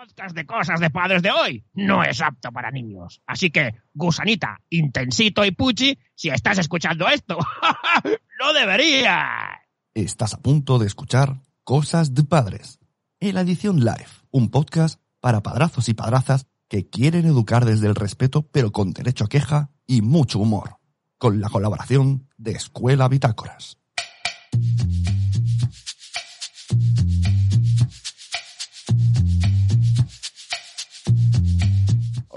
podcast 0.00 0.34
de 0.34 0.46
cosas 0.46 0.80
de 0.80 0.88
padres 0.88 1.20
de 1.20 1.30
hoy 1.30 1.62
no 1.74 2.02
es 2.02 2.22
apto 2.22 2.50
para 2.50 2.70
niños. 2.70 3.20
Así 3.26 3.50
que, 3.50 3.74
Gusanita, 3.92 4.58
Intensito 4.70 5.44
y 5.44 5.50
Puchi, 5.50 5.98
si 6.14 6.30
estás 6.30 6.56
escuchando 6.56 7.06
esto, 7.06 7.36
no 8.40 8.52
debería. 8.54 9.60
Estás 9.92 10.32
a 10.32 10.40
punto 10.40 10.78
de 10.78 10.86
escuchar 10.86 11.42
Cosas 11.64 12.14
de 12.14 12.24
Padres, 12.24 12.78
en 13.20 13.34
la 13.34 13.42
edición 13.42 13.80
live, 13.80 14.08
un 14.30 14.48
podcast 14.48 15.02
para 15.20 15.42
padrazos 15.42 15.90
y 15.90 15.94
padrazas 15.94 16.46
que 16.68 16.88
quieren 16.88 17.26
educar 17.26 17.66
desde 17.66 17.86
el 17.86 17.94
respeto 17.94 18.48
pero 18.50 18.72
con 18.72 18.92
derecho 18.92 19.24
a 19.24 19.28
queja 19.28 19.70
y 19.86 20.00
mucho 20.00 20.38
humor, 20.38 20.78
con 21.18 21.42
la 21.42 21.50
colaboración 21.50 22.26
de 22.38 22.52
Escuela 22.52 23.06
Bitácoras. 23.06 23.76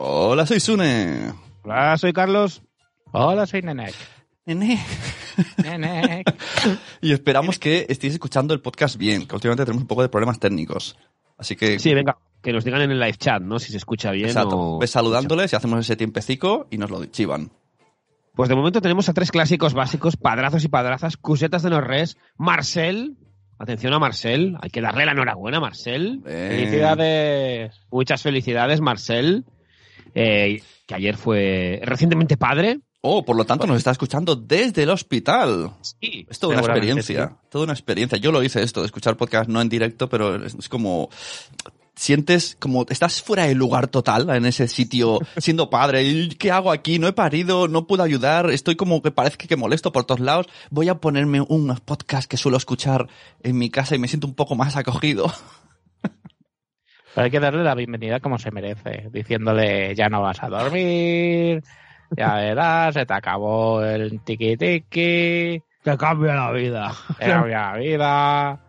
Hola, 0.06 0.46
soy 0.46 0.60
Sune. 0.60 1.32
Hola, 1.64 1.98
soy 1.98 2.12
Carlos. 2.12 2.62
Hola, 3.14 3.48
soy 3.48 3.62
Nenek. 3.62 3.96
Nene. 4.46 4.78
Nenek. 5.64 6.36
Y 7.02 7.14
esperamos 7.14 7.58
que 7.58 7.86
estéis 7.88 8.12
escuchando 8.12 8.54
el 8.54 8.60
podcast 8.60 8.98
bien, 8.98 9.26
que 9.26 9.34
últimamente 9.34 9.64
tenemos 9.64 9.84
un 9.84 9.88
poco 9.88 10.02
de 10.02 10.10
problemas 10.10 10.40
técnicos. 10.40 10.98
Así 11.38 11.56
que, 11.56 11.80
Sí, 11.80 11.94
venga, 11.94 12.18
que 12.42 12.52
nos 12.52 12.66
digan 12.66 12.82
en 12.82 12.92
el 12.92 13.00
live 13.00 13.14
chat, 13.16 13.42
¿no? 13.42 13.60
Si 13.60 13.72
se 13.72 13.78
escucha 13.78 14.12
bien 14.12 14.28
exacto, 14.28 14.58
o... 14.76 14.80
ves 14.80 14.92
saludándoles 14.92 15.54
y 15.54 15.56
hacemos 15.56 15.80
ese 15.80 15.96
tiempecico 15.96 16.68
y 16.70 16.78
nos 16.78 16.90
lo 16.92 17.06
chivan. 17.06 17.54
Pues 18.36 18.50
de 18.50 18.56
momento 18.56 18.82
tenemos 18.82 19.08
a 19.08 19.14
tres 19.14 19.32
clásicos 19.32 19.74
básicos, 19.74 20.18
padrazos 20.18 20.66
y 20.66 20.68
padrazas, 20.68 21.16
cusetas 21.16 21.64
de 21.64 21.70
los 21.70 21.82
res, 21.82 22.18
Marcel, 22.36 23.16
atención 23.58 23.94
a 23.94 24.00
Marcel, 24.00 24.58
hay 24.62 24.70
que 24.70 24.82
darle 24.82 25.06
la 25.06 25.14
enhorabuena 25.14 25.60
a 25.60 25.62
Marcel, 25.62 26.22
Eh, 26.26 26.48
Felicidades. 26.58 27.86
muchas 27.90 28.22
felicidades 28.22 28.82
Marcel, 28.82 29.46
eh, 30.16 30.62
que 30.86 30.96
ayer 30.96 31.18
fue 31.18 31.82
recientemente 31.84 32.38
padre. 32.38 32.80
Oh, 33.06 33.26
por 33.26 33.36
lo 33.36 33.46
tanto 33.46 33.68
nos 33.68 33.78
está 33.78 33.92
escuchando 33.92 34.38
desde 34.38 34.84
el 34.84 34.90
hospital. 34.90 35.74
Sí, 35.82 36.26
Es 36.30 36.40
toda 36.40 36.54
una 36.54 36.62
experiencia, 36.62 37.36
toda 37.50 37.66
una 37.66 37.74
experiencia. 37.74 38.18
Yo 38.18 38.32
lo 38.32 38.42
hice 38.42 38.64
esto, 38.64 38.80
de 38.80 38.86
escuchar 38.86 39.18
podcast 39.18 39.50
no 39.50 39.60
en 39.60 39.68
directo, 39.68 40.08
pero 40.08 40.42
es, 40.46 40.70
como 40.70 41.10
sientes 41.96 42.56
como 42.60 42.86
estás 42.90 43.22
fuera 43.22 43.46
de 43.46 43.56
lugar 43.56 43.88
total 43.88 44.30
en 44.30 44.46
ese 44.46 44.70
sitio 44.70 45.20
siendo 45.38 45.70
padre. 45.70 46.04
¿Y 46.04 46.30
¿Qué 46.30 46.50
hago 46.50 46.72
aquí? 46.72 46.98
No 46.98 47.08
he 47.08 47.14
parido, 47.14 47.68
no 47.68 47.88
puedo 47.88 48.04
ayudar, 48.04 48.50
estoy 48.50 48.78
como 48.78 49.02
que 49.02 49.12
parece 49.12 49.36
que 49.36 49.58
molesto 49.58 49.92
por 49.92 50.06
todos 50.06 50.22
lados. 50.22 50.48
Voy 50.70 50.88
a 50.88 50.96
ponerme 50.96 51.42
unos 51.42 51.82
podcasts 51.82 52.28
que 52.28 52.38
suelo 52.38 52.56
escuchar 52.56 53.10
en 53.42 53.58
mi 53.58 53.70
casa 53.70 53.96
y 53.96 54.00
me 54.00 54.08
siento 54.08 54.28
un 54.28 54.34
poco 54.34 54.56
más 54.56 54.78
acogido. 54.78 55.30
Pero 57.14 57.26
hay 57.26 57.32
que 57.32 57.40
darle 57.40 57.64
la 57.64 57.76
bienvenida 57.76 58.20
como 58.20 58.40
se 58.40 58.52
merece, 58.52 59.10
diciéndole 59.12 59.94
ya 59.96 60.10
no 60.10 60.22
vas 60.22 60.42
a 60.42 60.50
dormir, 60.50 61.64
ya 62.16 62.36
verás, 62.36 62.94
se 62.94 63.06
te 63.06 63.14
acabó 63.14 63.84
el 63.84 64.22
tiki 64.22 64.58
tiki, 64.58 65.62
que 65.84 65.98
cambia 65.98 66.34
la 66.34 66.52
vida. 66.52 66.92
te 67.20 67.28
cambia 67.28 67.72
la 67.72 67.78
vida. 67.78 68.60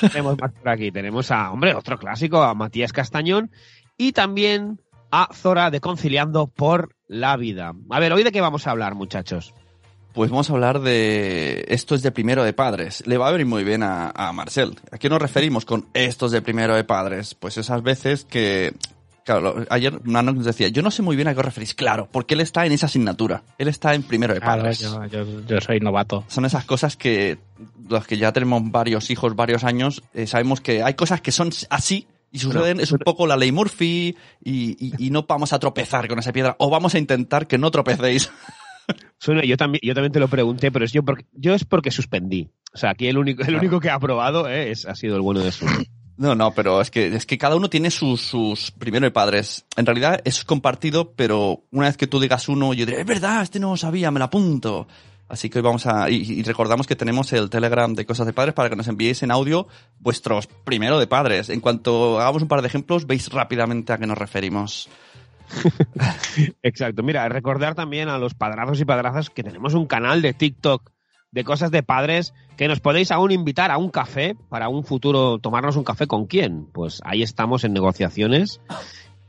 tenemos 0.00 0.38
más 0.40 0.52
por 0.52 0.68
aquí, 0.68 0.90
tenemos 0.90 1.30
a, 1.30 1.52
hombre, 1.52 1.74
otro 1.74 1.98
clásico, 1.98 2.42
a 2.42 2.54
Matías 2.54 2.92
Castañón 2.92 3.50
y 3.96 4.12
también 4.12 4.80
a 5.10 5.28
Zora 5.32 5.70
de 5.70 5.80
Conciliando 5.80 6.48
por 6.48 6.94
la 7.06 7.36
Vida. 7.36 7.72
A 7.90 8.00
ver, 8.00 8.12
¿hoy 8.12 8.24
de 8.24 8.32
qué 8.32 8.40
vamos 8.40 8.66
a 8.66 8.72
hablar, 8.72 8.94
muchachos? 8.94 9.54
Pues 10.12 10.30
vamos 10.30 10.50
a 10.50 10.52
hablar 10.54 10.80
de 10.80 11.64
esto 11.68 11.94
es 11.94 12.02
de 12.02 12.10
primero 12.10 12.42
de 12.42 12.52
padres. 12.52 13.04
Le 13.06 13.18
va 13.18 13.28
a 13.28 13.32
venir 13.32 13.46
muy 13.46 13.62
bien 13.62 13.82
a, 13.82 14.10
a 14.10 14.32
Marcel. 14.32 14.76
¿A 14.90 14.98
qué 14.98 15.08
nos 15.08 15.20
referimos 15.22 15.64
con 15.64 15.86
estos 15.94 16.32
de 16.32 16.42
primero 16.42 16.74
de 16.74 16.82
padres? 16.82 17.34
Pues 17.36 17.56
esas 17.56 17.82
veces 17.84 18.24
que, 18.24 18.74
claro, 19.24 19.64
ayer 19.70 20.00
Nano 20.04 20.32
nos 20.32 20.44
decía, 20.44 20.68
yo 20.68 20.82
no 20.82 20.90
sé 20.90 21.02
muy 21.02 21.14
bien 21.14 21.28
a 21.28 21.34
qué 21.34 21.40
os 21.40 21.44
referís. 21.46 21.74
Claro, 21.74 22.08
porque 22.10 22.34
él 22.34 22.40
está 22.40 22.66
en 22.66 22.72
esa 22.72 22.86
asignatura. 22.86 23.44
Él 23.58 23.68
está 23.68 23.94
en 23.94 24.02
primero 24.02 24.34
de 24.34 24.40
Claro, 24.40 24.62
padres. 24.62 24.80
yo, 24.80 25.04
yo- 25.06 25.40
yo 25.46 25.60
soy 25.60 25.78
novato. 25.78 26.24
Son 26.26 26.44
esas 26.44 26.64
cosas 26.64 26.96
que 26.96 27.38
los 27.88 28.04
que 28.06 28.16
ya 28.16 28.32
tenemos 28.32 28.60
varios 28.64 29.10
hijos, 29.10 29.36
varios 29.36 29.62
años, 29.62 30.02
eh, 30.14 30.26
sabemos 30.26 30.60
que 30.60 30.82
hay 30.82 30.94
cosas 30.94 31.20
que 31.20 31.30
son 31.30 31.50
así 31.70 32.08
y 32.32 32.40
suceden, 32.40 32.80
es 32.80 32.90
un 32.90 32.98
poco 32.98 33.26
la 33.26 33.36
ley 33.36 33.52
Murphy 33.52 34.16
y, 34.42 34.76
y- 34.84 35.06
y 35.06 35.10
no 35.10 35.26
vamos 35.28 35.52
a 35.52 35.58
tropezar 35.60 36.08
con 36.08 36.18
esa 36.18 36.32
piedra 36.32 36.56
o 36.58 36.70
vamos 36.70 36.94
a 36.94 36.98
intentar 36.98 37.46
que 37.46 37.56
no 37.56 37.70
tropecéis. 37.70 38.30
Suena, 39.18 39.44
yo 39.44 39.56
también, 39.56 39.80
yo 39.82 39.94
también 39.94 40.12
te 40.12 40.20
lo 40.20 40.28
pregunté, 40.28 40.70
pero 40.70 40.84
es 40.84 40.92
yo 40.92 41.02
porque, 41.02 41.26
yo 41.32 41.54
es 41.54 41.64
porque 41.64 41.90
suspendí. 41.90 42.50
O 42.72 42.78
sea, 42.78 42.90
aquí 42.90 43.08
el 43.08 43.18
único, 43.18 43.42
el 43.42 43.56
único 43.56 43.80
que 43.80 43.90
ha 43.90 43.94
aprobado 43.94 44.48
eh, 44.48 44.70
es, 44.70 44.86
ha 44.86 44.94
sido 44.94 45.16
el 45.16 45.22
bueno 45.22 45.40
de 45.40 45.52
su. 45.52 45.66
No, 46.18 46.34
no, 46.34 46.52
pero 46.52 46.80
es 46.80 46.90
que, 46.90 47.14
es 47.14 47.26
que 47.26 47.38
cada 47.38 47.54
uno 47.54 47.70
tiene 47.70 47.92
sus, 47.92 48.20
sus 48.20 48.72
primero 48.72 49.06
de 49.06 49.12
padres. 49.12 49.66
En 49.76 49.86
realidad 49.86 50.20
es 50.24 50.42
compartido, 50.42 51.12
pero 51.12 51.62
una 51.70 51.86
vez 51.86 51.96
que 51.96 52.08
tú 52.08 52.18
digas 52.18 52.48
uno, 52.48 52.74
yo 52.74 52.86
diré, 52.86 53.02
es 53.02 53.06
verdad, 53.06 53.40
este 53.42 53.60
no 53.60 53.70
lo 53.70 53.76
sabía, 53.76 54.10
me 54.10 54.18
lo 54.18 54.24
apunto. 54.24 54.88
Así 55.28 55.48
que 55.48 55.58
hoy 55.58 55.62
vamos 55.62 55.86
a, 55.86 56.10
y, 56.10 56.16
y 56.16 56.42
recordamos 56.42 56.88
que 56.88 56.96
tenemos 56.96 57.32
el 57.34 57.48
Telegram 57.48 57.94
de 57.94 58.04
Cosas 58.04 58.26
de 58.26 58.32
Padres 58.32 58.52
para 58.52 58.68
que 58.68 58.74
nos 58.74 58.88
enviéis 58.88 59.22
en 59.22 59.30
audio 59.30 59.68
vuestros 60.00 60.48
primero 60.64 60.98
de 60.98 61.06
padres. 61.06 61.50
En 61.50 61.60
cuanto 61.60 62.18
hagamos 62.18 62.42
un 62.42 62.48
par 62.48 62.62
de 62.62 62.66
ejemplos, 62.66 63.06
veis 63.06 63.28
rápidamente 63.28 63.92
a 63.92 63.98
qué 63.98 64.06
nos 64.08 64.18
referimos. 64.18 64.88
Exacto. 66.62 67.02
Mira, 67.02 67.28
recordar 67.28 67.74
también 67.74 68.08
a 68.08 68.18
los 68.18 68.34
padrazos 68.34 68.80
y 68.80 68.84
padrazas 68.84 69.30
que 69.30 69.42
tenemos 69.42 69.74
un 69.74 69.86
canal 69.86 70.22
de 70.22 70.32
TikTok 70.34 70.90
de 71.30 71.44
cosas 71.44 71.70
de 71.70 71.82
padres 71.82 72.32
que 72.56 72.68
nos 72.68 72.80
podéis 72.80 73.10
aún 73.10 73.30
invitar 73.32 73.70
a 73.70 73.78
un 73.78 73.90
café 73.90 74.34
para 74.48 74.68
un 74.68 74.84
futuro 74.84 75.38
tomarnos 75.38 75.76
un 75.76 75.84
café 75.84 76.06
con 76.06 76.26
quién. 76.26 76.66
Pues 76.72 77.00
ahí 77.04 77.22
estamos 77.22 77.64
en 77.64 77.72
negociaciones 77.72 78.60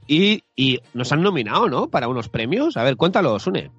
y, 0.08 0.44
nos 0.94 1.12
han 1.12 1.22
nominado, 1.22 1.68
¿no? 1.68 1.90
Para 1.90 2.08
unos 2.08 2.30
premios. 2.30 2.78
A 2.78 2.84
ver, 2.84 2.96
cuéntalo, 2.96 3.38
Sune. 3.38 3.72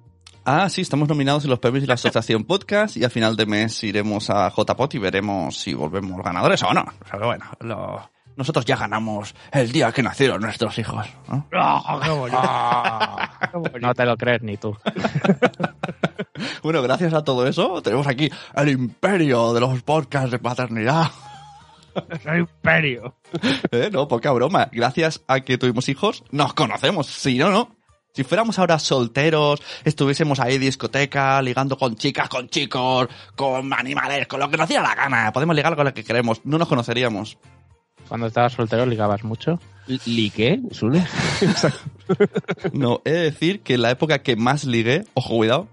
Ah, 0.45 0.69
sí, 0.69 0.81
estamos 0.81 1.07
nominados 1.07 1.43
en 1.43 1.49
los 1.51 1.59
premios 1.59 1.81
de 1.81 1.87
la 1.87 1.95
Asociación 1.95 2.45
Podcast 2.45 2.97
y 2.97 3.03
a 3.03 3.09
final 3.09 3.35
de 3.35 3.45
mes 3.45 3.83
iremos 3.83 4.29
a 4.29 4.49
JPOT 4.49 4.95
y 4.95 4.97
veremos 4.99 5.57
si 5.57 5.73
volvemos 5.73 6.23
ganadores 6.23 6.63
o 6.63 6.73
no. 6.73 6.85
Pero 7.11 7.27
bueno, 7.27 7.45
lo- 7.59 8.09
nosotros 8.41 8.65
ya 8.65 8.75
ganamos 8.75 9.35
el 9.51 9.71
día 9.71 9.91
que 9.91 10.01
nacieron 10.01 10.41
nuestros 10.41 10.77
hijos. 10.79 11.07
¿no? 11.29 11.47
Ah, 11.53 13.39
no 13.79 13.93
te 13.93 14.05
lo 14.05 14.17
crees 14.17 14.41
ni 14.41 14.57
tú. 14.57 14.75
Bueno, 16.63 16.81
gracias 16.81 17.13
a 17.13 17.23
todo 17.23 17.45
eso, 17.47 17.81
tenemos 17.83 18.07
aquí 18.07 18.29
el 18.55 18.69
imperio 18.69 19.53
de 19.53 19.59
los 19.59 19.83
podcasts 19.83 20.31
de 20.31 20.39
paternidad. 20.39 21.11
¡El 22.25 22.39
imperio! 22.39 23.15
¿Eh? 23.71 23.89
No, 23.91 24.07
poca 24.07 24.31
broma. 24.31 24.69
Gracias 24.71 25.23
a 25.27 25.41
que 25.41 25.57
tuvimos 25.57 25.89
hijos, 25.89 26.23
nos 26.31 26.53
conocemos. 26.53 27.07
Si 27.07 27.37
no, 27.37 27.49
no. 27.49 27.75
Si 28.13 28.23
fuéramos 28.25 28.59
ahora 28.59 28.77
solteros, 28.77 29.61
estuviésemos 29.85 30.39
ahí 30.39 30.57
discoteca, 30.57 31.41
ligando 31.41 31.77
con 31.77 31.95
chicas, 31.95 32.27
con 32.27 32.49
chicos, 32.49 33.07
con 33.35 33.71
animales, 33.73 34.27
con 34.27 34.39
lo 34.41 34.49
que 34.49 34.57
nos 34.57 34.67
diera 34.67 34.83
la 34.83 34.95
gana. 34.95 35.31
Podemos 35.31 35.55
ligar 35.55 35.75
con 35.77 35.85
lo 35.85 35.93
que 35.93 36.03
queremos. 36.03 36.41
No 36.43 36.57
nos 36.57 36.67
conoceríamos. 36.67 37.37
Cuando 38.07 38.27
estabas 38.27 38.53
soltero 38.53 38.85
ligabas 38.85 39.23
mucho. 39.23 39.59
¿Li 40.05 40.29
qué, 40.29 40.59
Sune? 40.71 41.05
No, 42.73 43.01
he 43.05 43.11
de 43.11 43.19
decir 43.23 43.61
que 43.61 43.77
la 43.77 43.91
época 43.91 44.19
que 44.19 44.35
más 44.35 44.63
ligué, 44.65 45.05
ojo, 45.13 45.37
cuidado, 45.37 45.67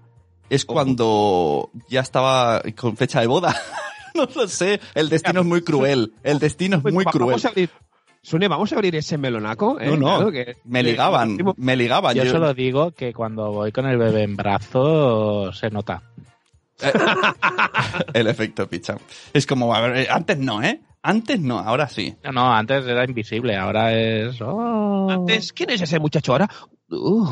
es 0.49 0.65
cuando 0.65 1.69
ya 1.89 1.99
estaba 2.01 2.61
con 2.75 2.97
fecha 2.97 3.21
de 3.21 3.27
boda. 3.27 3.55
no 4.15 4.27
lo 4.35 4.47
sé, 4.47 4.79
el 4.95 5.09
destino 5.09 5.41
es 5.41 5.45
muy 5.45 5.61
cruel. 5.61 6.13
El 6.23 6.39
destino 6.39 6.77
es 6.77 6.81
Pues 6.81 6.93
muy 6.93 7.05
cruel. 7.05 7.39
Sune, 8.21 8.47
vamos 8.49 8.71
a 8.73 8.75
abrir 8.75 8.95
ese 8.95 9.17
melonaco. 9.17 9.79
¿eh? 9.79 9.87
No, 9.87 9.95
no, 9.97 10.15
Claro 10.17 10.31
que- 10.31 10.57
me 10.65 10.83
ligaban, 10.83 11.37
que- 11.37 11.43
me 11.55 11.75
ligaban. 11.77 12.15
Yo 12.15 12.23
Yo- 12.25 12.31
solo 12.31 12.53
digo 12.53 12.91
que 12.91 13.13
cuando 13.13 13.51
voy 13.51 13.71
con 13.71 13.85
el 13.85 13.97
bebé 13.97 14.23
en 14.23 14.35
brazo 14.35 15.53
se 15.53 15.69
nota. 15.69 16.01
el 18.13 18.27
efecto 18.27 18.67
picha. 18.67 18.97
Es 19.33 19.45
como, 19.45 19.73
a 19.73 19.81
ver, 19.81 19.97
eh, 19.97 20.07
antes 20.09 20.37
no, 20.37 20.61
¿eh? 20.63 20.81
Antes 21.01 21.39
no, 21.39 21.59
ahora 21.59 21.87
sí. 21.87 22.15
No, 22.23 22.31
no, 22.31 22.53
antes 22.53 22.85
era 22.85 23.05
invisible, 23.05 23.55
ahora 23.55 23.93
es... 23.93 24.39
oh. 24.41 25.07
Antes, 25.09 25.53
¿quién 25.53 25.69
es 25.69 25.81
ese 25.81 25.97
muchacho 25.99 26.33
ahora? 26.33 26.49
Uh, 26.89 27.25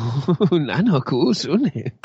nano, 0.60 1.02
Q, 1.02 1.34
Sune. 1.34 1.94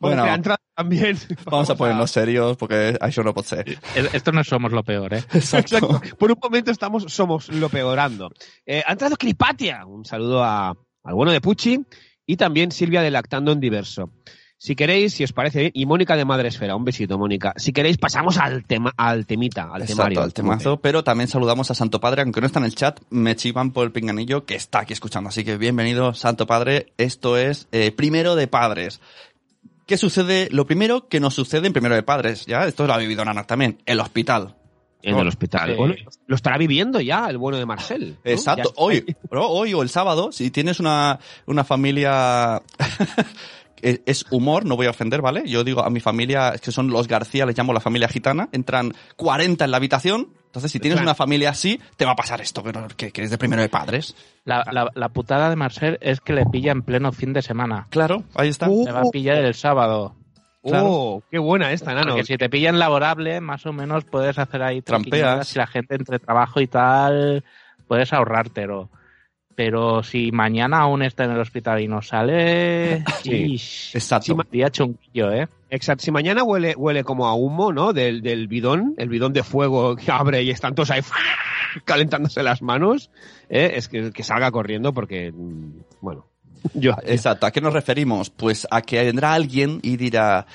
Bueno. 0.00 0.16
Porque 0.22 0.30
ha 0.30 0.34
entrado 0.34 0.58
también. 0.74 1.16
Vamos 1.44 1.70
a 1.70 1.76
ponernos 1.76 2.10
serios 2.10 2.56
porque 2.56 2.98
eso 3.00 3.22
no 3.22 3.32
puede 3.32 3.46
ser. 3.48 3.78
Es- 3.94 4.12
Esto 4.12 4.32
no 4.32 4.42
somos 4.42 4.72
lo 4.72 4.82
peor, 4.82 5.14
¿eh? 5.14 5.24
Exacto. 5.32 6.00
Por 6.18 6.32
un 6.32 6.38
momento 6.42 6.72
estamos, 6.72 7.04
somos 7.04 7.48
lo 7.48 7.68
peorando. 7.68 8.30
Eh, 8.66 8.82
ha 8.84 8.92
entrado 8.92 9.16
Cripatia. 9.16 9.86
Un 9.86 10.04
saludo 10.04 10.42
a, 10.42 10.70
al 11.04 11.14
bueno 11.14 11.30
de 11.30 11.40
Pucci 11.40 11.80
y 12.26 12.36
también 12.36 12.72
Silvia 12.72 13.00
de 13.00 13.12
Lactando 13.12 13.52
en 13.52 13.60
Diverso. 13.60 14.10
Si 14.60 14.74
queréis, 14.74 15.14
si 15.14 15.22
os 15.22 15.32
parece 15.32 15.60
bien, 15.60 15.70
y 15.72 15.86
Mónica 15.86 16.16
de 16.16 16.24
Madresfera, 16.24 16.74
un 16.74 16.84
besito, 16.84 17.16
Mónica. 17.16 17.54
Si 17.56 17.72
queréis, 17.72 17.96
pasamos 17.96 18.38
al 18.38 18.64
tema, 18.64 18.92
al 18.96 19.24
temita, 19.24 19.70
al 19.72 19.82
Exacto, 19.82 20.02
temario. 20.02 20.22
al 20.22 20.34
temazo. 20.34 20.80
Pero 20.80 21.04
también 21.04 21.28
saludamos 21.28 21.70
a 21.70 21.74
Santo 21.74 22.00
Padre, 22.00 22.22
aunque 22.22 22.40
no 22.40 22.46
está 22.48 22.58
en 22.58 22.64
el 22.64 22.74
chat, 22.74 22.98
me 23.10 23.36
chivan 23.36 23.70
por 23.70 23.84
el 23.86 23.92
pinganillo 23.92 24.44
que 24.46 24.56
está 24.56 24.80
aquí 24.80 24.92
escuchando. 24.92 25.28
Así 25.28 25.44
que 25.44 25.56
bienvenido, 25.58 26.12
Santo 26.12 26.46
Padre. 26.48 26.92
Esto 26.98 27.36
es 27.36 27.68
eh, 27.70 27.92
Primero 27.92 28.34
de 28.34 28.48
Padres. 28.48 29.00
¿Qué 29.86 29.96
sucede? 29.96 30.48
Lo 30.50 30.66
primero 30.66 31.08
que 31.08 31.20
nos 31.20 31.34
sucede 31.34 31.68
en 31.68 31.72
Primero 31.72 31.94
de 31.94 32.02
Padres, 32.02 32.44
ya, 32.44 32.66
esto 32.66 32.84
lo 32.86 32.92
ha 32.94 32.98
vivido 32.98 33.24
Nana 33.24 33.44
también, 33.44 33.78
el 33.86 34.00
hospital. 34.00 34.56
En 35.02 35.14
Oh, 35.14 35.22
el 35.22 35.28
hospital. 35.28 35.76
Bueno, 35.76 35.94
lo 36.26 36.34
estará 36.34 36.58
viviendo 36.58 37.00
ya 37.00 37.30
el 37.30 37.38
bueno 37.38 37.58
de 37.58 37.64
Marcel. 37.64 38.16
¿no? 38.24 38.30
Exacto. 38.30 38.72
Hoy, 38.74 39.04
bro, 39.30 39.48
hoy 39.48 39.72
o 39.72 39.82
el 39.82 39.88
sábado, 39.88 40.32
si 40.32 40.50
tienes 40.50 40.80
una, 40.80 41.20
una 41.46 41.62
familia... 41.62 42.60
es 43.82 44.24
humor, 44.30 44.64
no 44.64 44.76
voy 44.76 44.86
a 44.86 44.90
ofender, 44.90 45.20
¿vale? 45.22 45.42
Yo 45.46 45.64
digo 45.64 45.82
a 45.84 45.90
mi 45.90 46.00
familia, 46.00 46.50
es 46.50 46.60
que 46.60 46.72
son 46.72 46.88
los 46.90 47.08
García, 47.08 47.46
les 47.46 47.56
llamo 47.56 47.72
la 47.72 47.80
familia 47.80 48.08
gitana, 48.08 48.48
entran 48.52 48.92
40 49.16 49.64
en 49.64 49.70
la 49.70 49.76
habitación, 49.76 50.28
entonces 50.46 50.70
si 50.72 50.80
tienes 50.80 50.96
Claro. 50.96 51.06
una 51.10 51.14
familia 51.14 51.50
así, 51.50 51.80
te 51.96 52.04
va 52.04 52.12
a 52.12 52.16
pasar 52.16 52.40
esto, 52.40 52.62
que, 52.62 52.72
que, 52.96 53.10
que 53.12 53.22
es 53.22 53.30
de 53.30 53.38
primero 53.38 53.62
de 53.62 53.68
padres. 53.68 54.14
La, 54.44 54.64
la, 54.72 54.90
la 54.94 55.08
putada 55.10 55.50
de 55.50 55.56
Marcel 55.56 55.98
es 56.00 56.20
que 56.20 56.32
le 56.32 56.46
pilla 56.46 56.72
en 56.72 56.82
pleno 56.82 57.12
fin 57.12 57.32
de 57.32 57.42
semana. 57.42 57.86
Claro, 57.90 58.24
ahí 58.34 58.48
está. 58.48 58.68
Uh, 58.68 58.84
Le 58.86 58.92
va 58.92 59.00
a 59.00 59.10
pillar 59.10 59.36
el 59.44 59.54
sábado. 59.54 60.14
Oh, 60.62 61.22
qué 61.30 61.38
buena 61.38 61.72
esta, 61.72 61.94
Nano. 61.94 62.10
Porque 62.10 62.24
si 62.24 62.36
te 62.36 62.50
pillan 62.50 62.78
laborable, 62.78 63.40
más 63.40 63.64
o 63.64 63.72
menos 63.72 64.04
puedes 64.04 64.38
hacer 64.38 64.62
ahí 64.62 64.82
Trampeas. 64.82 65.48
Si 65.48 65.58
la 65.58 65.66
gente 65.66 65.94
entre 65.94 66.18
trabajo 66.18 66.60
y 66.60 66.66
tal, 66.66 67.44
puedes 67.86 68.12
ahorrártelo. 68.12 68.90
Pero 69.58 70.04
si 70.04 70.30
mañana 70.30 70.78
aún 70.82 71.02
está 71.02 71.24
en 71.24 71.32
el 71.32 71.40
hospital 71.40 71.80
y 71.80 71.88
no 71.88 72.00
sale, 72.00 73.02
Sí. 73.24 73.54
ish, 73.54 73.90
Exacto. 73.92 74.38
Día 74.52 74.70
chunguillo, 74.70 75.32
¿eh? 75.32 75.48
Exacto. 75.68 76.04
Si 76.04 76.12
mañana 76.12 76.44
huele, 76.44 76.76
huele 76.76 77.02
como 77.02 77.26
a 77.26 77.34
humo, 77.34 77.72
¿no? 77.72 77.92
Del, 77.92 78.22
del 78.22 78.46
bidón, 78.46 78.94
el 78.98 79.08
bidón 79.08 79.32
de 79.32 79.42
fuego 79.42 79.96
que 79.96 80.12
abre 80.12 80.44
y 80.44 80.50
están 80.50 80.76
todos 80.76 80.92
ahí 80.92 81.00
calentándose 81.84 82.44
las 82.44 82.62
manos, 82.62 83.10
¿eh? 83.48 83.72
es 83.74 83.88
que, 83.88 84.12
que 84.12 84.22
salga 84.22 84.52
corriendo 84.52 84.94
porque, 84.94 85.32
mm, 85.32 85.70
bueno, 86.02 86.26
yo... 86.74 86.92
Exacto. 87.04 87.46
¿A 87.46 87.50
qué 87.50 87.60
nos 87.60 87.72
referimos? 87.72 88.30
Pues 88.30 88.64
a 88.70 88.80
que 88.80 89.02
vendrá 89.02 89.32
alguien 89.34 89.80
y 89.82 89.96
dirá, 89.96 90.46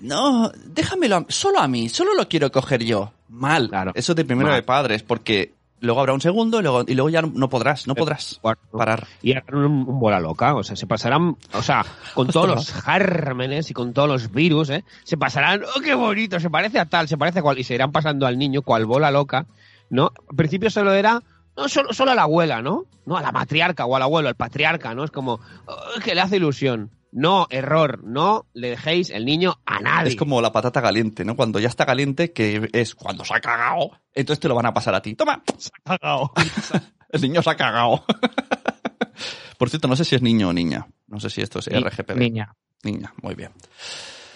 no, 0.00 0.50
déjamelo 0.66 1.14
a- 1.16 1.26
solo 1.28 1.60
a 1.60 1.68
mí, 1.68 1.88
solo 1.88 2.12
lo 2.14 2.28
quiero 2.28 2.50
coger 2.50 2.82
yo. 2.82 3.12
Mal. 3.28 3.68
Claro. 3.68 3.92
Eso 3.94 4.16
de 4.16 4.24
primero 4.24 4.48
Mal. 4.48 4.56
de 4.56 4.62
padres, 4.64 5.04
porque 5.04 5.52
luego 5.82 6.00
habrá 6.00 6.14
un 6.14 6.20
segundo 6.20 6.60
y 6.60 6.62
luego, 6.62 6.84
y 6.86 6.94
luego 6.94 7.10
ya 7.10 7.20
no 7.22 7.48
podrás, 7.48 7.86
no 7.86 7.94
podrás 7.94 8.40
parar. 8.70 9.06
Y 9.20 9.32
harán 9.32 9.54
un, 9.54 9.64
un 9.88 10.00
bola 10.00 10.20
loca, 10.20 10.54
o 10.54 10.62
sea, 10.62 10.76
se 10.76 10.86
pasarán, 10.86 11.36
o 11.52 11.62
sea, 11.62 11.84
con 12.14 12.28
todos 12.28 12.48
los 12.48 12.72
gérmenes 12.84 13.70
y 13.70 13.74
con 13.74 13.92
todos 13.92 14.08
los 14.08 14.32
virus, 14.32 14.70
¿eh? 14.70 14.84
Se 15.04 15.16
pasarán, 15.16 15.62
¡oh, 15.64 15.80
qué 15.80 15.94
bonito! 15.94 16.40
Se 16.40 16.48
parece 16.48 16.78
a 16.78 16.86
tal, 16.86 17.08
se 17.08 17.18
parece 17.18 17.40
a 17.40 17.42
cual, 17.42 17.58
y 17.58 17.64
se 17.64 17.74
irán 17.74 17.92
pasando 17.92 18.26
al 18.26 18.38
niño 18.38 18.62
cual 18.62 18.86
bola 18.86 19.10
loca, 19.10 19.46
¿no? 19.90 20.12
Al 20.30 20.36
principio 20.36 20.70
solo 20.70 20.92
era, 20.94 21.20
no, 21.56 21.68
solo, 21.68 21.92
solo 21.92 22.12
a 22.12 22.14
la 22.14 22.22
abuela, 22.22 22.62
¿no? 22.62 22.84
No, 23.04 23.16
a 23.16 23.22
la 23.22 23.32
matriarca 23.32 23.84
o 23.84 23.96
al 23.96 24.02
abuelo, 24.02 24.28
al 24.28 24.36
patriarca, 24.36 24.94
¿no? 24.94 25.04
Es 25.04 25.10
como, 25.10 25.40
"Oh, 25.66 26.00
que 26.02 26.14
le 26.14 26.20
hace 26.20 26.36
ilusión. 26.36 26.90
No, 27.14 27.46
error, 27.50 28.02
no 28.04 28.46
le 28.54 28.70
dejéis 28.70 29.10
el 29.10 29.26
niño 29.26 29.60
a 29.66 29.80
nadie. 29.80 30.08
Es 30.10 30.16
como 30.16 30.40
la 30.40 30.50
patata 30.50 30.80
caliente, 30.80 31.24
¿no? 31.26 31.36
Cuando 31.36 31.58
ya 31.58 31.68
está 31.68 31.84
caliente, 31.84 32.32
que 32.32 32.70
es 32.72 32.94
cuando 32.94 33.22
se 33.24 33.34
ha 33.34 33.40
cagado, 33.40 33.90
entonces 34.14 34.40
te 34.40 34.48
lo 34.48 34.54
van 34.54 34.64
a 34.66 34.72
pasar 34.72 34.94
a 34.94 35.02
ti. 35.02 35.14
Toma, 35.14 35.42
el 37.10 37.20
niño 37.20 37.42
se 37.42 37.50
ha 37.50 37.54
cagado. 37.56 38.04
Por 39.58 39.70
cierto, 39.70 39.88
no 39.88 39.96
sé 39.96 40.04
si 40.04 40.14
es 40.16 40.22
niño 40.22 40.48
o 40.48 40.52
niña. 40.52 40.86
No 41.06 41.20
sé 41.20 41.30
si 41.30 41.40
esto 41.40 41.58
es 41.60 41.70
Ni- 41.70 41.78
RGPD. 41.80 42.16
Niña. 42.16 42.54
Niña, 42.82 43.12
muy 43.22 43.34
bien. 43.34 43.52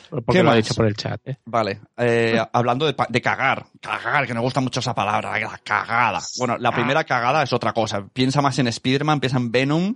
Porque 0.09 0.25
¿Qué 0.39 0.43
lo 0.45 0.53
ha 0.53 0.55
dicho 0.55 0.73
por 0.75 0.87
el 0.87 0.95
chat, 0.97 1.21
¿eh? 1.27 1.39
Vale, 1.47 1.81
eh, 1.97 2.39
hablando 2.53 2.87
de, 2.87 3.21
cagar, 3.23 3.67
cagar, 3.81 4.25
que 4.27 4.35
me 4.35 4.41
gusta 4.41 4.61
mucho 4.61 4.79
esa 4.81 4.95
palabra, 4.95 5.37
la 5.41 5.59
cagada. 5.65 6.21
Bueno, 6.39 6.57
la 6.59 6.71
primera 6.71 7.03
cagada 7.05 7.43
es 7.43 7.53
otra 7.53 7.73
cosa. 7.73 8.07
Piensa 8.07 8.41
más 8.41 8.57
en 8.61 8.69
Spider-Man, 8.69 9.19
piensa 9.19 9.39
en 9.39 9.51
Venom 9.51 9.95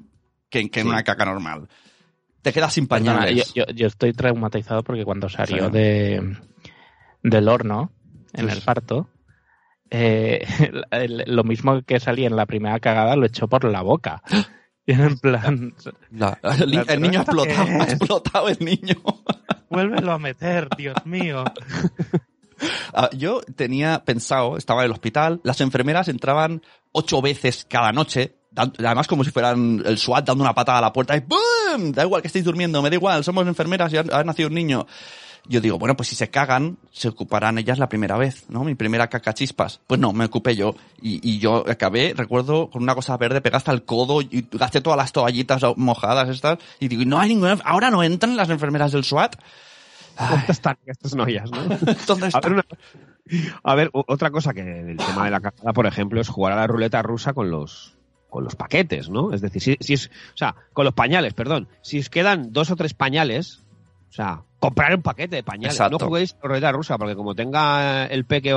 que, 0.48 0.60
en- 0.60 0.68
que 0.70 0.80
en 0.80 0.86
Sí. 0.86 0.90
una 0.92 1.04
caca 1.04 1.24
normal. 1.24 1.68
Te 2.42 2.52
quedas 2.52 2.72
sin 2.72 2.86
pañales. 2.86 3.52
yo, 3.54 3.64
yo- 3.66 3.72
yo 3.74 3.86
estoy 3.86 4.12
traumatizado 4.12 4.82
porque 4.82 5.04
cuando 5.04 5.28
salió 5.28 5.66
Sí. 5.66 5.72
de, 5.72 6.36
del 7.22 7.48
horno, 7.48 7.92
en 8.32 8.48
Sí. 8.48 8.56
el 8.56 8.62
parto, 8.62 9.08
eh, 9.90 10.46
lo 11.26 11.44
mismo 11.44 11.82
que 11.82 12.00
salía 12.00 12.26
en 12.28 12.36
la 12.36 12.46
primera 12.46 12.78
cagada 12.80 13.16
lo 13.16 13.26
echó 13.26 13.48
por 13.48 13.64
la 13.64 13.82
boca. 13.82 14.22
Y 14.86 14.92
en 14.92 15.18
plan, 15.18 15.74
La- 16.10 16.38
el, 16.58 16.70
ni- 16.70 16.80
el 16.88 17.00
niño 17.00 17.20
ha 17.20 17.22
¿Esto 17.22 17.42
qué 17.44 17.50
explotado, 17.50 17.80
ha 17.80 17.84
explotado 17.84 18.48
el 18.48 18.58
niño. 18.60 18.94
vuélvelo 19.70 20.12
a 20.12 20.18
meter, 20.18 20.68
Dios 20.76 20.96
mío. 21.04 21.44
Ah, 22.92 23.08
yo 23.16 23.40
tenía 23.56 24.04
pensado, 24.04 24.56
estaba 24.56 24.82
en 24.82 24.86
el 24.86 24.92
hospital, 24.92 25.40
las 25.44 25.60
enfermeras 25.60 26.08
entraban 26.08 26.62
ocho 26.92 27.22
veces 27.22 27.64
cada 27.68 27.92
noche, 27.92 28.36
además 28.56 29.06
como 29.06 29.24
si 29.24 29.30
fueran 29.30 29.82
el 29.84 29.98
SWAT 29.98 30.26
dando 30.26 30.42
una 30.44 30.54
patada 30.54 30.78
a 30.78 30.82
la 30.82 30.92
puerta 30.92 31.16
y 31.16 31.20
¡boom! 31.20 31.92
Da 31.92 32.02
igual 32.04 32.20
que 32.22 32.28
estéis 32.28 32.44
durmiendo, 32.44 32.82
me 32.82 32.90
da 32.90 32.96
igual, 32.96 33.24
somos 33.24 33.46
enfermeras 33.46 33.92
y 33.92 33.96
ha, 33.98 34.04
ha 34.12 34.24
nacido 34.24 34.48
un 34.48 34.54
niño. 34.54 34.86
Yo 35.48 35.60
digo, 35.62 35.78
bueno, 35.78 35.96
pues 35.96 36.08
si 36.10 36.14
se 36.16 36.28
cagan, 36.28 36.76
se 36.92 37.08
ocuparán 37.08 37.56
ellas 37.56 37.78
la 37.78 37.88
primera 37.88 38.18
vez, 38.18 38.44
¿no? 38.50 38.62
Mi 38.62 38.74
primera 38.74 39.08
caca 39.08 39.32
chispas. 39.32 39.80
Pues 39.86 39.98
no, 39.98 40.12
me 40.12 40.26
ocupé 40.26 40.54
yo. 40.54 40.74
Y, 41.00 41.26
y 41.28 41.38
yo 41.38 41.64
acabé, 41.68 42.12
recuerdo, 42.14 42.68
con 42.68 42.82
una 42.82 42.94
cosa 42.94 43.16
verde 43.16 43.40
pegada 43.40 43.56
hasta 43.56 43.72
el 43.72 43.84
codo 43.84 44.20
y 44.20 44.46
gasté 44.52 44.82
todas 44.82 44.98
las 44.98 45.12
toallitas 45.12 45.62
mojadas 45.76 46.28
estas. 46.28 46.58
Y 46.78 46.88
digo, 46.88 47.04
no 47.06 47.18
hay 47.18 47.30
ninguna, 47.30 47.58
ahora 47.64 47.90
no 47.90 48.02
entran 48.02 48.36
las 48.36 48.50
enfermeras 48.50 48.92
del 48.92 49.02
SWAT. 49.04 49.36
¿Dónde 50.18 50.44
están 50.52 50.76
estas 50.84 51.14
novias, 51.14 51.50
no? 51.50 51.62
¿Dónde 52.06 52.28
A 52.32 52.40
ver, 52.40 52.52
una- 52.52 52.64
a 53.62 53.74
ver, 53.74 53.90
otra 53.92 54.30
cosa 54.30 54.52
que 54.52 54.60
en 54.60 54.90
el 54.90 54.96
tema 54.98 55.24
de 55.24 55.30
la 55.30 55.40
cagada, 55.40 55.72
por 55.72 55.86
ejemplo, 55.86 56.20
es 56.20 56.28
jugar 56.28 56.52
a 56.52 56.56
la 56.56 56.66
ruleta 56.66 57.00
rusa 57.00 57.32
con 57.32 57.50
los 57.50 57.96
con 58.30 58.44
los 58.44 58.54
paquetes, 58.56 59.10
¿no? 59.10 59.32
Es 59.34 59.40
decir, 59.42 59.60
si, 59.60 59.76
si 59.80 59.94
es, 59.94 60.06
o 60.06 60.36
sea, 60.36 60.54
con 60.72 60.84
los 60.84 60.94
pañales, 60.94 61.34
perdón. 61.34 61.68
Si 61.82 61.98
os 61.98 62.08
quedan 62.08 62.52
dos 62.52 62.70
o 62.70 62.76
tres 62.76 62.94
pañales, 62.94 63.60
o 64.08 64.12
sea, 64.12 64.42
comprar 64.58 64.94
un 64.94 65.02
paquete 65.02 65.36
de 65.36 65.42
pañales. 65.42 65.74
Exacto. 65.74 65.98
No 66.00 66.06
juguéis 66.06 66.32
a 66.32 66.36
la 66.42 66.48
ruleta 66.48 66.72
rusa, 66.72 66.96
porque 66.98 67.14
como 67.16 67.34
tenga 67.34 68.06
el 68.06 68.24
peque 68.24 68.54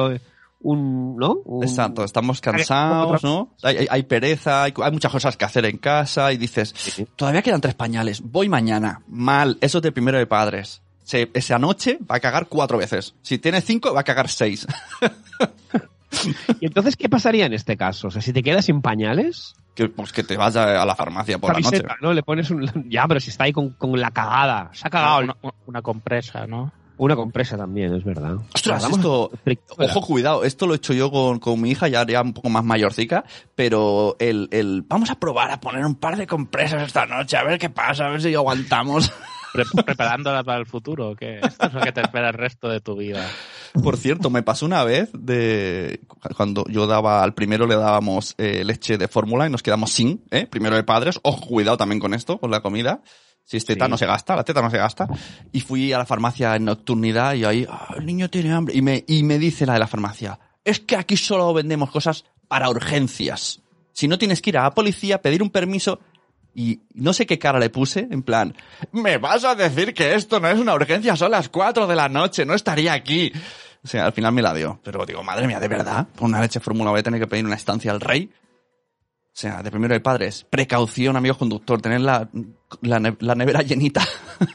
un, 0.65 1.17
¿no? 1.17 1.39
Un- 1.43 1.63
Exacto, 1.63 2.03
estamos 2.05 2.39
cansados, 2.39 3.21
¿no? 3.23 3.49
Hay, 3.63 3.77
hay- 3.79 3.87
hay 3.89 4.03
pereza, 4.03 4.63
hay, 4.63 4.73
hay 4.81 4.91
muchas 4.93 5.11
cosas 5.11 5.35
que 5.35 5.43
hacer 5.45 5.65
en 5.65 5.77
casa 5.77 6.31
y 6.31 6.37
dices, 6.37 6.73
Sí. 6.77 7.05
todavía 7.17 7.41
quedan 7.41 7.59
tres 7.59 7.75
pañales, 7.75 8.21
voy 8.21 8.47
mañana. 8.47 9.01
Mal, 9.09 9.57
eso 9.59 9.79
es 9.79 9.81
de 9.81 9.91
primero 9.91 10.17
de 10.17 10.25
padres. 10.27 10.81
Se- 11.03 11.29
esa 11.33 11.59
noche 11.59 11.99
va 12.09 12.15
a 12.15 12.19
cagar 12.21 12.47
cuatro 12.47 12.77
veces. 12.77 13.13
Si 13.21 13.37
tiene 13.39 13.59
cinco, 13.59 13.93
va 13.93 13.99
a 14.01 14.03
cagar 14.05 14.29
seis. 14.29 14.65
¿Y 16.59 16.65
entonces 16.65 16.95
qué 16.95 17.09
pasaría 17.09 17.45
en 17.45 17.53
este 17.53 17.77
caso? 17.77 18.07
O 18.07 18.11
sea, 18.11 18.21
si 18.21 18.33
te 18.33 18.43
quedas 18.43 18.65
sin 18.65 18.81
pañales, 18.81 19.55
que, 19.75 19.89
pues 19.89 20.11
que 20.11 20.23
te 20.23 20.37
vas 20.37 20.55
a, 20.55 20.81
a 20.81 20.85
la 20.85 20.95
farmacia 20.95 21.39
por 21.39 21.53
la 21.53 21.59
noche. 21.59 21.83
¿no? 22.01 22.13
Le 22.13 22.23
pones 22.23 22.49
un... 22.51 22.89
Ya, 22.89 23.07
pero 23.07 23.19
si 23.19 23.29
está 23.29 23.45
ahí 23.45 23.53
con, 23.53 23.71
con 23.71 23.99
la 23.99 24.11
cagada. 24.11 24.69
Se 24.73 24.87
ha 24.87 24.89
cagado. 24.89 25.21
Una, 25.23 25.35
una 25.65 25.81
compresa, 25.81 26.45
¿no? 26.47 26.71
Una 26.97 27.15
compresa 27.15 27.57
también, 27.57 27.93
es. 27.95 28.03
Ostras, 28.53 28.87
esto, 28.87 29.31
¿verdad? 29.43 29.61
ojo, 29.77 30.01
cuidado, 30.01 30.43
esto 30.43 30.67
lo 30.67 30.73
he 30.73 30.77
hecho 30.77 30.93
yo 30.93 31.09
con, 31.09 31.39
con 31.39 31.59
mi 31.59 31.71
hija, 31.71 31.87
ya, 31.87 32.05
ya 32.05 32.21
un 32.21 32.33
poco 32.33 32.49
más 32.49 32.63
mayorcica, 32.63 33.23
pero 33.55 34.15
el, 34.19 34.47
el, 34.51 34.83
vamos 34.83 35.09
a 35.09 35.15
probar 35.15 35.49
a 35.49 35.59
poner 35.59 35.83
un 35.85 35.95
par 35.95 36.17
de 36.17 36.27
compresas 36.27 36.83
esta 36.83 37.07
noche, 37.07 37.35
a 37.35 37.43
ver 37.43 37.57
qué 37.57 37.71
pasa, 37.71 38.05
a 38.05 38.09
ver 38.09 38.21
si 38.21 38.35
aguantamos. 38.35 39.11
Pre- 39.53 39.83
preparándola 39.85 40.43
para 40.43 40.59
el 40.59 40.65
futuro, 40.65 41.15
que 41.15 41.37
esto 41.39 41.67
es 41.67 41.73
lo 41.73 41.81
que 41.81 41.91
te 41.91 42.01
espera 42.01 42.29
el 42.29 42.33
resto 42.33 42.67
de 42.69 42.81
tu 42.81 42.95
vida. 42.97 43.25
Por 43.83 43.97
cierto, 43.97 44.29
me 44.29 44.43
pasó 44.43 44.65
una 44.65 44.83
vez 44.83 45.09
de 45.13 45.99
cuando 46.35 46.65
yo 46.67 46.87
daba 46.87 47.23
al 47.23 47.33
primero 47.33 47.65
le 47.67 47.75
dábamos 47.75 48.35
eh, 48.37 48.63
leche 48.65 48.97
de 48.97 49.07
fórmula 49.07 49.47
y 49.47 49.49
nos 49.49 49.63
quedamos 49.63 49.91
sin, 49.91 50.23
¿eh? 50.31 50.47
Primero 50.47 50.75
de 50.75 50.83
padres. 50.83 51.19
Ojo, 51.23 51.47
cuidado 51.47 51.77
también 51.77 51.99
con 51.99 52.13
esto, 52.13 52.39
con 52.39 52.51
la 52.51 52.61
comida. 52.61 53.01
Si 53.45 53.57
es 53.57 53.65
teta 53.65 53.85
Sí. 53.85 53.91
no 53.91 53.97
se 53.97 54.05
gasta, 54.05 54.35
la 54.35 54.43
teta 54.43 54.61
no 54.61 54.69
se 54.71 54.77
gasta. 54.77 55.07
Y 55.51 55.59
fui 55.61 55.91
a 55.93 55.97
la 55.97 56.05
farmacia 56.05 56.55
en 56.55 56.65
nocturnidad 56.65 57.33
y 57.33 57.43
ahí, 57.45 57.67
"Ah, 57.69 57.93
el 57.97 58.05
niño 58.05 58.29
tiene 58.29 58.51
hambre. 58.53 58.75
Y 58.75 58.81
me, 58.81 59.03
y 59.07 59.23
me 59.23 59.37
dice 59.37 59.65
la 59.65 59.73
de 59.73 59.79
la 59.79 59.87
farmacia, 59.87 60.39
es 60.63 60.79
que 60.79 60.95
aquí 60.95 61.17
solo 61.17 61.53
vendemos 61.53 61.91
cosas 61.91 62.25
para 62.47 62.69
urgencias. 62.69 63.59
Si 63.91 64.07
no 64.07 64.17
tienes 64.17 64.41
que 64.41 64.51
ir 64.51 64.57
a 64.57 64.63
la 64.63 64.71
policía, 64.71 65.21
pedir 65.21 65.43
un 65.43 65.49
permiso 65.49 65.99
y 66.55 66.81
no 66.93 67.13
sé 67.13 67.25
qué 67.25 67.39
cara 67.39 67.59
le 67.59 67.69
puse, 67.69 68.07
en 68.11 68.21
plan, 68.23 68.55
¿me 68.91 69.17
vas 69.17 69.43
a 69.45 69.55
decir 69.55 69.93
que 69.93 70.13
esto 70.15 70.39
no 70.39 70.47
es 70.49 70.59
una 70.59 70.73
urgencia? 70.73 71.15
Son 71.15 71.31
las 71.31 71.49
4 71.49 71.87
de 71.87 71.95
la 71.95 72.09
noche, 72.09 72.45
no 72.45 72.53
estaría 72.53 72.93
aquí. 72.93 73.31
O 73.83 73.87
sea, 73.87 74.05
al 74.05 74.13
final 74.13 74.31
me 74.33 74.41
la 74.41 74.53
dio. 74.53 74.79
Pero 74.83 75.05
digo, 75.05 75.23
madre 75.23 75.47
mía, 75.47 75.59
¿de 75.59 75.67
verdad? 75.67 76.07
Por 76.15 76.27
una 76.29 76.39
leche 76.41 76.59
fórmula 76.59 76.91
voy 76.91 76.99
a 77.01 77.03
tener 77.03 77.19
que 77.19 77.27
pedir 77.27 77.45
una 77.45 77.55
estancia 77.55 77.91
al 77.91 77.99
rey. 78.01 78.29
O 78.35 79.35
sea, 79.35 79.63
de 79.63 79.71
primero 79.71 79.93
de 79.95 79.99
padres, 79.99 80.45
precaución, 80.49 81.17
amigo 81.17 81.37
conductor, 81.37 81.81
tener 81.81 82.01
la, 82.01 82.29
la, 82.81 82.99
ne- 82.99 83.17
la 83.19 83.35
nevera 83.35 83.61
llenita. 83.61 84.03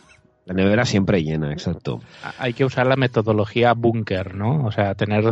La 0.46 0.54
nevera 0.54 0.86
siempre 0.86 1.22
llena, 1.22 1.52
exacto. 1.52 2.00
Hay 2.38 2.54
que 2.54 2.64
usar 2.64 2.86
la 2.86 2.96
metodología 2.96 3.74
búnker, 3.74 4.34
¿no? 4.34 4.64
O 4.64 4.72
sea, 4.72 4.94
tener 4.94 5.22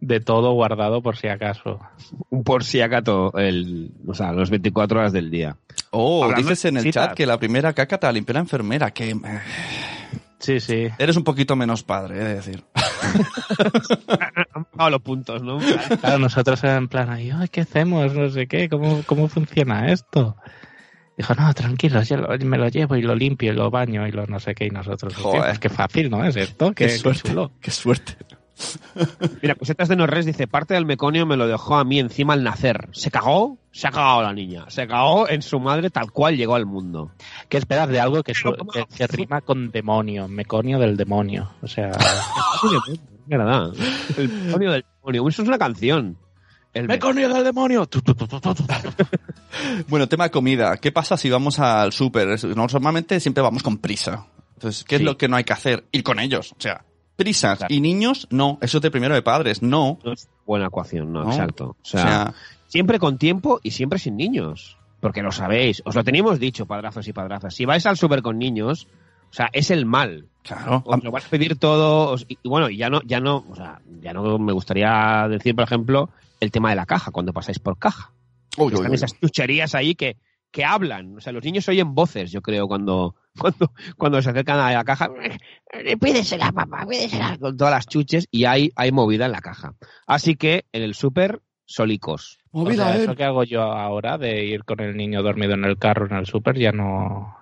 de, 0.00 0.20
todo 0.20 0.52
guardado 0.52 1.02
por 1.02 1.16
si 1.16 1.28
acaso. 1.28 1.80
Un 2.30 2.44
por 2.44 2.64
si 2.64 2.80
acaso, 2.80 3.32
el, 3.38 3.92
o 4.06 4.14
sea, 4.14 4.32
los 4.32 4.50
24 4.50 4.98
horas 5.00 5.12
del 5.12 5.30
día. 5.30 5.56
Oh, 5.90 6.24
Hablando 6.24 6.48
dices 6.48 6.64
en 6.66 6.76
el 6.78 6.92
chat 6.92 7.14
que 7.14 7.26
la 7.26 7.38
primera 7.38 7.72
caca 7.72 7.98
te 7.98 8.06
la 8.06 8.12
limpió 8.12 8.34
la 8.34 8.40
enfermera, 8.40 8.90
que 8.92 9.10
eh, 9.10 9.16
Sí, 10.38 10.60
sí. 10.60 10.88
eres 10.98 11.16
un 11.16 11.24
poquito 11.24 11.56
menos 11.56 11.82
padre, 11.82 12.16
he 12.20 12.24
de 12.24 12.34
decir. 12.34 12.64
Han 14.54 14.64
pagado 14.64 14.90
los 14.90 15.00
puntos, 15.02 15.42
¿no? 15.42 15.58
Claro, 16.00 16.18
nosotros 16.18 16.62
en 16.64 16.88
plan, 16.88 17.10
"Ay, 17.10 17.32
¿qué 17.50 17.62
hacemos? 17.62 18.12
No 18.14 18.28
sé 18.30 18.46
qué, 18.46 18.68
¿cómo, 18.68 19.02
cómo 19.06 19.28
funciona 19.28 19.90
esto? 19.90 20.36
Dijo, 21.16 21.32
no, 21.34 21.52
tranquilo, 21.54 22.02
yo 22.02 22.16
lo- 22.16 22.38
me 22.44 22.58
lo 22.58 22.68
llevo 22.68 22.96
y 22.96 23.02
lo 23.02 23.14
limpio 23.14 23.52
y 23.52 23.56
lo 23.56 23.70
baño 23.70 24.06
y 24.06 24.10
lo 24.10 24.26
no 24.26 24.40
sé 24.40 24.54
qué, 24.54 24.66
y 24.66 24.70
nosotros, 24.70 25.14
Joder. 25.14 25.42
"Pues 25.44 25.58
qué 25.60 25.68
fácil, 25.68 26.10
¿no 26.10 26.24
es 26.24 26.36
esto? 26.36 26.72
Qué, 26.72 26.88
suerte, 26.90 27.32
qué 27.60 27.70
suerte. 27.70 28.16
Mira, 29.42 29.54
Cosetas 29.56 29.88
de 29.88 29.96
Norres 29.96 30.26
dice, 30.26 30.46
parte 30.46 30.74
del 30.74 30.86
meconio 30.86 31.26
me 31.26 31.36
lo 31.36 31.46
dejó 31.48 31.76
a 31.76 31.84
mí 31.84 31.98
encima 31.98 32.34
al 32.34 32.44
nacer. 32.44 32.88
¿Se 32.92 33.10
cagó? 33.10 33.58
Se 33.72 33.88
ha 33.88 33.90
cagado 33.90 34.22
la 34.22 34.32
niña. 34.32 34.64
Se 34.68 34.86
cagó 34.86 35.28
en 35.28 35.42
su 35.42 35.58
madre 35.58 35.90
tal 35.90 36.10
cual 36.12 36.36
llegó 36.36 36.54
al 36.54 36.64
mundo. 36.66 37.10
¿Qué 37.48 37.56
esperas 37.58 37.88
de 37.88 37.98
algo 38.00 38.22
que, 38.22 38.34
su- 38.34 38.52
que- 38.72 38.86
que 38.96 39.06
rima 39.08 39.40
con 39.40 39.70
demonio? 39.72 40.28
Meconio 40.28 40.78
del 40.78 40.96
demonio. 40.96 41.50
O 41.62 41.66
sea, 41.66 41.90
Es 43.26 43.38
verdad. 43.38 43.72
El 44.16 44.28
meconio 44.28 44.70
del 44.72 44.84
demonio. 45.02 45.28
Eso 45.28 45.42
es 45.42 45.48
una 45.48 45.58
canción. 45.58 46.16
El 46.72 46.86
¡Meconio 46.88 47.28
del 47.32 47.44
demonio! 47.44 47.88
Bueno, 49.88 50.08
tema 50.08 50.24
de 50.24 50.30
comida. 50.30 50.76
¿Qué 50.78 50.90
pasa 50.92 51.16
si 51.16 51.30
vamos 51.30 51.58
al 51.60 51.92
súper? 51.92 52.28
Normalmente 52.56 53.20
siempre 53.20 53.42
vamos 53.42 53.62
con 53.62 53.78
prisa. 53.78 54.26
Entonces, 54.54 54.84
¿qué 54.84 54.96
Sí. 54.96 55.02
es 55.02 55.06
lo 55.06 55.16
que 55.16 55.28
no 55.28 55.36
hay 55.36 55.44
que 55.44 55.52
hacer? 55.52 55.84
Ir 55.92 56.02
con 56.02 56.18
ellos. 56.18 56.52
O 56.52 56.60
sea, 56.60 56.84
prisas. 57.16 57.58
Claro. 57.58 57.74
Y 57.74 57.80
niños, 57.80 58.26
no. 58.30 58.58
Eso 58.60 58.78
es 58.78 58.82
de 58.82 58.90
primero 58.90 59.14
de 59.14 59.22
padres. 59.22 59.62
No. 59.62 59.98
No 60.04 60.12
es 60.12 60.28
buena 60.46 60.66
ecuación, 60.66 61.12
no, 61.12 61.24
No. 61.24 61.30
exacto. 61.30 61.64
O 61.64 61.70
O 61.70 61.84
sea, 61.84 62.34
siempre 62.68 62.98
con 62.98 63.18
tiempo 63.18 63.60
y 63.62 63.70
siempre 63.72 63.98
sin 63.98 64.16
niños. 64.16 64.76
Porque 65.00 65.22
lo 65.22 65.32
sabéis, 65.32 65.82
os 65.84 65.94
lo 65.94 66.02
teníamos 66.02 66.38
dicho, 66.40 66.66
padrazos 66.66 67.06
y 67.08 67.12
padrazas. 67.12 67.54
Si 67.54 67.64
vais 67.66 67.84
al 67.86 67.96
súper 67.98 68.22
con 68.22 68.38
niños, 68.38 68.88
o 69.30 69.34
sea, 69.34 69.50
es 69.52 69.70
el 69.70 69.84
mal. 69.84 70.28
claro. 70.42 70.82
Os 70.86 71.04
lo 71.04 71.10
vais 71.10 71.26
a 71.26 71.28
pedir 71.28 71.58
todo. 71.58 72.16
y, 72.26 72.38
y 72.42 72.48
bueno, 72.48 72.70
ya 72.70 72.88
no, 72.88 73.02
ya 73.02 73.20
no, 73.20 73.44
o 73.50 73.54
sea, 73.54 73.80
ya 74.00 74.12
no 74.14 74.38
me 74.38 74.52
gustaría 74.52 75.26
decir, 75.28 75.54
por 75.54 75.64
ejemplo, 75.64 76.08
el 76.40 76.50
tema 76.50 76.70
de 76.70 76.76
la 76.76 76.86
caja, 76.86 77.10
cuando 77.10 77.32
pasáis 77.34 77.58
por 77.58 77.78
caja. 77.78 78.12
Uy, 78.56 78.68
uy, 78.68 78.74
Están 78.74 78.90
uy. 78.90 78.94
esas 78.94 79.20
chucherías 79.20 79.74
ahí 79.74 79.94
que, 79.94 80.16
que 80.50 80.64
hablan. 80.64 81.18
O 81.18 81.20
sea, 81.20 81.32
los 81.34 81.44
niños 81.44 81.68
oyen 81.68 81.94
voces, 81.94 82.32
yo 82.32 82.40
creo, 82.40 82.66
cuando, 82.66 83.14
cuando, 83.38 83.72
cuando 83.96 84.22
se 84.22 84.30
acercan 84.30 84.60
a 84.60 84.72
la 84.72 84.84
caja. 84.84 85.10
Pídesela, 86.00 86.52
papá, 86.52 86.86
pídesela. 86.88 87.36
Con 87.38 87.56
todas 87.56 87.74
las 87.74 87.86
chuches 87.86 88.28
y 88.30 88.44
hay, 88.44 88.72
hay 88.76 88.92
movida 88.92 89.26
en 89.26 89.32
la 89.32 89.40
caja. 89.40 89.74
Así 90.06 90.36
que 90.36 90.66
en 90.72 90.82
el 90.82 90.94
súper, 90.94 91.40
solicos. 91.66 92.38
O 92.52 92.70
sea, 92.72 92.96
eso 92.96 93.14
que 93.16 93.24
hago 93.24 93.44
yo 93.44 93.62
ahora 93.62 94.18
de 94.18 94.44
ir 94.44 94.64
con 94.64 94.80
el 94.80 94.96
niño 94.96 95.22
dormido 95.22 95.54
en 95.54 95.64
el 95.64 95.78
carro 95.78 96.06
en 96.06 96.16
el 96.16 96.26
súper 96.26 96.56
ya 96.58 96.72
no 96.72 97.36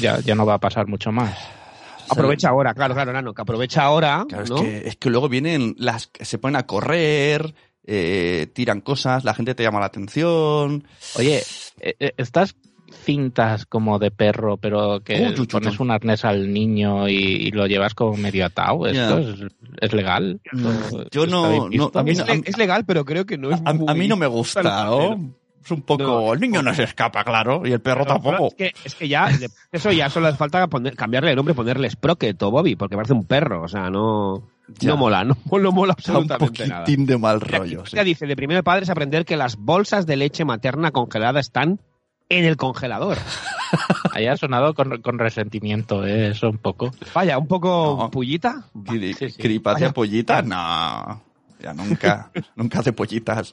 ya, 0.00 0.18
ya 0.20 0.34
no 0.34 0.46
va 0.46 0.54
a 0.54 0.60
pasar 0.60 0.86
mucho 0.86 1.12
más. 1.12 1.38
Aprovecha 2.08 2.50
ahora, 2.50 2.72
claro, 2.72 2.94
claro, 2.94 3.12
Nano, 3.12 3.34
que 3.34 3.42
aprovecha 3.42 3.82
ahora, 3.82 4.24
Claro, 4.28 4.44
es, 4.44 4.62
que, 4.62 4.88
es 4.88 4.96
que 4.96 5.10
luego 5.10 5.28
vienen 5.28 5.74
las 5.76 6.08
se 6.20 6.38
ponen 6.38 6.54
a 6.54 6.64
correr, 6.64 7.52
eh, 7.84 8.46
tiran 8.52 8.80
cosas, 8.80 9.24
la 9.24 9.34
gente 9.34 9.56
te 9.56 9.64
llama 9.64 9.80
la 9.80 9.86
atención. 9.86 10.86
Oye, 11.16 11.42
eh, 11.80 11.96
eh, 11.98 12.12
estas 12.16 12.54
cintas 12.92 13.66
como 13.66 13.98
de 13.98 14.10
perro, 14.10 14.56
pero 14.56 15.00
que 15.00 15.34
uy, 15.38 15.46
pones 15.46 15.78
un 15.80 15.90
arnés 15.90 16.24
al 16.24 16.52
niño 16.52 17.08
y, 17.08 17.14
y 17.14 17.50
lo 17.50 17.66
llevas 17.66 17.94
como 17.94 18.16
medio 18.16 18.46
atado. 18.46 18.86
¿esto 18.86 19.18
es, 19.18 19.40
es 19.80 19.92
legal? 19.92 20.40
¿Esto 20.44 21.04
yo 21.10 21.26
no- 21.26 21.48
bien 21.50 21.62
no, 21.62 21.68
visto? 21.68 21.98
a 21.98 22.02
mí 22.02 22.10
es, 22.12 22.18
no- 22.18 22.24
le- 22.26 22.42
es 22.44 22.58
legal, 22.58 22.84
pero 22.84 23.04
creo 23.04 23.26
que 23.26 23.38
no 23.38 23.50
es 23.50 23.60
A, 23.64 23.72
muy... 23.72 23.86
a 23.88 23.94
mí 23.94 24.08
no 24.08 24.16
me 24.16 24.26
gusta, 24.26 24.62
¿no? 24.62 25.32
Es 25.64 25.70
un 25.72 25.82
poco... 25.82 26.04
No. 26.04 26.32
el 26.32 26.38
niño 26.40 26.62
no 26.62 26.72
se 26.74 26.84
escapa, 26.84 27.24
claro, 27.24 27.62
y 27.64 27.72
el 27.72 27.80
perro 27.80 28.04
Pero, 28.04 28.14
tampoco. 28.20 28.46
Es 28.48 28.54
que, 28.54 28.72
es 28.84 28.94
que 28.94 29.08
ya, 29.08 29.28
eso 29.72 29.90
ya 29.90 30.08
solo 30.08 30.28
hace 30.28 30.36
falta 30.36 30.64
poner- 30.68 30.94
cambiarle 30.94 31.30
el 31.30 31.36
nombre, 31.36 31.54
ponerle 31.54 31.90
Sprocket 31.90 32.40
o 32.44 32.50
Bobby, 32.52 32.76
porque 32.76 32.94
parece 32.94 33.14
un 33.14 33.24
perro, 33.24 33.62
o 33.62 33.68
sea, 33.68 33.90
no, 33.90 34.44
Ya. 34.78 34.90
no 34.90 34.96
mola, 34.96 35.24
no, 35.24 35.36
no 35.50 35.72
mola 35.72 35.96
Está 35.98 36.12
un 36.12 36.18
absolutamente 36.30 36.68
nada. 36.68 36.84
poquitín 36.84 37.04
de 37.06 37.18
mal 37.18 37.40
rollo. 37.40 37.84
sí. 37.84 37.96
ya 37.96 38.04
dice, 38.04 38.26
de 38.26 38.36
primer 38.36 38.62
padre 38.62 38.84
es 38.84 38.90
aprender 38.90 39.24
que 39.24 39.36
las 39.36 39.56
bolsas 39.56 40.06
de 40.06 40.14
leche 40.16 40.44
materna 40.44 40.92
congelada 40.92 41.40
están 41.40 41.80
en 42.28 42.44
el 42.44 42.56
congelador. 42.56 43.18
Ahí 44.12 44.26
ha 44.26 44.36
sonado 44.36 44.74
con, 44.74 45.00
con 45.02 45.18
resentimiento, 45.18 46.06
¿eh? 46.06 46.28
eso 46.30 46.48
un 46.48 46.58
poco. 46.58 46.90
Vaya, 47.14 47.38
un 47.38 47.46
poco 47.48 47.96
No. 48.00 48.10
pullita. 48.10 48.64
Cri- 48.74 49.14
Sí, 49.14 49.30
sí. 49.30 49.42
¿Cripacia 49.42 49.86
Vaya. 49.88 49.94
pollitas? 49.94 50.44
No. 50.44 51.22
Ya 51.60 51.72
nunca, 51.74 52.30
nunca 52.56 52.80
hace 52.80 52.92
pollitas. 52.92 53.52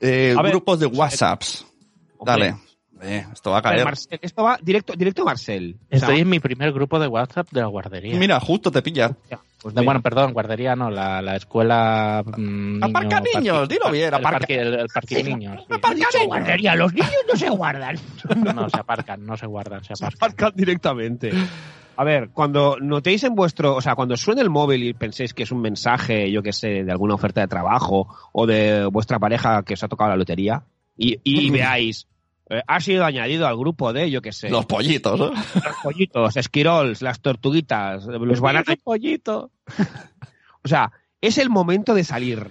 Eh, 0.00 0.34
ver, 0.40 0.50
grupos 0.52 0.80
de 0.80 0.86
WhatsApps. 0.86 1.66
Hombre, 2.18 2.32
Dale. 2.52 2.56
Eh, 3.02 3.26
esto 3.32 3.50
va 3.50 3.58
a 3.58 3.62
caer. 3.62 3.84
Marcel, 3.84 4.18
esto 4.20 4.42
va 4.42 4.58
directo, 4.60 4.92
directo 4.94 5.22
a 5.22 5.26
Marcel. 5.26 5.76
O 5.84 5.88
sea, 5.88 5.98
Estoy 5.98 6.20
en 6.20 6.28
mi 6.28 6.38
primer 6.38 6.70
grupo 6.72 6.98
de 6.98 7.06
WhatsApp 7.06 7.48
de 7.50 7.60
la 7.60 7.66
guardería. 7.66 8.14
Mira, 8.18 8.38
justo 8.40 8.70
te 8.70 8.82
pilla. 8.82 9.16
Pues 9.62 9.74
De- 9.74 9.82
bueno, 9.84 10.00
perdón, 10.00 10.32
guardería 10.32 10.74
no, 10.74 10.90
la, 10.90 11.20
la 11.22 11.36
escuela... 11.36 12.22
mm, 12.36 12.82
Aparca 12.82 13.20
niño- 13.20 13.40
niños, 13.40 13.58
parque- 13.58 13.74
dilo 13.74 13.90
bien, 13.92 14.08
el 14.08 14.14
aparca. 14.14 14.38
parque, 14.38 14.54
el, 14.58 14.74
el 14.80 14.86
parque 14.88 15.22
niños. 15.24 15.60
sí. 15.68 15.74
Aparca 15.74 15.94
niños. 15.96 16.26
guardería, 16.26 16.74
los 16.74 16.92
niños 16.94 17.10
no 17.30 17.36
se 17.38 17.50
guardan. 17.50 17.96
No, 18.54 18.68
se 18.70 18.80
aparcan, 18.80 19.26
no 19.26 19.36
se 19.36 19.46
guardan, 19.46 19.84
se 19.84 19.94
Se 19.96 20.04
aparcan. 20.04 20.16
aparcan 20.28 20.52
directamente. 20.56 21.30
A 21.96 22.04
ver, 22.04 22.30
cuando 22.30 22.78
notéis 22.80 23.24
en 23.24 23.34
vuestro, 23.34 23.76
o 23.76 23.80
sea, 23.82 23.94
cuando 23.94 24.16
suene 24.16 24.40
el 24.40 24.48
móvil 24.48 24.82
y 24.84 24.94
penséis 24.94 25.34
que 25.34 25.42
es 25.42 25.52
un 25.52 25.60
mensaje, 25.60 26.30
yo 26.32 26.42
que 26.42 26.52
sé, 26.54 26.82
de 26.84 26.90
alguna 26.90 27.14
oferta 27.14 27.42
de 27.42 27.48
trabajo 27.48 28.06
o 28.32 28.46
de 28.46 28.86
vuestra 28.86 29.18
pareja 29.18 29.62
que 29.64 29.74
os 29.74 29.82
ha 29.84 29.88
tocado 29.88 30.08
la 30.10 30.16
lotería 30.16 30.62
y, 30.96 31.18
y 31.24 31.50
veáis, 31.50 32.06
eh, 32.50 32.62
ha 32.66 32.80
sido 32.80 33.04
añadido 33.04 33.46
al 33.46 33.56
grupo 33.56 33.92
de, 33.92 34.10
yo 34.10 34.20
que 34.20 34.32
sé, 34.32 34.50
Los 34.50 34.66
pollitos, 34.66 35.18
¿no? 35.18 35.30
los 35.30 35.76
pollitos, 35.82 36.36
esquirols, 36.36 37.00
las 37.00 37.20
tortuguitas, 37.20 38.04
los 38.04 38.40
bananas, 38.40 38.76
pollito. 38.82 39.52
o 40.62 40.68
sea, 40.68 40.90
es 41.20 41.38
el 41.38 41.48
momento 41.48 41.94
de 41.94 42.04
salir. 42.04 42.50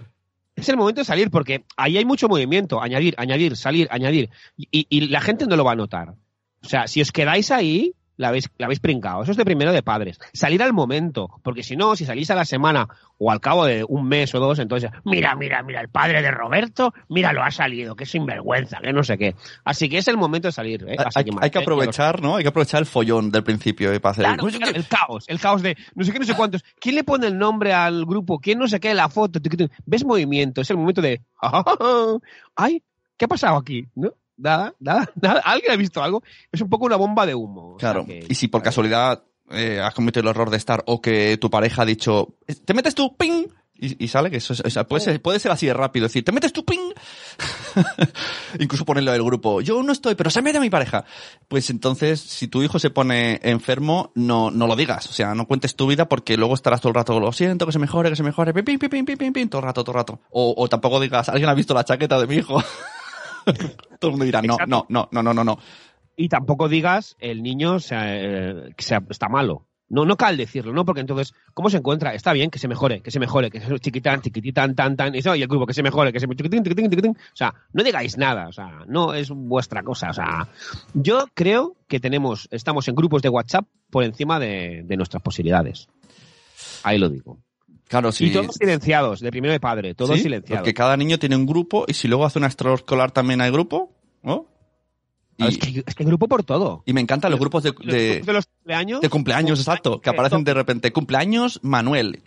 Es 0.55 0.69
el 0.69 0.77
momento 0.77 1.01
de 1.01 1.05
salir 1.05 1.29
porque 1.29 1.65
ahí 1.77 1.97
hay 1.97 2.05
mucho 2.05 2.27
movimiento, 2.27 2.81
añadir, 2.81 3.13
añadir, 3.17 3.55
salir, 3.55 3.87
añadir 3.91 4.29
y, 4.57 4.87
y 4.89 5.07
la 5.07 5.21
gente 5.21 5.45
no 5.47 5.55
lo 5.55 5.63
va 5.63 5.73
a 5.73 5.75
notar. 5.75 6.15
O 6.63 6.67
sea, 6.67 6.87
si 6.87 7.01
os 7.01 7.11
quedáis 7.11 7.51
ahí, 7.51 7.93
la 8.19 8.27
habéis, 8.27 8.49
la 8.57 8.65
habéis 8.65 8.81
brincado. 8.81 9.23
Eso 9.23 9.31
es 9.31 9.37
de 9.37 9.45
primero 9.45 9.71
de 9.71 9.81
padres. 9.81 10.19
Salir 10.33 10.61
al 10.61 10.73
momento, 10.73 11.29
porque 11.41 11.63
si 11.63 11.77
no, 11.77 11.95
si 11.95 12.05
salís 12.05 12.29
a 12.29 12.35
la 12.35 12.43
semana 12.43 12.85
o 13.17 13.31
al 13.31 13.39
cabo 13.39 13.65
de 13.65 13.85
un 13.87 14.07
mes 14.07 14.35
o 14.35 14.39
dos, 14.39 14.59
entonces, 14.59 14.91
mira, 15.05 15.35
mira, 15.35 15.63
mira, 15.63 15.79
el 15.79 15.87
padre 15.87 16.21
de 16.21 16.29
Roberto, 16.29 16.93
mira, 17.07 17.31
lo 17.31 17.41
ha 17.41 17.49
salido, 17.49 17.95
que 17.95 18.05
sinvergüenza, 18.05 18.79
que 18.81 18.91
no 18.91 19.03
sé 19.03 19.17
qué. 19.17 19.35
Así 19.63 19.87
que 19.87 19.99
es 19.99 20.07
el 20.09 20.17
momento 20.17 20.49
de 20.49 20.51
salir. 20.51 20.85
¿eh? 20.85 20.97
Así 20.99 21.07
Hay, 21.15 21.23
hay 21.23 21.23
que 21.23 21.31
Marcel, 21.31 21.61
aprovechar, 21.61 22.21
¿no? 22.21 22.35
Hay 22.35 22.43
que 22.43 22.49
aprovechar 22.49 22.81
el 22.81 22.85
follón 22.85 23.31
del 23.31 23.43
principio 23.45 23.93
eh, 23.93 24.01
para 24.01 24.11
hacer... 24.11 24.25
Claro, 24.25 24.47
claro, 24.47 24.75
el 24.75 24.87
caos, 24.87 25.23
el 25.27 25.39
caos 25.39 25.61
de 25.61 25.77
no 25.95 26.03
sé 26.03 26.11
qué, 26.11 26.19
no 26.19 26.25
sé 26.25 26.35
cuántos. 26.35 26.65
¿Quién 26.77 26.95
le 26.95 27.05
pone 27.05 27.27
el 27.27 27.37
nombre 27.37 27.73
al 27.73 28.05
grupo? 28.05 28.39
¿Quién 28.39 28.59
no 28.59 28.67
sé 28.67 28.81
qué? 28.81 28.93
La 28.93 29.07
foto. 29.07 29.39
¿Ves 29.85 30.03
movimiento? 30.03 30.59
Es 30.59 30.69
el 30.69 30.77
momento 30.77 31.01
de. 31.01 31.21
¡Ay! 32.55 32.83
¿Qué 33.15 33.25
ha 33.25 33.29
pasado 33.29 33.57
aquí? 33.57 33.87
¿No? 33.95 34.11
Nada, 34.39 34.73
nada, 34.79 35.09
nada. 35.21 35.41
¿Alguien 35.45 35.71
ha 35.71 35.75
visto 35.75 36.01
algo? 36.01 36.23
Es 36.51 36.61
un 36.61 36.69
poco 36.69 36.85
una 36.85 36.95
bomba 36.95 37.25
de 37.25 37.35
humo. 37.35 37.75
O 37.75 37.79
sea 37.79 37.91
Claro. 37.91 38.05
que- 38.05 38.25
Y 38.27 38.35
si 38.35 38.47
por 38.47 38.61
casualidad 38.63 39.23
eh, 39.51 39.79
has 39.83 39.93
cometido 39.93 40.21
el 40.21 40.29
error 40.29 40.49
de 40.49 40.57
estar 40.57 40.83
o 40.87 41.01
que 41.01 41.37
tu 41.37 41.49
pareja 41.49 41.81
ha 41.81 41.85
dicho, 41.85 42.35
te 42.65 42.73
metes 42.73 42.93
tú, 42.95 43.15
ping, 43.17 43.47
y, 43.81 44.03
y 44.03 44.07
sale 44.09 44.29
que 44.29 44.37
eso, 44.37 44.53
es- 44.53 44.59
o 44.63 44.69
sea, 44.69 44.83
puede, 44.85 45.03
ser, 45.03 45.21
puede 45.21 45.39
ser 45.39 45.51
así 45.51 45.65
de 45.65 45.73
rápido, 45.73 46.05
decir, 46.05 46.23
te 46.23 46.31
metes 46.31 46.51
tú, 46.53 46.63
ping. 46.65 46.91
Incluso 48.59 48.85
ponerlo 48.85 49.11
del 49.11 49.23
grupo, 49.23 49.61
yo 49.61 49.81
no 49.83 49.91
estoy, 49.91 50.15
pero 50.15 50.29
se 50.29 50.41
mete 50.41 50.59
mi 50.59 50.69
pareja. 50.69 51.05
Pues 51.47 51.69
entonces, 51.69 52.19
si 52.19 52.47
tu 52.47 52.61
hijo 52.61 52.77
se 52.79 52.89
pone 52.89 53.39
enfermo, 53.43 54.11
no, 54.15 54.51
no 54.51 54.67
lo 54.67 54.75
digas, 54.75 55.07
o 55.09 55.13
sea, 55.13 55.33
no 55.33 55.47
cuentes 55.47 55.75
tu 55.75 55.87
vida 55.87 56.07
porque 56.09 56.37
luego 56.37 56.53
estarás 56.55 56.81
todo 56.81 56.89
el 56.89 56.95
rato, 56.95 57.19
lo 57.19 57.31
siento, 57.31 57.65
que 57.65 57.71
se 57.71 57.79
mejore, 57.79 58.09
que 58.09 58.15
se 58.15 58.23
mejore, 58.23 58.53
pim, 58.53 58.65
pim, 58.65 58.77
pim, 58.89 59.05
pim, 59.05 59.17
pim, 59.17 59.33
pim, 59.33 59.49
todo 59.49 59.61
el 59.61 59.65
rato, 59.65 59.83
todo 59.83 59.93
el 59.93 59.97
rato. 59.99 60.19
O, 60.31 60.53
o 60.57 60.67
tampoco 60.67 60.99
digas, 60.99 61.29
alguien 61.29 61.49
ha 61.49 61.53
visto 61.53 61.73
la 61.73 61.83
chaqueta 61.83 62.19
de 62.19 62.27
mi 62.27 62.35
hijo. 62.35 62.61
todo 63.99 64.09
el 64.09 64.11
mundo 64.11 64.25
dirá, 64.25 64.41
no, 64.41 64.57
no, 64.67 64.85
no, 64.89 65.09
no, 65.11 65.23
no, 65.23 65.33
no, 65.33 65.43
no. 65.43 65.59
Y 66.15 66.27
tampoco 66.29 66.67
digas 66.67 67.15
el 67.19 67.41
niño 67.43 67.79
se- 67.79 67.95
eh, 67.97 68.73
se- 68.77 68.99
está 69.09 69.29
malo. 69.29 69.65
No, 69.91 70.05
no 70.05 70.17
cal 70.17 70.37
decirlo, 70.37 70.71
¿no? 70.71 70.85
Porque 70.85 71.01
entonces, 71.01 71.33
¿cómo 71.55 71.67
se 71.71 71.77
encuentra? 71.77 72.13
Está 72.13 72.31
bien, 72.31 72.51
que 72.51 72.59
se 72.59 72.67
mejore, 72.67 73.01
que 73.01 73.09
se 73.09 73.19
mejore, 73.19 73.49
que 73.49 73.59
se 73.59 73.79
chiquitán, 73.79 74.21
chiquititán, 74.21 74.75
tan, 74.75 74.95
tan, 74.95 75.15
y, 75.15 75.17
eso, 75.17 75.33
y 75.35 75.41
el 75.41 75.47
grupo, 75.47 75.65
que 75.65 75.73
se 75.73 75.81
mejore, 75.81 76.13
que 76.13 76.19
se 76.19 76.27
chiquitín, 76.27 76.63
chiquitín, 76.63 76.89
chiquitín. 76.91 77.11
O 77.13 77.35
sea, 77.35 77.55
no 77.73 77.83
digáis 77.83 78.15
nada, 78.15 78.47
o 78.49 78.51
sea, 78.51 78.83
no 78.87 79.15
es 79.15 79.31
vuestra 79.31 79.81
cosa. 79.81 80.11
O 80.11 80.13
sea, 80.13 80.47
yo 80.93 81.25
creo 81.33 81.75
que 81.87 81.99
tenemos, 81.99 82.47
estamos 82.51 82.87
en 82.87 82.93
grupos 82.93 83.23
de 83.23 83.29
WhatsApp 83.29 83.65
por 83.89 84.03
encima 84.03 84.37
de, 84.39 84.83
de 84.85 84.95
nuestras 84.95 85.23
posibilidades. 85.23 85.87
Ahí 86.83 86.99
lo 86.99 87.09
digo. 87.09 87.39
Claro, 87.89 88.11
sí. 88.13 88.27
Y 88.27 88.31
todos 88.31 88.55
silenciados, 88.55 89.19
de 89.19 89.31
primero 89.31 89.51
de 89.51 89.59
padre, 89.59 89.95
todos 89.95 90.15
Sí, 90.15 90.21
silenciados. 90.23 90.61
Porque 90.61 90.73
cada 90.73 90.95
niño 90.95 91.19
tiene 91.19 91.35
un 91.35 91.45
grupo 91.45 91.83
y 91.87 91.93
si 91.95 92.07
luego 92.07 92.23
hace 92.25 92.37
una 92.39 92.47
extraescolar 92.47 93.11
también 93.11 93.41
hay 93.41 93.51
grupo, 93.51 93.91
¿no? 94.23 94.45
Y, 95.37 95.47
es, 95.47 95.57
que, 95.57 95.83
es 95.87 95.95
que 95.95 96.03
grupo 96.03 96.27
por 96.27 96.43
todo. 96.43 96.83
y 96.85 96.93
me 96.93 97.01
encantan 97.01 97.31
los 97.31 97.39
grupos 97.39 97.63
de, 97.63 97.69
Los 97.71 97.85
de, 97.95 98.09
grupos 98.11 98.27
de 98.27 98.33
los 98.33 98.45
cumpleaños. 98.45 99.01
de 99.01 99.09
cumpleaños, 99.09 99.59
exacto, 99.59 99.99
que 100.01 100.09
aparecen 100.09 100.43
de 100.43 100.53
repente. 100.53 100.91
Cumpleaños 100.93 101.59
Manuel. 101.63 102.21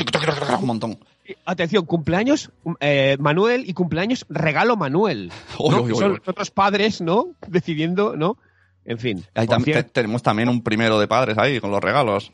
Un 0.61 0.66
montón. 0.66 0.99
Atención, 1.45 1.85
cumpleaños 1.87 2.50
eh, 2.81 3.16
Manuel 3.21 3.69
y 3.69 3.75
cumpleaños 3.75 4.26
regalo 4.31 4.76
Manuel. 4.76 5.31
Uy, 5.59 5.71
¿no? 5.76 5.85
Que 5.87 5.92
uy, 5.92 5.99
son 5.99 6.23
otros 6.26 6.50
padres, 6.50 7.00
¿no? 7.00 7.28
Decidiendo, 7.47 8.16
¿no? 8.16 8.37
En 8.85 8.99
fin. 8.99 9.23
Ahí 9.35 9.47
tam- 9.47 9.62
cierto, 9.62 9.92
tenemos 9.92 10.23
también 10.25 10.49
un 10.49 10.62
primero 10.62 10.99
de 10.99 11.07
padres 11.07 11.38
ahí 11.38 11.61
con 11.61 11.71
los 11.71 11.81
regalos. 11.81 12.33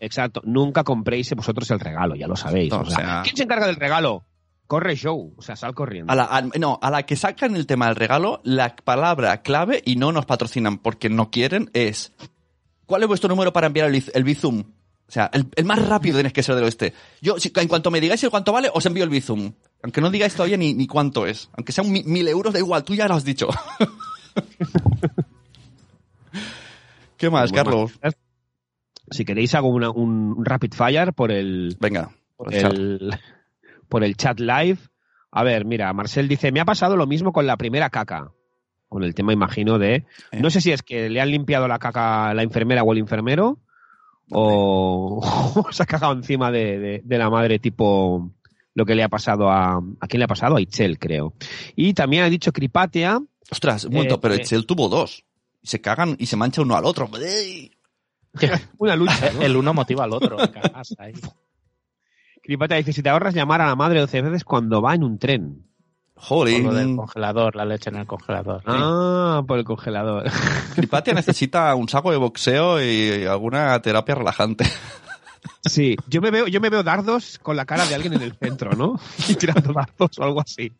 Exacto. 0.00 0.40
Nunca 0.44 0.84
compréis 0.84 1.32
vosotros 1.34 1.70
el 1.70 1.80
regalo, 1.80 2.14
ya 2.14 2.26
lo 2.26 2.36
sabéis. 2.36 2.70
No, 2.70 2.80
o 2.80 2.84
sea, 2.86 2.98
o 2.98 3.00
sea- 3.00 3.22
¿Quién 3.24 3.36
se 3.36 3.42
encarga 3.44 3.66
del 3.66 3.76
regalo? 3.76 4.24
Corre 4.66 4.96
show, 4.96 5.32
o 5.36 5.42
sea, 5.42 5.56
sal 5.56 5.74
corriendo. 5.74 6.12
A 6.12 6.16
la, 6.16 6.24
a- 6.24 6.42
no, 6.42 6.78
a 6.82 6.90
la 6.90 7.04
que 7.04 7.16
sacan 7.16 7.56
el 7.56 7.66
tema 7.66 7.86
del 7.86 7.96
regalo, 7.96 8.40
la 8.44 8.76
palabra 8.76 9.40
clave, 9.42 9.82
y 9.84 9.96
no 9.96 10.12
nos 10.12 10.26
patrocinan 10.26 10.78
porque 10.78 11.08
no 11.08 11.30
quieren, 11.30 11.70
es 11.72 12.12
¿Cuál 12.84 13.02
es 13.02 13.08
vuestro 13.08 13.28
número 13.28 13.52
para 13.52 13.66
enviar 13.66 13.88
el, 13.88 14.02
el 14.14 14.24
Bizum? 14.24 14.60
O 14.60 15.10
sea, 15.10 15.30
el, 15.32 15.46
el 15.56 15.64
más 15.64 15.86
rápido 15.88 16.16
tienes 16.16 16.32
que 16.34 16.42
ser 16.42 16.54
del 16.54 16.64
oeste. 16.64 16.92
Yo, 17.22 17.38
si- 17.38 17.50
en 17.54 17.68
cuanto 17.68 17.90
me 17.90 18.00
digáis 18.00 18.22
el 18.24 18.30
cuánto 18.30 18.52
vale, 18.52 18.70
os 18.72 18.84
envío 18.86 19.04
el 19.04 19.10
Bizum. 19.10 19.52
Aunque 19.82 20.00
no 20.02 20.10
digáis 20.10 20.34
todavía 20.34 20.56
ni, 20.58 20.74
ni 20.74 20.86
cuánto 20.86 21.26
es. 21.26 21.48
Aunque 21.56 21.72
sean 21.72 21.90
mi- 21.90 22.02
mil 22.04 22.28
euros, 22.28 22.52
da 22.52 22.58
igual, 22.58 22.84
tú 22.84 22.94
ya 22.94 23.08
lo 23.08 23.14
has 23.14 23.24
dicho. 23.24 23.48
¿Qué 27.16 27.30
más, 27.30 27.50
Carlos? 27.52 27.92
cosas. 27.94 28.14
Si 29.10 29.24
queréis 29.24 29.54
hago 29.54 29.68
una- 29.68 29.90
un, 29.90 30.44
rapid 30.44 30.72
fire 30.72 31.12
por 31.12 31.30
el, 31.32 31.76
Venga. 31.80 32.10
por 32.36 32.52
el, 32.54 33.10
por 33.88 34.04
el 34.04 34.16
chat 34.16 34.38
live. 34.40 34.78
A 35.30 35.42
ver, 35.44 35.64
mira, 35.64 35.92
Marcel 35.92 36.28
dice, 36.28 36.52
me 36.52 36.60
ha 36.60 36.64
pasado 36.64 36.96
lo 36.96 37.06
mismo 37.06 37.32
con 37.32 37.46
la 37.46 37.56
primera 37.56 37.90
caca. 37.90 38.30
Con 38.88 39.02
el 39.02 39.14
tema, 39.14 39.32
imagino, 39.34 39.78
de... 39.78 39.94
Eh. 40.32 40.40
No 40.40 40.48
sé 40.50 40.60
si 40.62 40.72
es 40.72 40.82
que 40.82 41.10
le 41.10 41.20
han 41.20 41.30
limpiado 41.30 41.68
la 41.68 41.78
caca 41.78 42.32
la 42.32 42.42
enfermera 42.42 42.82
o 42.82 42.92
el 42.92 42.98
enfermero, 42.98 43.58
o, 44.30 45.20
o 45.68 45.72
se 45.72 45.82
ha 45.82 45.86
cagado 45.86 46.12
encima 46.14 46.50
de, 46.50 46.78
de- 46.78 47.00
de 47.04 47.18
la 47.18 47.30
madre 47.30 47.58
tipo 47.58 48.30
lo 48.74 48.86
que 48.86 48.94
le 48.94 49.02
ha 49.02 49.08
pasado 49.08 49.50
a... 49.50 49.76
¿A 50.00 50.06
quién 50.06 50.20
le 50.20 50.24
ha 50.24 50.28
pasado? 50.28 50.56
A 50.56 50.60
Itzel, 50.60 50.98
creo. 50.98 51.34
Y 51.74 51.94
también 51.94 52.22
ha 52.24 52.30
dicho 52.30 52.52
Cripatia, 52.52 53.20
Ostras, 53.50 53.84
un 53.84 53.94
momento, 53.94 54.16
Eh, 54.16 54.18
pero 54.20 54.34
eh. 54.34 54.36
Excel 54.38 54.66
tuvo 54.66 54.88
dos. 54.88 55.24
Se 55.62 55.80
cagan 55.80 56.16
y 56.18 56.26
se 56.26 56.36
mancha 56.36 56.62
uno 56.62 56.76
al 56.76 56.84
otro. 56.84 57.08
¡Ey! 57.20 57.70
una 58.78 58.96
lucha, 58.96 59.32
¿no? 59.32 59.42
El 59.42 59.56
uno 59.56 59.74
motiva 59.74 60.04
al 60.04 60.12
otro. 60.12 60.36
Cripatia 62.42 62.76
dice, 62.76 62.92
si 62.92 63.02
te 63.02 63.08
ahorras 63.08 63.34
llamar 63.34 63.60
a 63.60 63.66
la 63.66 63.76
madre 63.76 64.00
12 64.00 64.22
veces 64.22 64.44
cuando 64.44 64.80
va 64.80 64.94
en 64.94 65.04
un 65.04 65.18
tren. 65.18 65.64
Por 66.28 66.38
lo 66.38 66.44
del 66.46 66.62
Jolín. 66.64 66.96
congelador, 66.96 67.54
la 67.54 67.64
leche 67.64 67.90
en 67.90 67.96
el 67.96 68.06
congelador. 68.06 68.62
Ah, 68.66 69.42
por 69.46 69.58
el 69.58 69.64
congelador. 69.64 70.24
Cripatia 70.74 71.14
necesita 71.14 71.72
un 71.76 71.88
saco 71.88 72.10
de 72.10 72.16
boxeo 72.16 72.82
y 72.82 73.24
alguna 73.24 73.80
terapia 73.80 74.16
relajante. 74.16 74.64
Sí, 75.64 75.96
yo 76.08 76.20
me 76.20 76.30
veo, 76.30 76.46
yo 76.46 76.60
me 76.60 76.70
veo 76.70 76.82
dardos 76.82 77.38
con 77.38 77.56
la 77.56 77.64
cara 77.66 77.86
de 77.86 77.94
alguien 77.94 78.12
en 78.14 78.22
el 78.22 78.32
centro, 78.34 78.72
¿no? 78.72 78.98
Y 79.28 79.34
tirando 79.34 79.72
dardos 79.72 80.18
o 80.18 80.22
algo 80.24 80.40
así. 80.40 80.72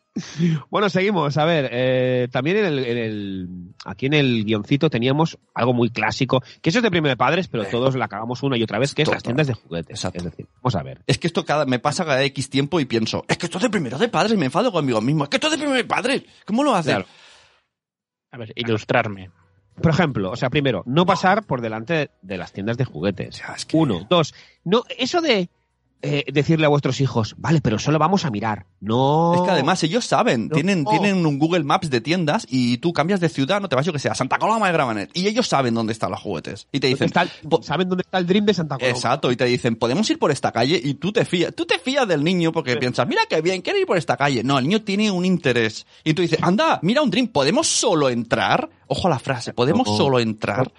Bueno, 0.70 0.88
seguimos. 0.88 1.36
A 1.36 1.44
ver, 1.44 1.68
eh, 1.70 2.28
también 2.32 2.56
en 2.58 2.64
el, 2.64 2.78
en 2.80 2.98
el- 2.98 3.48
aquí 3.84 4.06
en 4.06 4.14
el 4.14 4.44
guioncito 4.44 4.90
teníamos 4.90 5.38
algo 5.54 5.72
muy 5.72 5.90
clásico, 5.90 6.42
que 6.60 6.70
eso 6.70 6.78
es 6.80 6.82
de 6.82 6.90
primero 6.90 7.10
de 7.10 7.16
padres, 7.16 7.46
pero 7.48 7.64
todos 7.70 7.94
la 7.94 8.06
acabamos 8.06 8.42
una 8.42 8.56
y 8.56 8.62
otra 8.62 8.78
vez, 8.78 8.94
que 8.94 9.02
es 9.02 9.08
las 9.08 9.22
tiendas 9.22 9.46
de 9.46 9.54
juguetes. 9.54 9.90
Exacto. 9.90 10.18
Es 10.18 10.24
decir, 10.24 10.46
vamos 10.56 10.74
a 10.74 10.82
ver. 10.82 11.02
Es 11.06 11.18
que 11.18 11.26
esto 11.28 11.44
cada, 11.44 11.66
me 11.66 11.78
pasa 11.78 12.04
cada 12.04 12.22
X 12.24 12.50
tiempo 12.50 12.80
y 12.80 12.84
pienso, 12.86 13.24
es 13.28 13.38
que 13.38 13.46
esto 13.46 13.58
es 13.58 13.62
de 13.62 13.70
primero 13.70 13.96
de 13.98 14.08
padres 14.08 14.32
y 14.32 14.36
me 14.36 14.46
enfado 14.46 14.72
conmigo 14.72 15.00
mismo. 15.00 15.24
Es 15.24 15.30
que 15.30 15.36
esto 15.36 15.46
es 15.46 15.52
de 15.52 15.58
primero 15.58 15.76
de 15.76 15.84
padres. 15.84 16.22
¿Cómo 16.44 16.64
lo? 16.64 16.72
Claro. 16.82 17.06
A 18.32 18.38
ver, 18.38 18.52
ilustrarme. 18.56 19.30
Por 19.82 19.92
ejemplo, 19.92 20.30
o 20.30 20.36
sea, 20.36 20.50
primero, 20.50 20.82
no 20.86 21.06
pasar 21.06 21.44
por 21.44 21.60
delante 21.60 22.10
de 22.22 22.36
las 22.38 22.52
tiendas 22.52 22.76
de 22.76 22.84
O 22.84 22.86
juguetes. 22.86 23.36
sea, 23.36 23.54
es 23.56 23.64
que- 23.64 23.76
Uno, 23.76 24.06
dos, 24.08 24.34
no, 24.64 24.84
eso 24.98 25.20
de 25.20 25.48
eh, 26.00 26.24
decirle 26.32 26.64
a 26.64 26.68
vuestros 26.68 27.00
hijos, 27.00 27.34
vale, 27.38 27.60
pero 27.60 27.76
solo 27.80 27.98
vamos 27.98 28.24
a 28.24 28.30
mirar. 28.30 28.66
No. 28.80 29.34
Es 29.34 29.40
que 29.40 29.50
además 29.50 29.82
ellos 29.82 30.04
saben, 30.04 30.46
No. 30.46 30.54
tienen, 30.54 30.84
tienen 30.84 31.26
un 31.26 31.40
Google 31.40 31.64
Maps 31.64 31.90
de 31.90 32.00
tiendas 32.00 32.46
y 32.48 32.78
tú 32.78 32.92
cambias 32.92 33.18
de 33.18 33.28
ciudad, 33.28 33.60
no 33.60 33.68
te 33.68 33.74
vas 33.74 33.84
yo 33.84 33.92
que 33.92 33.98
sea, 33.98 34.14
Santa 34.14 34.38
Coloma 34.38 34.68
de 34.68 34.74
Gramanet. 34.74 35.10
Y 35.12 35.26
ellos 35.26 35.48
saben 35.48 35.74
dónde 35.74 35.92
están 35.92 36.12
los 36.12 36.20
juguetes. 36.20 36.68
Y 36.70 36.78
te 36.78 36.88
¿Dónde 36.88 37.04
dicen, 37.06 37.28
el- 37.50 37.64
¿Saben 37.64 37.88
dónde 37.88 38.02
está 38.02 38.18
el 38.18 38.28
Dream 38.28 38.46
de 38.46 38.54
Santa 38.54 38.76
Coloma? 38.76 38.94
exacto, 38.96 39.32
y 39.32 39.36
te 39.36 39.46
dicen, 39.46 39.74
podemos 39.74 40.08
ir 40.08 40.20
por 40.20 40.30
esta 40.30 40.52
calle 40.52 40.80
y 40.80 40.94
tú 40.94 41.10
te 41.10 41.24
fías, 41.24 41.52
tú 41.52 41.66
te 41.66 41.80
fías 41.80 42.06
del 42.06 42.22
niño 42.22 42.52
porque 42.52 42.76
piensas, 42.76 43.08
mira 43.08 43.22
qué 43.28 43.40
bien, 43.40 43.60
quiero 43.62 43.80
ir 43.80 43.86
por 43.86 43.96
esta 43.98 44.16
calle. 44.16 44.44
No, 44.44 44.56
el 44.60 44.68
niño 44.68 44.82
tiene 44.82 45.10
un 45.10 45.24
interés. 45.24 45.84
Y 46.04 46.14
tú 46.14 46.22
dices, 46.22 46.38
anda, 46.42 46.78
mira 46.82 47.02
un 47.02 47.10
Dream, 47.10 47.26
¿podemos 47.26 47.66
solo 47.66 48.08
entrar? 48.08 48.70
Ojo 48.88 49.06
a 49.06 49.10
la 49.10 49.18
frase, 49.18 49.52
¿podemos 49.52 49.86
No. 49.86 49.96
solo 49.96 50.18
entrar? 50.18 50.72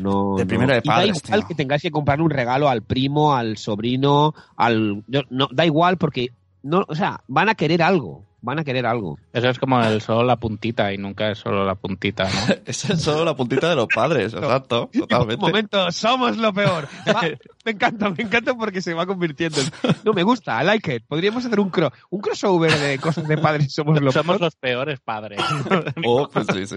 No, 0.00 0.34
De 0.36 0.42
no. 0.44 0.48
primero 0.48 0.72
de 0.74 0.80
Y 0.82 0.88
da 0.88 1.06
igual 1.06 1.20
tío. 1.22 1.46
que 1.48 1.54
tengáis 1.54 1.82
que 1.82 1.90
comprarle 1.90 2.24
un 2.24 2.30
regalo 2.30 2.68
al 2.68 2.82
primo, 2.82 3.34
al 3.34 3.56
sobrino, 3.56 4.34
al. 4.56 5.02
yo- 5.06 5.22
no, 5.30 5.48
da 5.52 5.64
igual 5.64 5.96
porque. 5.96 6.28
No, 6.62 6.84
o 6.88 6.94
sea, 6.94 7.20
van 7.28 7.48
a 7.48 7.54
querer 7.54 7.82
algo. 7.82 8.24
Van 8.44 8.58
a 8.58 8.64
querer 8.64 8.84
algo. 8.84 9.18
Eso 9.32 9.48
es 9.48 9.58
como 9.58 9.82
el 9.82 10.02
solo 10.02 10.22
la 10.22 10.36
puntita 10.36 10.92
y 10.92 10.98
nunca 10.98 11.30
es 11.30 11.38
solo 11.38 11.64
la 11.64 11.74
puntita, 11.76 12.24
¿no? 12.24 12.54
Esa 12.66 12.92
es 12.92 13.00
solo 13.02 13.24
la 13.24 13.34
puntita 13.34 13.70
de 13.70 13.76
los 13.76 13.86
padres, 13.86 14.34
exacto, 14.34 14.90
Un 14.94 15.00
totalmente. 15.00 15.36
momento, 15.46 15.90
somos 15.92 16.36
lo 16.36 16.52
peor. 16.52 16.86
Va, 17.08 17.22
me 17.64 17.70
encanta, 17.72 18.10
me 18.10 18.22
encanta 18.22 18.54
porque 18.54 18.82
se 18.82 18.92
va 18.92 19.06
convirtiendo. 19.06 19.60
en- 19.60 19.70
No, 20.04 20.12
me 20.12 20.22
gusta, 20.22 20.62
I 20.62 20.66
like 20.66 20.94
it. 20.96 21.04
Podríamos 21.08 21.44
hacer 21.46 21.58
un, 21.58 21.70
cro 21.70 21.90
un 22.10 22.20
crossover 22.20 22.70
de 22.78 22.98
cosas 22.98 23.26
de 23.26 23.38
padres, 23.38 23.72
somos 23.72 23.98
lo 24.02 24.12
Somos 24.12 24.36
peor. 24.36 24.40
los 24.42 24.56
peores 24.56 25.00
padres. 25.00 25.40
Oh, 26.04 26.28
pues 26.28 26.46
sí, 26.52 26.66
sí. 26.66 26.76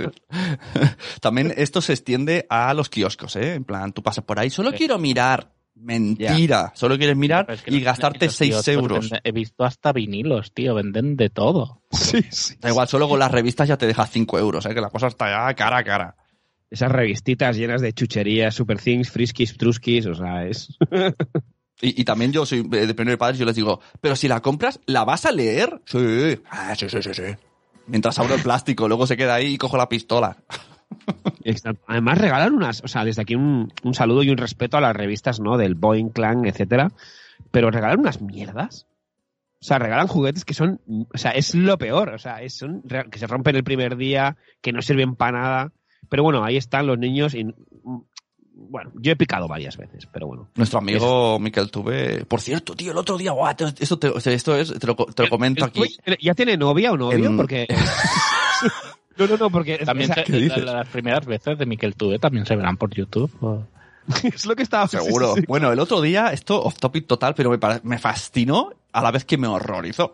También 1.21 1.53
esto 1.57 1.81
se 1.81 1.93
extiende 1.93 2.45
a 2.49 2.73
los 2.73 2.89
kioscos, 2.89 3.35
¿eh? 3.35 3.55
En 3.55 3.63
plan, 3.63 3.91
tú 3.91 4.01
pasas 4.03 4.23
por 4.23 4.39
ahí, 4.39 4.49
solo 4.49 4.71
Sí. 4.71 4.77
quiero 4.77 4.97
mirar. 4.97 5.51
Mentira. 5.79 6.71
Solo 6.75 6.97
quieres 6.97 7.15
mirar 7.15 7.45
Pero 7.45 7.55
es 7.55 7.63
que 7.63 7.73
y 7.73 7.81
gastarte 7.81 8.25
esos 8.25 8.37
6 8.37 8.51
kioscos 8.51 8.67
euros. 8.67 9.09
He 9.23 9.31
visto 9.31 9.63
hasta 9.63 9.93
vinilos, 9.93 10.53
tío. 10.53 10.75
Venden 10.75 11.15
de 11.15 11.29
todo. 11.29 11.81
Sí, 11.91 12.23
sí. 12.29 12.55
Da 12.59 12.69
igual, 12.69 12.87
solo 12.87 13.07
con 13.07 13.19
las 13.19 13.31
revistas 13.31 13.67
ya 13.67 13.77
te 13.77 13.87
dejas 13.87 14.09
5 14.11 14.39
euros, 14.39 14.65
¿eh? 14.65 14.73
Que 14.73 14.81
la 14.81 14.89
cosa 14.89 15.07
está 15.07 15.29
ya 15.29 15.53
cara 15.55 15.77
a 15.77 15.83
cara. 15.83 16.15
Esas 16.69 16.91
revistitas 16.91 17.55
llenas 17.55 17.81
de 17.81 17.93
chucherías, 17.93 18.53
super 18.53 18.79
things, 18.79 19.09
friskies, 19.09 19.57
truskis, 19.57 20.05
o 20.07 20.15
sea, 20.15 20.45
es. 20.45 20.77
Y, 21.79 22.01
y 22.01 22.05
también 22.05 22.31
yo 22.31 22.45
soy 22.45 22.67
eh, 22.71 22.87
de 22.87 22.93
primer 22.93 23.17
padre, 23.17 23.37
yo 23.37 23.45
les 23.45 23.55
digo, 23.55 23.79
pero 24.01 24.15
si 24.15 24.27
la 24.27 24.41
compras, 24.41 24.79
¿la 24.87 25.05
vas 25.05 25.25
a 25.25 25.31
leer? 25.31 25.79
Sí. 25.85 26.39
Ah, 26.49 26.73
sí, 26.75 26.89
sí, 26.89 27.03
sí, 27.03 27.13
sí. 27.13 27.23
Mientras 27.85 28.17
abro 28.19 28.35
el 28.35 28.41
plástico, 28.41 28.87
luego 28.87 29.05
se 29.07 29.15
queda 29.15 29.35
ahí 29.35 29.53
y 29.53 29.57
cojo 29.57 29.77
la 29.77 29.87
pistola. 29.87 30.37
Exacto. 31.43 31.83
Además, 31.87 32.17
regalan 32.17 32.53
unas, 32.53 32.83
o 32.83 32.87
sea, 32.87 33.05
desde 33.05 33.21
aquí 33.21 33.35
un, 33.35 33.71
un 33.83 33.93
saludo 33.93 34.23
y 34.23 34.29
un 34.29 34.37
respeto 34.37 34.77
a 34.77 34.81
las 34.81 34.95
revistas, 34.95 35.39
¿no? 35.39 35.57
Del 35.57 35.75
Boeing 35.75 36.09
Clan, 36.09 36.45
etcétera. 36.45 36.91
Pero 37.51 37.71
regalan 37.71 37.99
unas 37.99 38.21
mierdas. 38.21 38.87
O 39.59 39.63
sea, 39.65 39.79
regalan 39.79 40.07
juguetes 40.07 40.45
que 40.45 40.53
son, 40.53 40.81
o 40.87 41.17
sea, 41.17 41.31
es 41.31 41.55
lo 41.55 41.77
peor. 41.77 42.09
O 42.09 42.19
sea, 42.19 42.41
es, 42.41 42.57
son 42.57 42.83
que 43.09 43.19
se 43.19 43.27
rompen 43.27 43.55
el 43.55 43.63
primer 43.63 43.97
día, 43.97 44.37
que 44.61 44.71
no 44.71 44.81
sirven 44.81 45.15
para 45.15 45.39
nada. 45.39 45.71
Pero 46.09 46.23
bueno, 46.23 46.43
ahí 46.43 46.57
están 46.57 46.87
los 46.87 46.97
niños 46.97 47.33
y, 47.33 47.43
mm, 47.45 47.53
bueno, 48.53 48.91
yo 48.95 49.11
he 49.11 49.15
picado 49.15 49.47
varias 49.47 49.77
veces, 49.77 50.07
pero 50.11 50.27
bueno. 50.27 50.49
Nuestro 50.55 50.79
amigo 50.79 51.39
Miquel 51.39 51.69
Tuve... 51.71 52.25
Por 52.25 52.41
cierto, 52.41 52.75
tío, 52.75 52.91
el 52.91 52.97
otro 52.97 53.17
día, 53.17 53.31
guau, 53.31 53.53
esto, 53.79 53.99
te, 53.99 54.11
esto 54.33 54.55
es, 54.55 54.73
te 54.77 54.87
lo, 54.87 54.95
te 54.95 55.23
lo 55.23 55.29
comento 55.29 55.65
El- 55.65 55.69
aquí. 55.69 55.97
¿Ya 56.21 56.33
tiene 56.33 56.57
novia 56.57 56.91
o 56.91 56.97
novio? 56.97 57.25
En- 57.25 57.37
Porque... 57.37 57.67
no, 59.17 59.27
no, 59.27 59.37
no, 59.37 59.49
porque 59.49 59.77
También 59.79 60.09
las 60.09 60.87
primeras 60.89 61.25
veces 61.25 61.57
de 61.57 61.65
Miquel 61.65 61.95
Tuve 61.95 62.19
también 62.19 62.45
se 62.45 62.55
verán 62.55 62.77
por 62.77 62.93
YouTube. 62.93 63.31
o- 63.41 63.63
es 64.23 64.45
lo 64.45 64.55
que 64.55 64.63
estaba 64.63 64.87
Seguro. 64.87 65.27
sí, 65.29 65.33
sí, 65.35 65.39
sí. 65.41 65.45
Bueno, 65.47 65.71
el 65.71 65.79
otro 65.79 65.99
día, 66.01 66.27
esto 66.31 66.61
off 66.63 66.77
topic 66.79 67.07
total, 67.07 67.33
pero 67.35 67.49
me, 67.51 67.57
me 67.83 67.97
fascinó 67.99 68.71
a 68.93 69.01
la 69.01 69.11
vez 69.11 69.25
que 69.25 69.37
me 69.37 69.47
horrorizó. 69.47 70.13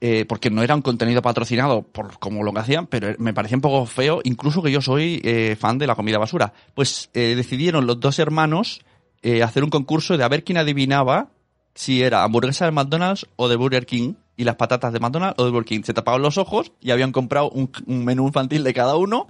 Eh, 0.00 0.26
porque 0.28 0.50
no 0.50 0.62
era 0.62 0.74
un 0.74 0.82
contenido 0.82 1.22
patrocinado 1.22 1.80
por 1.82 2.18
como 2.18 2.42
lo 2.42 2.52
que 2.52 2.60
hacían, 2.60 2.86
pero 2.86 3.14
me 3.18 3.32
parecía 3.32 3.56
un 3.56 3.62
poco 3.62 3.86
feo, 3.86 4.20
incluso 4.24 4.62
que 4.62 4.70
yo 4.70 4.82
soy 4.82 5.22
eh, 5.24 5.56
fan 5.58 5.78
de 5.78 5.86
la 5.86 5.94
comida 5.94 6.18
basura. 6.18 6.52
Pues 6.74 7.08
eh, 7.14 7.32
decidieron 7.34 7.86
los 7.86 7.98
dos 7.98 8.18
hermanos 8.18 8.82
eh, 9.22 9.42
hacer 9.42 9.64
un 9.64 9.70
concurso 9.70 10.18
de 10.18 10.22
a 10.24 10.28
ver 10.28 10.44
quién 10.44 10.58
adivinaba 10.58 11.28
si 11.74 12.02
era 12.02 12.24
hamburguesa 12.24 12.66
de 12.66 12.72
McDonald's 12.72 13.26
o 13.36 13.48
de 13.48 13.56
Burger 13.56 13.86
King 13.86 14.12
y 14.36 14.44
las 14.44 14.56
patatas 14.56 14.92
de 14.92 15.00
McDonald's 15.00 15.40
o 15.40 15.44
de 15.44 15.50
Burger 15.50 15.68
King. 15.68 15.82
Se 15.84 15.94
tapaban 15.94 16.22
los 16.22 16.38
ojos 16.38 16.72
y 16.80 16.90
habían 16.90 17.12
comprado 17.12 17.50
un, 17.50 17.70
un 17.86 18.04
menú 18.04 18.26
infantil 18.26 18.62
de 18.64 18.74
cada 18.74 18.96
uno 18.96 19.26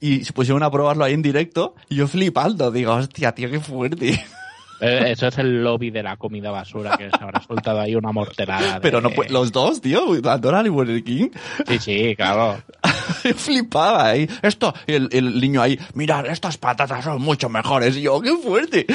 y 0.00 0.24
se 0.24 0.32
pusieron 0.32 0.62
a 0.62 0.70
probarlo 0.70 1.04
ahí 1.04 1.14
en 1.14 1.22
directo 1.22 1.74
y 1.88 1.96
yo 1.96 2.06
flipando, 2.08 2.70
digo, 2.70 2.92
hostia, 2.94 3.32
tío, 3.34 3.50
qué 3.50 3.60
fuerte. 3.60 4.24
Eh, 4.78 5.12
Eso 5.12 5.28
es 5.28 5.38
el 5.38 5.64
lobby 5.64 5.88
de 5.90 6.02
la 6.02 6.18
comida 6.18 6.50
basura 6.50 6.98
que 6.98 7.08
se 7.08 7.24
habrá 7.24 7.40
soltado 7.40 7.80
ahí 7.80 7.94
una 7.94 8.12
morterada. 8.12 8.74
de- 8.74 8.80
Pero 8.82 9.00
no 9.00 9.08
pu- 9.08 9.26
los 9.30 9.50
dos, 9.50 9.80
tío, 9.80 10.06
McDonald's 10.22 10.66
y 10.66 10.68
Burger 10.68 11.02
King. 11.02 11.28
Sí, 11.66 11.78
sí, 11.78 12.14
claro. 12.14 12.62
Yo 13.24 13.32
flipaba 13.34 14.08
ahí. 14.08 14.28
Esto, 14.42 14.74
y 14.86 14.92
el, 14.92 15.08
el 15.12 15.40
niño 15.40 15.62
ahí, 15.62 15.78
mirad, 15.94 16.26
estas 16.26 16.58
patatas 16.58 17.02
son 17.02 17.22
mucho 17.22 17.48
mejores. 17.48 17.96
Y 17.96 18.02
yo, 18.02 18.20
qué 18.20 18.36
fuerte. 18.36 18.86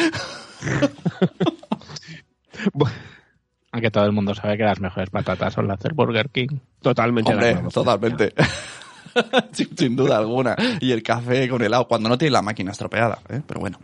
Aunque 3.71 3.89
todo 3.89 4.05
el 4.05 4.11
mundo 4.11 4.35
sabe 4.35 4.57
que 4.57 4.63
las 4.63 4.79
mejores 4.79 5.09
patatas 5.09 5.53
son 5.53 5.67
las 5.67 5.79
del 5.79 5.93
Burger 5.93 6.29
King. 6.29 6.59
Totalmente 6.81 7.35
de 7.35 7.53
Hombre, 7.53 7.71
totalmente. 7.71 8.33
sin, 9.51 9.77
sin 9.77 9.95
duda 9.95 10.17
alguna. 10.17 10.55
Y 10.79 10.91
el 10.91 11.01
café 11.03 11.47
con 11.47 11.61
helado, 11.61 11.87
cuando 11.87 12.09
no 12.09 12.17
tiene 12.17 12.31
la 12.31 12.41
máquina 12.41 12.71
estropeada. 12.71 13.19
¿eh? 13.29 13.41
Pero 13.45 13.59
bueno. 13.61 13.79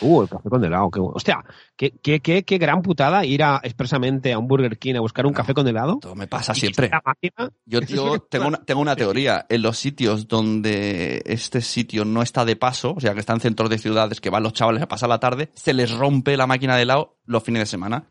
Uh, 0.00 0.22
el 0.22 0.28
café 0.28 0.48
con 0.48 0.64
helado, 0.64 0.90
qué 0.90 1.00
bueno. 1.00 1.14
Hostia, 1.16 1.44
qué, 1.76 1.92
qué, 2.00 2.20
qué, 2.20 2.44
qué 2.44 2.58
gran 2.58 2.82
putada 2.82 3.24
ir 3.24 3.42
a, 3.42 3.60
expresamente 3.62 4.32
a 4.32 4.38
un 4.38 4.46
Burger 4.46 4.78
King 4.78 4.94
a 4.94 5.00
buscar 5.00 5.26
un 5.26 5.32
café 5.32 5.54
con 5.54 5.66
helado. 5.66 5.98
Todo 6.00 6.14
me 6.14 6.28
pasa 6.28 6.54
siempre. 6.54 6.88
la 6.88 7.02
máquina, 7.04 7.50
Yo, 7.66 7.80
tengo 8.30 8.46
una, 8.46 8.58
tengo 8.58 8.80
una 8.80 8.94
teoría. 8.94 9.46
En 9.48 9.62
los 9.62 9.78
sitios 9.78 10.28
donde 10.28 11.22
este 11.26 11.60
sitio 11.60 12.04
no 12.04 12.22
está 12.22 12.44
de 12.44 12.54
paso, 12.54 12.94
o 12.96 13.00
sea, 13.00 13.14
que 13.14 13.20
está 13.20 13.32
en 13.32 13.40
centros 13.40 13.70
de 13.70 13.78
ciudades 13.78 14.20
que 14.20 14.30
van 14.30 14.44
los 14.44 14.52
chavales 14.52 14.82
a 14.82 14.88
pasar 14.88 15.08
la 15.08 15.18
tarde, 15.18 15.50
se 15.54 15.74
les 15.74 15.90
rompe 15.90 16.36
la 16.36 16.46
máquina 16.46 16.76
de 16.76 16.82
helado 16.82 17.16
los 17.24 17.42
fines 17.42 17.62
de 17.62 17.66
semana. 17.66 18.04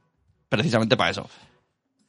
Precisamente 0.50 0.96
para 0.98 1.12
eso. 1.12 1.30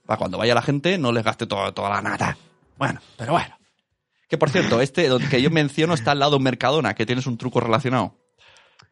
Para 0.06 0.18
cuando 0.18 0.38
vaya 0.38 0.54
la 0.54 0.62
gente 0.62 0.96
no 0.98 1.12
les 1.12 1.24
gaste 1.24 1.46
toda, 1.46 1.72
toda 1.72 1.90
la 1.90 2.02
nata. 2.02 2.36
Bueno, 2.78 3.00
pero 3.16 3.32
bueno. 3.32 3.56
Que 4.28 4.38
por 4.38 4.50
cierto, 4.50 4.80
este 4.80 5.08
donde 5.08 5.28
que 5.28 5.40
yo 5.42 5.50
menciono 5.50 5.94
está 5.94 6.12
al 6.12 6.18
lado 6.18 6.32
de 6.32 6.36
un 6.38 6.42
Mercadona, 6.44 6.94
que 6.94 7.06
tienes 7.06 7.26
un 7.26 7.38
truco 7.38 7.60
relacionado. 7.60 8.14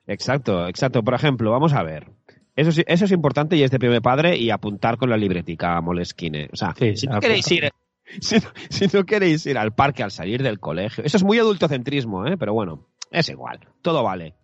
Exacto, 0.07 0.67
exacto. 0.69 1.03
Por 1.03 1.15
ejemplo, 1.15 1.51
vamos 1.51 1.73
a 1.73 1.83
ver. 1.83 2.11
Eso, 2.55 2.73
sí- 2.73 2.85
eso 2.87 3.05
es 3.05 3.13
importante 3.13 3.57
y 3.57 3.63
es 3.63 3.71
de 3.71 3.79
primer 3.79 4.01
padre 4.01 4.37
y 4.37 4.51
apuntar 4.51 4.97
con 4.97 5.11
la 5.11 5.17
libretica 5.17 5.79
Moleskine. 5.81 6.49
O 6.53 6.57
sea, 6.57 6.75
Sí, 6.79 6.97
si, 6.97 7.07
no 7.07 7.21
queréis 7.21 7.51
ir, 7.53 7.71
si, 8.21 8.37
no, 8.37 8.49
si 8.71 8.87
no 8.97 9.05
queréis 9.05 9.45
ir 9.47 9.59
al 9.59 9.75
parque 9.75 10.03
al 10.03 10.11
salir 10.11 10.43
del 10.43 10.59
colegio, 10.59 11.05
eso 11.05 11.17
es 11.19 11.23
muy 11.23 11.39
adultocentrismo, 11.39 12.27
¿eh? 12.27 12.37
pero 12.39 12.55
bueno, 12.55 12.87
es 13.11 13.29
igual, 13.29 13.61
todo 13.83 14.03
vale. 14.03 14.35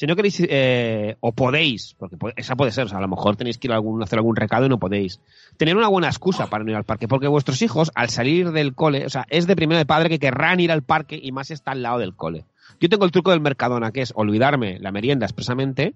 Si 0.00 0.06
no 0.06 0.16
queréis, 0.16 0.40
eh, 0.48 1.18
o 1.20 1.32
podéis, 1.32 1.94
porque 1.98 2.16
esa 2.36 2.56
puede 2.56 2.72
ser, 2.72 2.86
o 2.86 2.88
sea, 2.88 2.96
a 2.96 3.02
lo 3.02 3.08
mejor 3.08 3.36
tenéis 3.36 3.58
que 3.58 3.66
ir 3.66 3.72
a 3.72 3.74
algún, 3.74 4.02
hacer 4.02 4.18
algún 4.18 4.34
recado 4.34 4.64
y 4.64 4.70
no 4.70 4.78
podéis. 4.78 5.20
Tener 5.58 5.76
una 5.76 5.88
buena 5.88 6.08
excusa 6.08 6.46
para 6.48 6.64
no 6.64 6.70
ir 6.70 6.76
al 6.78 6.84
parque, 6.84 7.06
porque 7.06 7.28
vuestros 7.28 7.60
hijos, 7.60 7.90
al 7.94 8.08
salir 8.08 8.50
del 8.52 8.74
cole, 8.74 9.04
o 9.04 9.10
sea, 9.10 9.26
es 9.28 9.46
de 9.46 9.54
primero 9.56 9.76
de 9.76 9.84
padre 9.84 10.08
que 10.08 10.18
querrán 10.18 10.58
ir 10.58 10.72
al 10.72 10.80
parque 10.82 11.20
y 11.22 11.32
más 11.32 11.50
está 11.50 11.72
al 11.72 11.82
lado 11.82 11.98
del 11.98 12.16
cole. 12.16 12.46
Yo 12.80 12.88
tengo 12.88 13.04
el 13.04 13.10
truco 13.10 13.30
del 13.30 13.42
Mercadona, 13.42 13.92
que 13.92 14.00
es 14.00 14.14
olvidarme 14.16 14.78
la 14.78 14.90
merienda 14.90 15.26
expresamente, 15.26 15.92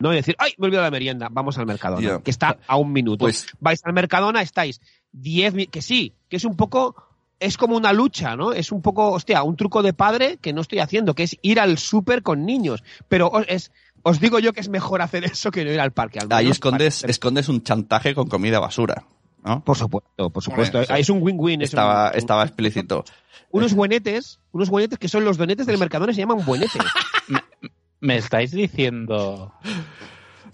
no 0.00 0.12
y 0.12 0.16
decir, 0.16 0.34
¡ay, 0.40 0.54
me 0.58 0.64
he 0.64 0.66
olvidado 0.66 0.86
la 0.86 0.90
merienda! 0.90 1.28
Vamos 1.30 1.56
al 1.56 1.66
Mercadona, 1.66 2.02
que 2.24 2.32
está 2.32 2.58
a 2.66 2.76
un 2.76 2.92
minuto. 2.92 3.24
Pues- 3.24 3.46
Vais 3.60 3.80
al 3.84 3.92
Mercadona, 3.92 4.42
estáis 4.42 4.80
10 5.12 5.54
mi- 5.54 5.66
que 5.68 5.80
sí, 5.80 6.12
que 6.28 6.38
es 6.38 6.44
un 6.44 6.56
poco, 6.56 6.96
es 7.44 7.56
como 7.56 7.76
una 7.76 7.92
lucha, 7.92 8.36
¿no? 8.36 8.52
Es 8.52 8.72
un 8.72 8.82
poco, 8.82 9.10
hostia, 9.12 9.42
un 9.42 9.56
truco 9.56 9.82
de 9.82 9.92
padre 9.92 10.38
que 10.40 10.52
no 10.52 10.60
estoy 10.62 10.78
haciendo, 10.80 11.14
que 11.14 11.24
es 11.24 11.36
ir 11.42 11.60
al 11.60 11.78
súper 11.78 12.22
con 12.22 12.44
niños. 12.46 12.82
Pero 13.08 13.28
os, 13.28 13.44
es, 13.48 13.72
os 14.02 14.20
digo 14.20 14.38
yo 14.38 14.52
que 14.52 14.60
es 14.60 14.68
mejor 14.68 15.02
hacer 15.02 15.24
eso 15.32 15.50
que 15.50 15.64
no 15.64 15.70
ir 15.72 15.80
al 15.80 15.92
parque. 15.92 16.18
al 16.20 16.32
Ahí 16.32 16.48
escondes, 16.48 17.04
escondes 17.04 17.48
un 17.48 17.62
chantaje 17.62 18.14
con 18.14 18.28
comida 18.28 18.58
basura. 18.60 19.04
¿no? 19.44 19.62
Por 19.62 19.76
supuesto, 19.76 20.30
por 20.30 20.42
supuesto. 20.42 20.80
Es 20.80 21.10
un 21.10 21.22
win-win. 21.22 21.60
es 21.62 21.68
Estaba, 21.68 22.10
un- 22.12 22.16
estaba 22.18 22.42
explícito. 22.44 23.04
Unos 23.50 23.74
buenetes, 23.74 24.40
unos 24.52 24.70
buenetes 24.70 24.98
que 24.98 25.08
son 25.08 25.24
los 25.24 25.36
donetes 25.36 25.66
del 25.66 25.78
Mercadona, 25.78 26.12
se 26.12 26.20
llaman 26.20 26.44
buenetes. 26.44 26.82
¿Me 28.00 28.16
estáis 28.16 28.50
diciendo 28.50 29.52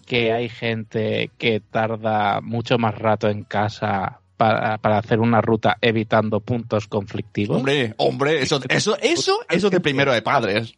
que 0.07 0.33
hay 0.33 0.48
gente 0.48 1.31
que 1.38 1.61
tarda 1.61 2.40
mucho 2.40 2.79
más 2.79 2.94
rato 2.96 3.29
en 3.29 3.44
casa 3.44 4.19
para, 4.40 4.79
para 4.79 4.96
hacer 4.96 5.20
una 5.20 5.42
ruta 5.42 5.76
evitando 5.83 6.40
puntos 6.40 6.88
conflictivos? 6.88 7.59
Hombre, 7.59 7.92
hombre, 7.98 8.40
eso, 8.40 8.59
eso, 8.70 8.96
eso, 9.03 9.38
eso 9.50 9.66
es 9.66 9.70
de 9.70 9.81
primero 9.81 10.14
de 10.14 10.22
padres. 10.22 10.72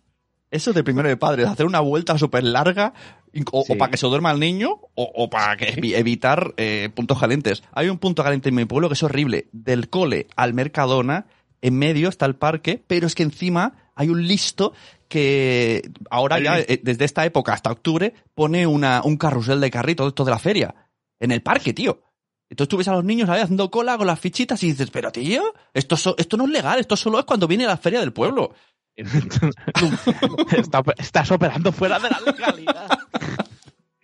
Eso 0.50 0.70
es 0.70 0.76
de 0.76 0.82
primero 0.82 1.08
de 1.08 1.16
padres, 1.16 1.46
hacer 1.46 1.64
una 1.64 1.78
vuelta 1.80 2.18
súper 2.18 2.42
larga, 2.42 2.92
o, 3.52 3.62
Sí. 3.62 3.72
o 3.72 3.78
para 3.78 3.90
que 3.92 3.96
se 3.96 4.06
duerma 4.08 4.32
el 4.32 4.40
niño, 4.40 4.72
o, 4.94 5.12
o 5.14 5.30
para 5.30 5.56
que 5.56 5.74
evi- 5.76 5.94
evitar 5.94 6.52
eh, 6.56 6.90
puntos 6.92 7.18
calientes. 7.20 7.62
Hay 7.72 7.88
un 7.88 7.98
punto 7.98 8.24
caliente 8.24 8.48
en 8.48 8.56
mi 8.56 8.64
pueblo 8.64 8.88
que 8.88 8.94
es 8.94 9.02
horrible. 9.04 9.46
Del 9.52 9.88
cole 9.88 10.26
al 10.36 10.52
Mercadona, 10.54 11.26
en 11.62 11.78
medio 11.78 12.08
está 12.08 12.26
el 12.26 12.34
parque, 12.34 12.82
pero 12.86 13.06
es 13.06 13.14
que 13.14 13.22
encima 13.22 13.90
hay 13.94 14.08
un 14.10 14.26
listo 14.26 14.72
que 15.08 15.88
ahora 16.10 16.38
ya, 16.40 16.58
eh, 16.58 16.80
desde 16.82 17.04
esta 17.04 17.24
época 17.24 17.52
hasta 17.52 17.70
octubre, 17.70 18.12
pone 18.34 18.66
una, 18.66 19.02
un 19.04 19.16
carrusel 19.16 19.60
de 19.60 19.70
carrito, 19.70 20.06
esto 20.08 20.24
de 20.24 20.30
la 20.32 20.38
feria, 20.38 20.74
en 21.20 21.30
el 21.30 21.40
parque, 21.42 21.72
tío. 21.72 22.02
Entonces 22.52 22.68
tú 22.68 22.76
ves 22.76 22.88
a 22.88 22.92
los 22.92 23.02
niños 23.04 23.30
ahí 23.30 23.40
haciendo 23.40 23.70
cola 23.70 23.96
con 23.96 24.06
las 24.06 24.20
fichitas 24.20 24.62
y 24.62 24.66
dices, 24.68 24.90
pero 24.90 25.10
tío, 25.10 25.42
esto, 25.72 25.96
so- 25.96 26.14
esto 26.18 26.36
no 26.36 26.44
es 26.44 26.50
legal, 26.50 26.78
esto 26.78 26.96
solo 26.96 27.18
es 27.18 27.24
cuando 27.24 27.48
viene 27.48 27.64
la 27.66 27.78
feria 27.78 27.98
del 28.00 28.12
pueblo. 28.12 28.54
Está- 30.56 30.82
estás 30.98 31.30
operando 31.30 31.72
fuera 31.72 31.98
de 31.98 32.10
la 32.10 32.20
legalidad. 32.20 32.88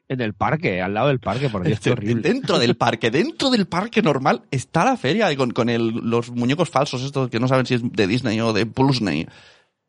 en 0.08 0.20
el 0.22 0.32
parque, 0.32 0.80
al 0.80 0.94
lado 0.94 1.08
del 1.08 1.20
parque, 1.20 1.50
por 1.50 1.62
Dios, 1.62 1.78
qué 1.80 1.90
horrible. 1.90 2.22
Dentro 2.22 2.58
del 2.58 2.74
parque, 2.76 3.11
dentro 3.11 3.50
del 3.50 3.66
parque 3.66 4.00
normal 4.00 4.42
está 4.50 4.84
la 4.84 4.96
feria 4.96 5.30
y 5.30 5.37
con, 5.37 5.50
con 5.50 5.68
el- 5.68 5.88
los 6.02 6.30
muñecos 6.30 6.70
falsos 6.70 7.02
estos 7.02 7.28
que 7.28 7.38
no 7.40 7.48
saben 7.48 7.66
si 7.66 7.74
es 7.74 7.82
de 7.84 8.06
Disney 8.06 8.40
o 8.40 8.52
de 8.54 8.64
Plusney. 8.64 9.26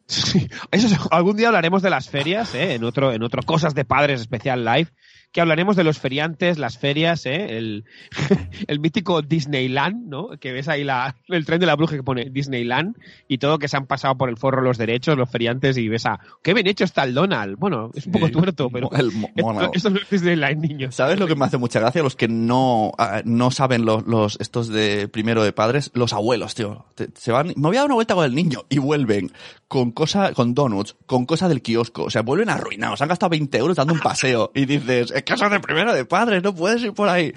Sí, 0.05 0.49
eso 0.71 0.87
es- 0.87 0.97
algún 1.11 1.37
día 1.37 1.47
hablaremos 1.47 1.81
de 1.81 1.91
las 1.91 2.09
ferias, 2.09 2.53
¿eh? 2.55 2.73
en 2.73 2.83
otro, 2.83 3.13
en 3.13 3.23
otro 3.23 3.41
Cosas 3.43 3.73
de 3.73 3.85
Padres 3.85 4.19
especial 4.19 4.65
live, 4.65 4.89
que 5.31 5.41
hablaremos 5.41 5.75
de 5.75 5.83
los 5.83 5.99
feriantes, 5.99 6.57
las 6.57 6.77
ferias, 6.77 7.25
¿eh? 7.25 7.57
el, 7.57 7.85
el 8.67 8.79
mítico 8.79 9.21
Disneyland, 9.21 10.07
¿no? 10.07 10.29
Que 10.39 10.51
ves 10.51 10.67
ahí 10.67 10.83
la, 10.83 11.15
el 11.27 11.45
tren 11.45 11.59
de 11.59 11.65
la 11.65 11.75
bruja 11.75 11.95
que 11.95 12.03
pone 12.03 12.29
Disneyland 12.31 12.95
y 13.27 13.37
todo 13.37 13.59
que 13.59 13.67
se 13.67 13.77
han 13.77 13.85
pasado 13.85 14.17
por 14.17 14.29
el 14.29 14.37
forro 14.37 14.61
los 14.61 14.77
derechos, 14.77 15.17
los 15.17 15.29
feriantes, 15.29 15.77
y 15.77 15.87
ves 15.87 16.05
a, 16.05 16.19
qué 16.41 16.53
bien 16.53 16.67
hecho 16.67 16.83
está 16.83 17.03
el 17.03 17.13
Donald. 17.13 17.57
Bueno, 17.59 17.91
es 17.93 18.07
un 18.07 18.13
poco 18.13 18.29
tuerto, 18.29 18.69
pero 18.69 18.89
El 18.91 19.11
esto, 19.73 19.89
no 19.89 19.99
es 19.99 20.09
Disneyland, 20.09 20.61
niños. 20.61 20.95
¿Sabes 20.95 21.19
lo 21.19 21.27
que 21.27 21.35
me 21.35 21.45
hace 21.45 21.57
mucha 21.57 21.79
gracia? 21.79 22.01
Los 22.01 22.15
que 22.15 22.27
no, 22.27 22.91
ah, 22.97 23.21
no 23.23 23.51
saben 23.51 23.85
los, 23.85 24.07
los, 24.07 24.37
estos 24.39 24.67
de 24.67 25.07
primero 25.07 25.43
de 25.43 25.53
padres, 25.53 25.91
los 25.93 26.13
abuelos, 26.13 26.55
tío. 26.55 26.85
Te- 26.95 27.09
se 27.15 27.31
van, 27.31 27.47
me 27.55 27.67
voy 27.67 27.77
a 27.77 27.81
dar 27.81 27.85
una 27.85 27.95
vuelta 27.95 28.15
con 28.15 28.25
el 28.25 28.33
niño 28.33 28.65
y 28.69 28.79
vuelven 28.79 29.31
con 29.67 29.91
cosa, 29.91 30.33
con 30.33 30.55
donuts, 30.55 30.95
con 31.05 31.25
cosa 31.27 31.47
del 31.47 31.61
kiosco. 31.61 32.05
O 32.05 32.09
sea, 32.09 32.23
vuelven 32.23 32.49
arruinados. 32.49 33.01
Han 33.03 33.09
gastado 33.09 33.29
20 33.29 33.57
euros 33.59 33.77
dando 33.77 33.93
un 33.93 33.99
paseo. 33.99 34.51
Y 34.55 34.65
dices, 34.65 35.13
es 35.19 35.23
casa 35.23 35.49
de 35.49 35.59
primero 35.59 35.93
de 35.93 36.05
padres, 36.05 36.43
no 36.43 36.53
puedes 36.53 36.81
ir 36.83 36.93
por 36.93 37.09
ahí. 37.09 37.33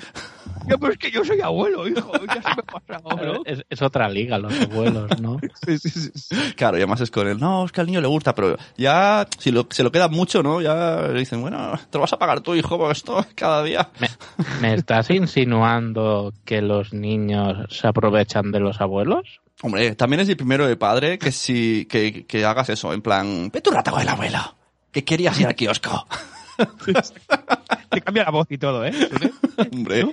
Ya, 0.69 0.79
pero 0.79 0.93
es 0.93 0.99
que 0.99 1.11
yo 1.11 1.25
soy 1.25 1.41
abuelo, 1.41 1.89
hijo, 1.89 2.13
ya 2.27 2.35
se 2.35 2.41
me 2.41 2.51
ha 2.51 2.81
pasado, 2.81 3.17
¿no? 3.35 3.43
Es, 3.45 3.65
es 3.69 3.83
otra 3.83 4.09
liga, 4.09 4.39
los 4.39 4.53
abuelos, 4.61 5.21
¿no? 5.21 5.39
Sí, 5.67 5.79
sí, 5.79 5.91
sí, 5.91 6.11
sí. 6.15 6.37
Claro, 6.57 6.77
y 6.77 6.81
además 6.81 7.01
es 7.01 7.11
con 7.11 7.29
él. 7.29 7.39
No, 7.39 7.65
es 7.65 7.73
que 7.73 7.81
al 7.81 7.87
niño 7.87 8.01
le 8.01 8.09
gusta, 8.09 8.35
pero 8.35 8.57
ya, 8.77 9.27
si 9.39 9.51
lo, 9.51 9.67
se 9.71 9.83
lo 9.83 9.93
queda 9.93 10.09
mucho, 10.09 10.43
¿no? 10.43 10.61
Ya 10.61 11.03
le 11.09 11.21
dicen, 11.21 11.41
bueno, 11.41 11.79
te 11.91 11.99
lo 11.99 12.03
vas 12.03 12.13
a 12.13 12.19
pagar 12.19 12.41
tú, 12.41 12.55
hijo, 12.55 12.79
por 12.79 12.93
esto 12.93 13.25
cada 13.35 13.63
día. 13.63 13.91
¿Me, 13.99 14.09
me 14.61 14.75
estás 14.75 15.11
insinuando 15.11 16.33
que 16.45 16.63
los 16.63 16.93
niños 16.93 17.67
se 17.71 17.87
aprovechan 17.87 18.53
de 18.53 18.61
los 18.61 18.81
abuelos? 18.81 19.41
Hombre, 19.63 19.95
también 19.95 20.21
es 20.21 20.29
el 20.29 20.37
primero 20.37 20.67
de 20.67 20.77
padre 20.77 21.19
que 21.19 21.31
si, 21.31 21.87
que, 21.87 22.25
que 22.27 22.45
hagas 22.45 22.69
eso, 22.69 22.93
en 22.93 23.03
plan, 23.03 23.51
ve 23.53 23.61
tu 23.61 23.71
rata 23.71 23.93
con 23.93 24.01
el 24.01 24.09
abuelo, 24.09 24.57
que 24.91 25.05
querías 25.05 25.39
ir 25.39 25.47
al 25.47 25.55
kiosco. 25.55 26.07
Te 27.91 28.01
cambia 28.01 28.25
la 28.25 28.31
voz 28.31 28.47
y 28.51 28.59
todo, 28.59 28.85
¿eh? 28.85 28.93
¿Sune? 28.93 29.33
Hombre, 29.73 30.07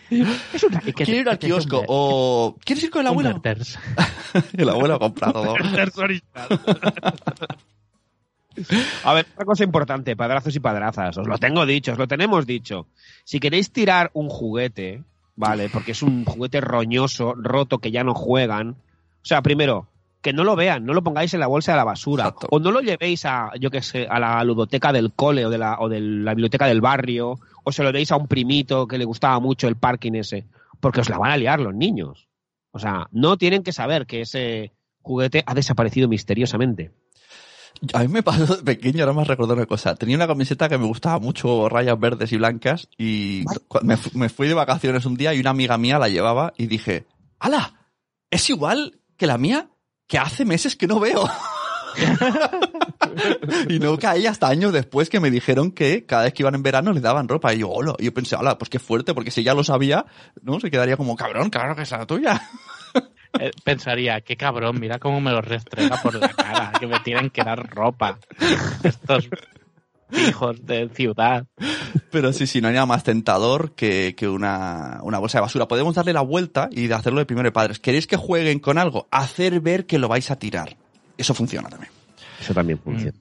Es 0.54 0.64
una 0.64 0.82
¿Y 0.86 0.94
qué- 0.94 1.06
quiero 1.06 1.22
ir 1.22 1.30
al 1.30 1.40
qué 1.40 1.48
es 1.48 1.54
un 1.54 1.60
kiosco, 1.60 1.84
o 1.88 2.56
¿quieres 2.64 2.84
ir 2.84 2.90
con 2.90 3.02
el 3.02 3.08
abuelo? 3.08 3.30
El 4.58 4.70
abuelo 4.70 5.00
compra 5.00 5.32
todo. 5.32 5.56
A 9.06 9.14
ver, 9.14 9.26
otra 9.34 9.46
cosa 9.46 9.64
importante, 9.64 10.16
padrazos 10.18 10.54
y 10.56 10.60
padrazas, 10.60 11.18
os 11.18 11.28
lo 11.28 11.38
tengo 11.38 11.66
dicho, 11.66 11.94
os 11.94 11.98
lo 11.98 12.08
tenemos 12.08 12.46
dicho. 12.46 12.88
Si 13.24 13.40
queréis 13.40 13.72
tirar 13.72 14.12
un 14.14 14.28
juguete, 14.30 15.04
¿vale? 15.36 15.70
Porque 15.70 15.92
es 15.94 16.02
un 16.04 16.26
juguete 16.26 16.60
roñoso, 16.60 17.36
roto, 17.36 17.78
que 17.80 17.92
ya 17.92 18.04
no 18.04 18.14
juegan. 18.14 18.72
O 18.72 19.26
sea, 19.26 19.42
primero, 19.42 19.88
que 20.22 20.34
no 20.34 20.44
lo 20.44 20.56
vean, 20.56 20.86
no 20.86 20.94
lo 20.94 21.04
pongáis 21.04 21.34
en 21.34 21.40
la 21.40 21.48
bolsa 21.48 21.72
de 21.72 21.78
la 21.78 21.84
basura. 21.86 22.26
Exacto. 22.26 22.48
O 22.52 22.60
no 22.60 22.72
lo 22.72 22.82
llevéis 22.82 23.26
a, 23.26 23.52
yo 23.60 23.70
qué 23.72 23.82
sé, 23.82 24.06
a 24.10 24.20
la 24.20 24.44
ludoteca 24.44 24.92
del 24.92 25.14
cole 25.14 25.46
o 25.46 25.50
de 25.50 25.58
la, 25.58 25.78
o 25.80 25.88
de 25.90 26.00
la 26.02 26.32
biblioteca 26.34 26.66
del 26.68 26.82
barrio, 26.82 27.40
o 27.64 27.72
se 27.72 27.84
lo 27.84 27.92
deis 27.92 28.12
a 28.12 28.18
un 28.18 28.28
primito 28.28 28.88
que 28.88 28.98
le 28.98 29.06
gustaba 29.06 29.40
mucho 29.40 29.68
el 29.68 29.76
parking 29.78 30.14
ese. 30.14 30.46
Porque 30.80 31.02
os 31.02 31.10
la 31.10 31.18
van 31.18 31.32
a 31.32 31.38
liar 31.38 31.60
los 31.60 31.74
niños. 31.74 32.28
O 32.72 32.80
sea, 32.80 33.08
no 33.12 33.38
tienen 33.38 33.64
que 33.64 33.72
saber 33.74 34.06
que 34.06 34.22
ese 34.22 34.72
juguete 35.02 35.44
ha 35.46 35.54
desaparecido 35.54 36.08
misteriosamente. 36.08 36.92
A 37.94 38.00
mí 38.00 38.08
me 38.10 38.24
pasó 38.24 38.58
de 38.58 38.64
pequeño, 38.64 39.04
ahora 39.04 39.14
me 39.14 39.22
has 39.22 39.28
recordado 39.28 39.56
una 39.56 39.66
cosa. 39.66 39.96
Tenía 39.96 40.16
una 40.18 40.28
camiseta 40.28 40.68
que 40.68 40.78
me 40.78 40.86
gustaba 40.86 41.20
mucho, 41.20 41.70
rayas 41.70 41.98
verdes 42.00 42.32
y 42.34 42.38
blancas, 42.38 42.90
y 42.98 43.46
me, 43.84 43.96
fu- 43.96 44.18
me 44.18 44.28
fui 44.28 44.48
de 44.50 44.54
vacaciones 44.54 45.06
un 45.06 45.16
día 45.16 45.34
y 45.34 45.40
una 45.40 45.52
amiga 45.52 45.78
mía 45.78 45.98
la 45.98 46.10
llevaba 46.10 46.54
y 46.58 46.68
dije, 46.68 47.06
¡Hala! 47.40 47.88
Es 48.30 48.50
igual 48.50 49.00
que 49.18 49.28
la 49.28 49.38
mía, 49.38 49.70
que 50.10 50.18
hace 50.18 50.44
meses 50.44 50.76
que 50.76 50.88
no 50.88 51.00
veo. 51.00 51.30
y 53.70 53.80
no 53.80 53.98
caí 53.98 54.26
hasta 54.26 54.48
años 54.48 54.74
después 54.74 55.08
que 55.08 55.20
me 55.20 55.30
dijeron 55.30 55.72
que 55.72 56.06
cada 56.06 56.24
vez 56.24 56.34
que 56.34 56.42
iban 56.42 56.56
en 56.56 56.64
verano 56.64 56.92
les 56.92 57.04
daban 57.04 57.28
ropa. 57.28 57.54
Y 57.54 57.60
yo, 57.60 57.70
hola. 57.70 57.94
Y 58.00 58.06
yo 58.06 58.14
pensé, 58.14 58.36
hola, 58.36 58.58
pues 58.58 58.70
qué 58.70 58.80
fuerte, 58.80 59.14
porque 59.14 59.30
si 59.30 59.44
ya 59.44 59.54
lo 59.54 59.64
sabía, 59.64 60.06
¿no? 60.42 60.60
Se 60.60 60.72
quedaría 60.72 60.98
como, 60.98 61.16
cabrón, 61.16 61.52
claro 61.52 61.76
que 61.76 61.84
es 61.84 61.92
la 61.92 62.06
tuya. 62.06 62.42
Eh, 63.40 63.52
pensaría, 63.64 64.22
qué 64.22 64.36
cabrón, 64.36 64.80
mira 64.80 64.98
cómo 64.98 65.22
me 65.22 65.30
lo 65.30 65.40
restrega 65.40 66.02
por 66.02 66.16
la 66.16 66.30
cara, 66.30 66.72
que 66.80 66.88
me 66.88 67.00
tienen 67.02 67.30
que 67.30 67.44
dar 67.44 67.70
ropa. 67.70 68.18
Estos 68.84 69.30
hijos 70.12 70.66
de 70.66 70.90
ciudad. 70.90 71.46
Pero 72.12 72.34
sí, 72.34 72.48
sí, 72.48 72.62
no 72.62 72.68
hay 72.68 72.74
nada 72.74 72.86
más 72.86 73.04
tentador 73.04 73.74
que, 73.74 74.16
que 74.18 74.28
una, 74.28 75.00
una 75.04 75.20
bolsa 75.20 75.38
de 75.38 75.44
basura. 75.44 75.68
Podemos 75.68 75.96
darle 75.96 76.14
la 76.14 76.22
vuelta 76.22 76.70
y 76.72 76.88
de 76.88 76.94
hacerlo 76.94 77.20
de 77.20 77.26
primero 77.26 77.48
de 77.48 77.52
padres. 77.52 77.80
¿Queréis 77.80 78.08
que 78.08 78.18
jueguen 78.18 78.60
con 78.60 78.78
algo? 78.78 79.08
Hacer 79.12 79.60
ver 79.62 79.86
que 79.86 80.00
lo 80.00 80.08
vais 80.08 80.32
a 80.32 80.38
tirar. 80.38 80.78
Eso 81.18 81.34
funciona 81.34 81.70
también. 81.70 81.92
Eso 82.40 82.54
también 82.54 82.80
funciona. 82.80 83.18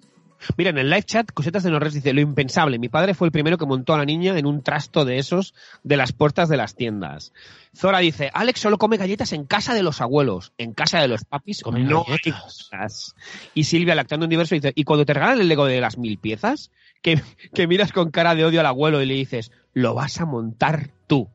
Mira, 0.56 0.70
en 0.70 0.78
el 0.78 0.90
live 0.90 1.02
chat, 1.02 1.30
Cosetas 1.32 1.62
de 1.62 1.70
Norres 1.70 1.94
dice, 1.94 2.12
lo 2.12 2.20
impensable, 2.20 2.78
mi 2.78 2.88
padre 2.88 3.14
fue 3.14 3.26
el 3.26 3.32
primero 3.32 3.58
que 3.58 3.66
montó 3.66 3.94
a 3.94 3.98
la 3.98 4.04
niña 4.04 4.38
en 4.38 4.46
un 4.46 4.62
trasto 4.62 5.04
de 5.04 5.18
esos 5.18 5.54
de 5.82 5.96
las 5.96 6.12
puertas 6.12 6.48
de 6.48 6.56
las 6.56 6.74
tiendas. 6.74 7.32
Zora 7.76 7.98
dice, 7.98 8.30
Alex 8.32 8.60
solo 8.60 8.78
come 8.78 8.96
galletas 8.96 9.32
en 9.32 9.44
casa 9.44 9.74
de 9.74 9.82
los 9.82 10.00
abuelos, 10.00 10.52
en 10.58 10.74
casa 10.74 11.00
de 11.00 11.08
los 11.08 11.24
papis 11.24 11.62
Come 11.62 11.80
no 11.80 12.04
galletas. 12.04 12.68
galletas". 12.70 13.14
Y 13.54 13.64
Silvia, 13.64 13.94
lactando 13.94 14.26
universo, 14.26 14.54
dice, 14.54 14.72
y 14.74 14.84
cuando 14.84 15.04
te 15.04 15.14
regalan 15.14 15.40
el 15.40 15.48
Lego 15.48 15.66
de 15.66 15.80
las 15.80 15.98
mil 15.98 16.18
piezas, 16.18 16.70
que, 17.02 17.20
que 17.54 17.66
miras 17.66 17.92
con 17.92 18.10
cara 18.10 18.34
de 18.34 18.44
odio 18.44 18.60
al 18.60 18.66
abuelo 18.66 19.02
y 19.02 19.06
le 19.06 19.14
dices, 19.14 19.52
lo 19.72 19.94
vas 19.94 20.20
a 20.20 20.26
montar 20.26 20.90
tú, 21.06 21.28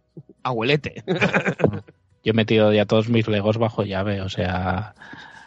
abuelete. 0.43 1.03
Yo 2.25 2.31
he 2.31 2.33
metido 2.33 2.71
ya 2.71 2.85
todos 2.85 3.09
mis 3.09 3.27
legos 3.27 3.57
bajo 3.57 3.83
llave, 3.83 4.21
o 4.21 4.29
sea, 4.29 4.95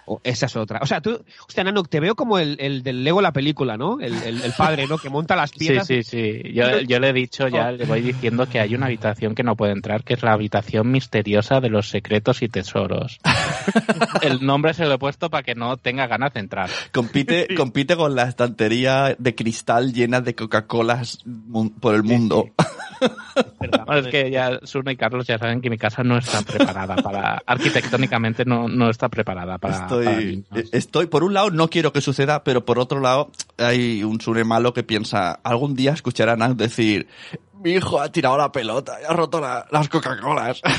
O 0.07 0.21
esa 0.25 0.47
es 0.47 0.57
otra. 0.57 0.79
O 0.83 0.87
sea, 0.87 1.01
tú, 1.01 1.21
hostia, 1.47 1.65
Nano, 1.65 1.83
te 1.83 1.99
veo 2.01 2.15
como 2.15 2.39
el, 2.39 2.57
el 2.61 2.83
del 2.83 3.03
Lego 3.05 3.21
la 3.21 3.33
película, 3.33 3.77
¿no? 3.77 3.99
El, 4.01 4.15
el- 4.23 4.41
el 4.43 4.53
padre, 4.53 4.87
¿no? 4.87 4.99
Que 4.99 5.11
monta 5.11 5.35
las 5.37 5.51
Sí, 5.51 5.59
piezas. 5.59 5.87
sí, 5.87 6.03
sí. 6.03 6.43
Yo, 6.55 6.81
yo 6.81 7.01
le 7.01 7.09
he 7.09 7.13
dicho, 7.13 7.49
ya 7.49 7.73
le 7.73 7.85
voy 7.87 8.01
diciendo 8.03 8.47
que 8.49 8.61
hay 8.61 8.75
una 8.75 8.87
habitación 8.87 9.35
que 9.35 9.43
no 9.43 9.57
puede 9.57 9.73
entrar, 9.73 10.05
que 10.05 10.15
es 10.15 10.23
la 10.23 10.33
habitación 10.33 10.91
misteriosa 10.91 11.61
de 11.61 11.71
los 11.71 11.89
secretos 11.89 12.43
y 12.43 12.49
tesoros. 12.49 13.19
El 14.23 14.45
nombre 14.47 14.75
se 14.75 14.85
lo 14.87 14.95
he 14.95 14.99
puesto 14.99 15.29
para 15.31 15.43
que 15.43 15.55
no 15.55 15.77
tenga 15.77 16.07
ganas 16.07 16.33
de 16.35 16.41
entrar. 16.41 16.71
Compite, 16.93 17.49
compite 17.57 17.97
con 17.97 18.15
la 18.15 18.25
estantería 18.25 19.15
de 19.19 19.35
cristal 19.35 19.93
llena 19.93 20.21
de 20.21 20.35
Coca-Colas 20.35 21.19
por 21.81 21.95
el 21.95 22.03
mundo. 22.05 22.47
Bueno, 23.59 23.85
es 23.97 24.07
que 24.09 24.31
ya 24.31 24.59
Sune 24.63 24.93
y 24.93 24.97
Carlos 24.97 25.27
ya 25.27 25.39
saben 25.39 25.61
que 25.61 25.71
mi 25.71 25.79
casa 25.79 26.03
no 26.03 26.17
está 26.19 26.43
preparada 26.43 26.97
para, 26.97 27.43
arquitectónicamente 27.47 28.45
no, 28.45 28.69
no 28.69 28.89
está 28.91 29.09
preparada 29.09 29.59
para, 29.59 29.75
para 29.89 29.89
Estoy, 30.01 30.45
eh, 30.55 30.65
estoy, 30.73 31.07
por 31.07 31.25
un 31.25 31.35
lado, 31.35 31.51
no 31.51 31.69
quiero 31.69 31.93
que 31.93 32.01
suceda, 32.01 32.43
pero 32.45 32.65
por 32.65 32.79
otro 32.79 33.01
lado, 33.01 33.31
hay 33.59 34.03
un 34.05 34.21
Sune 34.21 34.45
malo 34.45 34.73
que 34.75 34.83
piensa, 34.83 35.33
algún 35.43 35.75
día 35.75 35.93
escucharán 35.93 36.43
a 36.43 36.55
decir, 36.55 37.07
mi 37.63 37.73
hijo 37.73 38.01
ha 38.01 38.11
tirado 38.13 38.37
la 38.39 38.53
pelota 38.53 38.99
y 39.01 39.05
ha 39.05 39.13
roto 39.13 39.41
la- 39.41 39.67
las 39.71 39.89
Coca-Colas. 39.89 40.61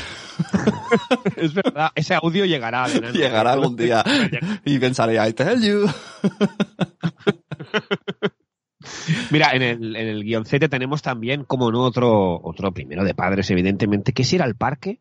Es 1.36 1.52
verdad, 1.52 1.90
ese 1.94 2.14
audio 2.14 2.44
llegará. 2.44 2.86
Llegará 3.12 3.52
algún 3.52 3.76
día 3.76 4.02
y 4.64 4.78
pensaré, 4.78 5.16
I 5.28 5.32
tell 5.32 5.60
you. 5.60 5.86
Mira, 9.30 9.50
en 9.52 9.62
el, 9.62 9.96
en 9.96 10.08
el 10.08 10.24
guioncete 10.24 10.68
tenemos 10.68 11.02
también, 11.02 11.44
como 11.44 11.70
no, 11.70 11.82
otro, 11.82 12.40
otro 12.42 12.72
primero 12.72 13.04
de 13.04 13.14
padres, 13.14 13.50
evidentemente, 13.50 14.12
que 14.12 14.22
es 14.22 14.32
ir 14.32 14.42
al 14.42 14.54
parque 14.56 15.00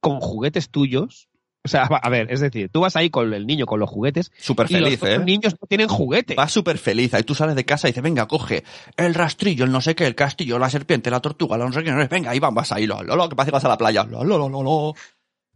con 0.00 0.20
juguetes 0.20 0.70
tuyos. 0.70 1.28
O 1.66 1.68
sea, 1.68 1.82
a 1.84 2.08
ver, 2.08 2.32
es 2.32 2.40
decir, 2.40 2.70
tú 2.70 2.80
vas 2.80 2.96
ahí 2.96 3.10
con 3.10 3.34
el 3.34 3.46
niño 3.46 3.66
con 3.66 3.78
los 3.78 3.90
juguetes 3.90 4.32
Súper 4.38 4.66
y 4.70 4.74
los 4.74 4.84
feliz, 4.84 5.02
otros 5.02 5.14
¿eh? 5.20 5.24
niños 5.24 5.54
no 5.60 5.66
tienen 5.66 5.88
juguete. 5.88 6.34
Va 6.34 6.48
súper 6.48 6.78
feliz. 6.78 7.12
Ahí 7.14 7.22
tú 7.22 7.34
sales 7.34 7.54
de 7.56 7.64
casa 7.64 7.88
y 7.88 7.90
dices, 7.90 8.02
venga, 8.02 8.26
coge 8.26 8.64
el 8.96 9.14
rastrillo, 9.14 9.64
el 9.64 9.72
no 9.72 9.80
sé 9.80 9.94
qué, 9.94 10.06
el 10.06 10.14
castillo, 10.14 10.58
la 10.58 10.70
serpiente, 10.70 11.10
la 11.10 11.20
tortuga, 11.20 11.58
la 11.58 11.66
no 11.66 11.72
sé 11.72 11.82
qué. 11.84 11.92
Venga, 12.10 12.30
ahí 12.30 12.38
van, 12.38 12.54
vas 12.54 12.72
ahí, 12.72 12.86
lo, 12.86 13.02
lo, 13.02 13.16
lo, 13.16 13.28
que 13.28 13.36
parece 13.36 13.50
que 13.50 13.56
vas 13.56 13.64
a 13.64 13.68
la 13.68 13.78
playa. 13.78 14.04
Lo, 14.04 14.24
lo, 14.24 14.38
lo, 14.38 14.48
lo, 14.48 14.62
lo. 14.62 14.94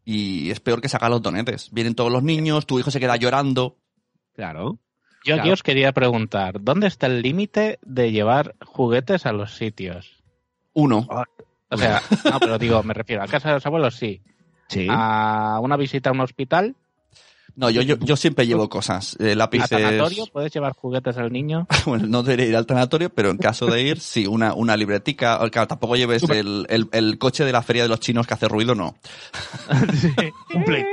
Y 0.04 0.50
es 0.50 0.60
peor 0.60 0.80
que 0.80 0.88
sacar 0.88 1.10
los 1.10 1.22
donetes. 1.22 1.70
Vienen 1.72 1.94
todos 1.94 2.10
los 2.10 2.22
niños, 2.22 2.66
tu 2.66 2.78
hijo 2.78 2.90
se 2.90 3.00
queda 3.00 3.16
llorando. 3.16 3.76
Claro. 4.34 4.78
Yo 5.24 5.34
aquí 5.34 5.42
Claro. 5.42 5.52
os 5.52 5.62
quería 5.62 5.92
preguntar, 5.92 6.62
¿dónde 6.62 6.86
está 6.86 7.06
el 7.06 7.20
límite 7.22 7.78
de 7.82 8.10
llevar 8.10 8.56
juguetes 8.64 9.26
a 9.26 9.32
los 9.32 9.54
sitios? 9.54 10.22
Uno. 10.72 11.06
O 11.68 11.76
sea, 11.76 12.02
no, 12.24 12.40
pero 12.40 12.58
digo, 12.58 12.82
me 12.82 12.94
refiero 12.94 13.22
a 13.22 13.26
casa 13.28 13.48
de 13.48 13.54
los 13.54 13.66
abuelos, 13.66 13.94
sí. 13.96 14.22
Sí. 14.70 14.86
A 14.88 15.58
una 15.62 15.76
visita 15.76 16.10
a 16.10 16.12
un 16.12 16.20
hospital, 16.20 16.74
No, 17.56 17.68
yo, 17.68 17.82
yo, 17.82 17.96
yo 17.98 18.16
siempre 18.16 18.46
llevo 18.46 18.68
cosas. 18.68 19.16
Eh, 19.18 19.34
lápices. 19.34 19.68
tanatorio, 19.68 20.24
¿puedes 20.32 20.52
llevar 20.52 20.72
juguetes 20.72 21.16
al 21.18 21.32
niño? 21.32 21.66
Bueno, 21.84 22.06
no 22.06 22.22
debería 22.22 22.46
ir 22.46 22.56
al 22.56 22.64
tanatorio, 22.64 23.10
pero 23.10 23.30
en 23.30 23.36
caso 23.36 23.66
de 23.66 23.82
ir, 23.82 24.00
sí, 24.00 24.26
una, 24.26 24.54
una 24.54 24.76
libretica. 24.76 25.38
Claro, 25.50 25.66
tampoco 25.68 25.96
lleves 25.96 26.22
el, 26.30 26.66
el, 26.70 26.88
el 26.92 27.18
coche 27.18 27.44
de 27.44 27.52
la 27.52 27.62
feria 27.62 27.82
de 27.82 27.88
los 27.88 28.00
chinos 28.00 28.26
que 28.26 28.34
hace 28.34 28.48
ruido, 28.48 28.74
no. 28.74 28.94
Un 30.54 30.64
play. 30.64 30.84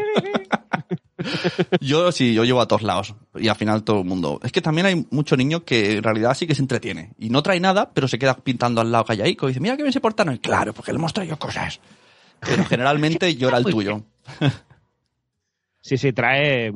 Yo 1.82 2.12
sí, 2.12 2.34
yo 2.34 2.44
llevo 2.44 2.62
a 2.62 2.68
todos 2.68 2.82
lados. 2.84 3.16
Y 3.36 3.48
al 3.48 3.56
final 3.56 3.84
todo 3.84 4.00
el 4.00 4.06
mundo. 4.06 4.40
Es 4.44 4.52
que 4.52 4.62
también 4.62 4.88
hay 4.88 5.06
mucho 5.12 5.36
niño 5.38 5.64
que 5.64 5.98
en 5.98 6.04
realidad 6.04 6.34
sí 6.36 6.48
que 6.48 6.56
se 6.56 6.62
entretiene. 6.62 7.12
Y 7.18 7.30
no 7.30 7.44
trae 7.44 7.60
nada, 7.60 7.92
pero 7.94 8.08
se 8.08 8.18
queda 8.20 8.36
pintando 8.36 8.82
al 8.82 8.92
lado 8.92 9.06
callaico. 9.06 9.48
Y 9.48 9.50
dice, 9.50 9.60
mira 9.60 9.78
que 9.78 9.84
bien 9.84 9.94
se 9.94 10.02
portan 10.02 10.30
hoy. 10.30 10.40
Claro, 10.40 10.74
porque 10.74 10.92
le 10.92 10.98
hemos 10.98 11.14
traído 11.14 11.38
cosas. 11.38 11.80
Pero 12.40 12.66
generalmente 12.66 13.36
llora 13.38 13.58
el 13.58 13.66
tuyo. 13.66 14.04
Sí, 15.82 15.98
sí, 15.98 16.12
trae. 16.12 16.74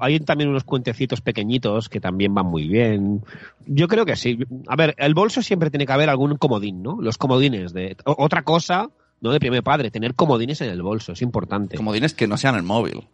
Hay 0.00 0.20
también 0.20 0.50
unos 0.50 0.62
cuentecitos 0.62 1.20
pequeñitos 1.20 1.88
que 1.88 2.00
también 2.00 2.32
van 2.32 2.46
muy 2.46 2.68
bien. 2.68 3.24
Yo 3.66 3.88
creo 3.88 4.06
que 4.06 4.14
sí. 4.14 4.38
A 4.68 4.76
ver, 4.76 4.94
el 4.98 5.14
bolso 5.14 5.42
siempre 5.42 5.68
tiene 5.68 5.84
que 5.84 5.92
haber 5.92 6.08
algún 6.08 6.36
comodín, 6.36 6.80
¿no? 6.80 7.00
Los 7.00 7.18
comodines 7.18 7.72
de. 7.72 7.96
Otra 8.04 8.42
cosa, 8.42 8.90
¿no? 9.20 9.32
De 9.32 9.40
primer 9.40 9.64
padre, 9.64 9.90
tener 9.90 10.14
comodines 10.14 10.60
en 10.60 10.70
el 10.70 10.80
bolso, 10.80 11.12
es 11.12 11.22
importante. 11.22 11.76
Como 11.76 11.90
tienes 11.90 12.14
que 12.14 12.28
no 12.28 12.36
sean 12.36 12.54
el 12.54 12.62
móvil. 12.62 13.08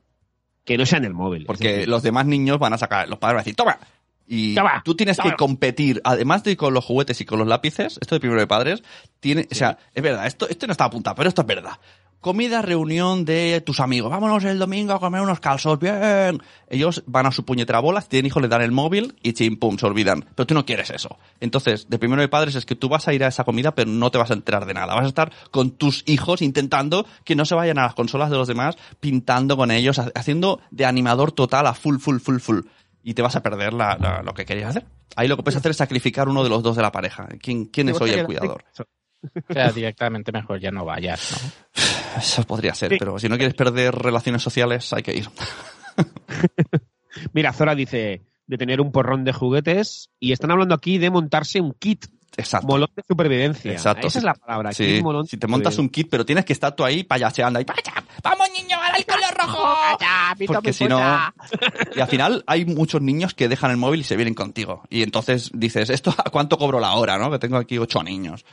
Que 0.65 0.77
no 0.77 0.85
sea 0.85 0.99
en 0.99 1.07
el 1.07 1.15
móvil. 1.15 1.47
Porque 1.47 1.87
los 1.87 2.03
demás 2.03 2.27
niños 2.27 2.59
van 2.59 2.75
a 2.75 2.79
sacar, 2.79 3.09
los 3.09 3.19
padres 3.19 3.37
van 3.37 3.41
a 3.41 3.45
decir, 3.45 3.57
toma. 3.57 3.79
Y 4.27 4.55
Toma, 4.55 4.83
tú 4.85 4.95
tienes 4.95 5.17
toma. 5.17 5.31
que 5.31 5.37
competir, 5.37 6.01
además 6.05 6.43
de 6.45 6.57
con 6.57 6.73
los 6.75 6.85
juguetes 6.85 7.21
y 7.21 7.25
con 7.25 7.39
los 7.39 7.49
lápices, 7.49 7.99
esto 8.01 8.15
de 8.15 8.21
primero 8.21 8.41
de 8.41 8.47
padres, 8.47 8.83
tiene, 9.21 9.47
o 9.51 9.55
sea, 9.55 9.79
es 9.95 10.03
verdad, 10.03 10.27
esto, 10.27 10.49
esto 10.49 10.67
no 10.67 10.73
está 10.73 10.85
apuntado, 10.85 11.17
pero 11.17 11.29
esto 11.29 11.43
es 11.43 11.47
verdad. 11.47 11.73
Comida, 12.21 12.63
reunión 12.63 13.25
de 13.25 13.61
tus 13.67 13.81
amigos, 13.81 14.09
vámonos 14.09 14.45
el 14.45 14.57
domingo 14.57 14.93
a 14.93 15.01
comer 15.01 15.21
unos 15.23 15.41
calzos, 15.41 15.81
bien. 15.81 16.41
Ellos 16.69 17.03
van 17.07 17.27
a 17.27 17.33
su 17.33 17.45
puñetera 17.45 17.81
bola, 17.81 18.01
si 18.01 18.09
tienen 18.11 18.27
hijos, 18.29 18.41
le 18.41 18.47
dan 18.47 18.63
el 18.63 18.71
móvil 18.71 19.17
y 19.25 19.33
chim, 19.33 19.57
pum, 19.59 19.77
se 19.77 19.87
olvidan. 19.87 20.25
Pero 20.37 20.47
tú 20.47 20.55
no 20.55 20.65
quieres 20.65 20.91
eso. 20.91 21.19
Entonces, 21.41 21.89
de 21.91 21.99
primero 21.99 22.23
de 22.23 22.29
padres 22.29 22.55
es 22.55 22.65
que 22.65 22.77
tú 22.77 22.89
vas 22.89 23.09
a 23.09 23.13
ir 23.13 23.25
a 23.25 23.27
esa 23.27 23.43
comida, 23.43 23.75
pero 23.75 23.91
no 23.91 24.13
te 24.13 24.19
vas 24.19 24.31
a 24.31 24.35
enterar 24.35 24.67
de 24.67 24.75
nada. 24.75 24.95
Vas 24.95 25.05
a 25.05 25.09
estar 25.09 25.33
con 25.51 25.73
tus 25.73 26.05
hijos 26.07 26.43
intentando 26.43 27.07
que 27.25 27.35
no 27.35 27.45
se 27.45 27.57
vayan 27.57 27.79
a 27.79 27.83
las 27.87 27.95
consolas 27.95 28.31
de 28.31 28.37
los 28.37 28.47
demás, 28.47 28.77
pintando 29.01 29.57
con 29.57 29.73
ellos, 29.73 29.99
ha- 29.99 30.13
haciendo 30.15 30.61
de 30.71 30.85
animador 30.87 31.33
total 31.33 31.67
a 31.67 31.75
full, 31.75 31.97
full, 31.99 32.19
full, 32.21 32.39
full. 32.39 32.61
Y 33.03 33.15
te 33.15 33.23
vas 33.23 33.35
a 33.37 33.43
perder 33.43 33.73
la- 33.73 33.97
la- 33.99 34.23
lo 34.23 34.33
que 34.35 34.45
querías 34.45 34.71
hacer. 34.71 34.87
Ahí 35.17 35.29
lo 35.29 35.37
que 35.37 35.43
puedes 35.43 35.57
hacer 35.59 35.71
es 35.73 35.77
sacrificar 35.77 36.29
uno 36.29 36.43
de 36.45 36.51
los 36.51 36.63
dos 36.63 36.77
de 36.77 36.83
la 36.83 36.93
pareja. 36.93 37.27
¿Quién, 37.41 37.67
quién 37.67 37.89
es 37.89 38.01
hoy 38.01 38.11
el 38.11 38.25
cuidador? 38.25 38.65
O 38.79 38.85
sea, 39.53 39.71
directamente 39.73 40.33
mejor 40.33 40.59
ya 40.61 40.71
no 40.71 40.85
vayas, 40.85 41.33
¿no? 41.43 41.83
Eso 42.19 42.43
podría 42.45 42.75
ser, 42.75 42.91
Sí. 42.93 42.97
pero 42.99 43.19
si 43.19 43.29
no 43.29 43.37
quieres 43.37 43.55
perder 43.55 43.95
relaciones 43.95 44.43
sociales, 44.43 44.93
hay 44.93 45.03
que 45.03 45.15
ir. 45.15 45.29
Mira, 47.33 47.53
Zora 47.53 47.75
dice 47.75 48.23
de 48.47 48.59
tener 48.59 48.81
un 48.81 48.93
porrón 48.93 49.25
de 49.25 49.33
juguetes 49.33 50.11
y 50.19 50.33
están 50.33 50.51
hablando 50.51 50.75
aquí 50.75 50.99
de 50.99 51.11
montarse 51.11 51.61
un 51.61 51.73
kit 51.75 52.07
Exacto. 52.37 52.67
molón 52.67 52.89
de 52.95 53.03
supervivencia. 53.07 53.73
Exacto, 53.73 54.07
Esa 54.07 54.19
es 54.19 54.25
la 54.25 54.35
palabra. 54.35 54.73
Sí, 54.73 54.87
kit 54.87 55.03
molón 55.03 55.25
de 55.25 55.29
si 55.29 55.37
te 55.37 55.47
montas 55.47 55.79
un 55.79 55.89
kit, 55.89 56.09
pero 56.11 56.25
tienes 56.25 56.45
que 56.45 56.53
estar 56.53 56.75
tú 56.75 56.85
ahí 56.85 57.05
payaseando 57.05 57.59
ahí. 57.59 57.67
¡Vamos, 58.23 58.49
niño, 58.53 58.77
ahora 58.77 58.97
el 58.97 59.07
color 59.07 59.35
rojo! 59.37 59.77
Porque 60.47 60.73
si 60.73 60.85
no... 60.87 60.99
Y 61.95 62.01
al 62.01 62.09
final 62.09 62.45
hay 62.47 62.65
muchos 62.65 63.03
niños 63.03 63.35
que 63.35 63.49
dejan 63.49 63.71
el 63.71 63.77
móvil 63.77 64.01
y 64.01 64.05
se 64.05 64.17
vienen 64.17 64.35
contigo. 64.35 64.83
Y 64.89 65.03
entonces 65.03 65.51
dices, 65.53 65.91
¿esto 65.91 66.15
a 66.17 66.31
cuánto 66.31 66.59
cobro 66.59 66.81
la 66.81 66.95
hora, 66.95 67.19
no? 67.19 67.31
Que 67.31 67.39
tengo 67.39 67.57
aquí 67.57 67.79
ocho 67.79 68.03
niños. 68.03 68.45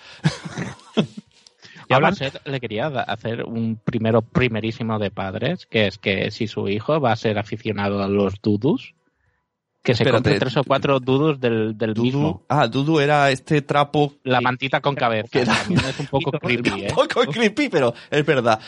Yo 1.89 1.95
a 1.95 1.99
Baset 1.99 2.39
le 2.45 2.59
quería 2.59 2.87
hacer 2.87 3.43
un 3.43 3.75
primero 3.83 4.21
primerísimo 4.21 4.99
de 4.99 5.09
padres, 5.09 5.65
que 5.65 5.87
es 5.87 5.97
que 5.97 6.29
si 6.29 6.47
su 6.47 6.67
hijo 6.67 7.01
va 7.01 7.13
a 7.13 7.15
ser 7.15 7.39
aficionado 7.39 8.03
a 8.03 8.07
los 8.07 8.35
dudus, 8.43 8.93
que 9.89 10.03
se 10.03 10.11
compre 10.11 10.39
tres 10.39 10.55
o 10.57 10.63
cuatro 10.63 10.99
dudus 10.99 11.39
del, 11.39 11.77
del 11.77 11.95
mismo. 11.95 12.21
Dudu, 12.21 12.45
ah, 12.49 12.67
Dudu 12.67 12.99
era 12.99 13.31
este 13.31 13.61
trapo 13.61 14.13
La 14.23 14.41
mantita 14.41 14.81
con 14.81 14.95
cabeza. 14.95 15.29
Que 15.31 15.45
También 15.45 15.81
es 15.85 15.99
un 15.99 16.07
poco 16.07 16.31
creepy, 16.39 16.69
¿eh? 16.69 16.87
un 16.89 16.95
poco 16.95 17.21
creepy, 17.21 17.69
pero 17.69 17.93
es 18.09 18.25
verdad. 18.25 18.59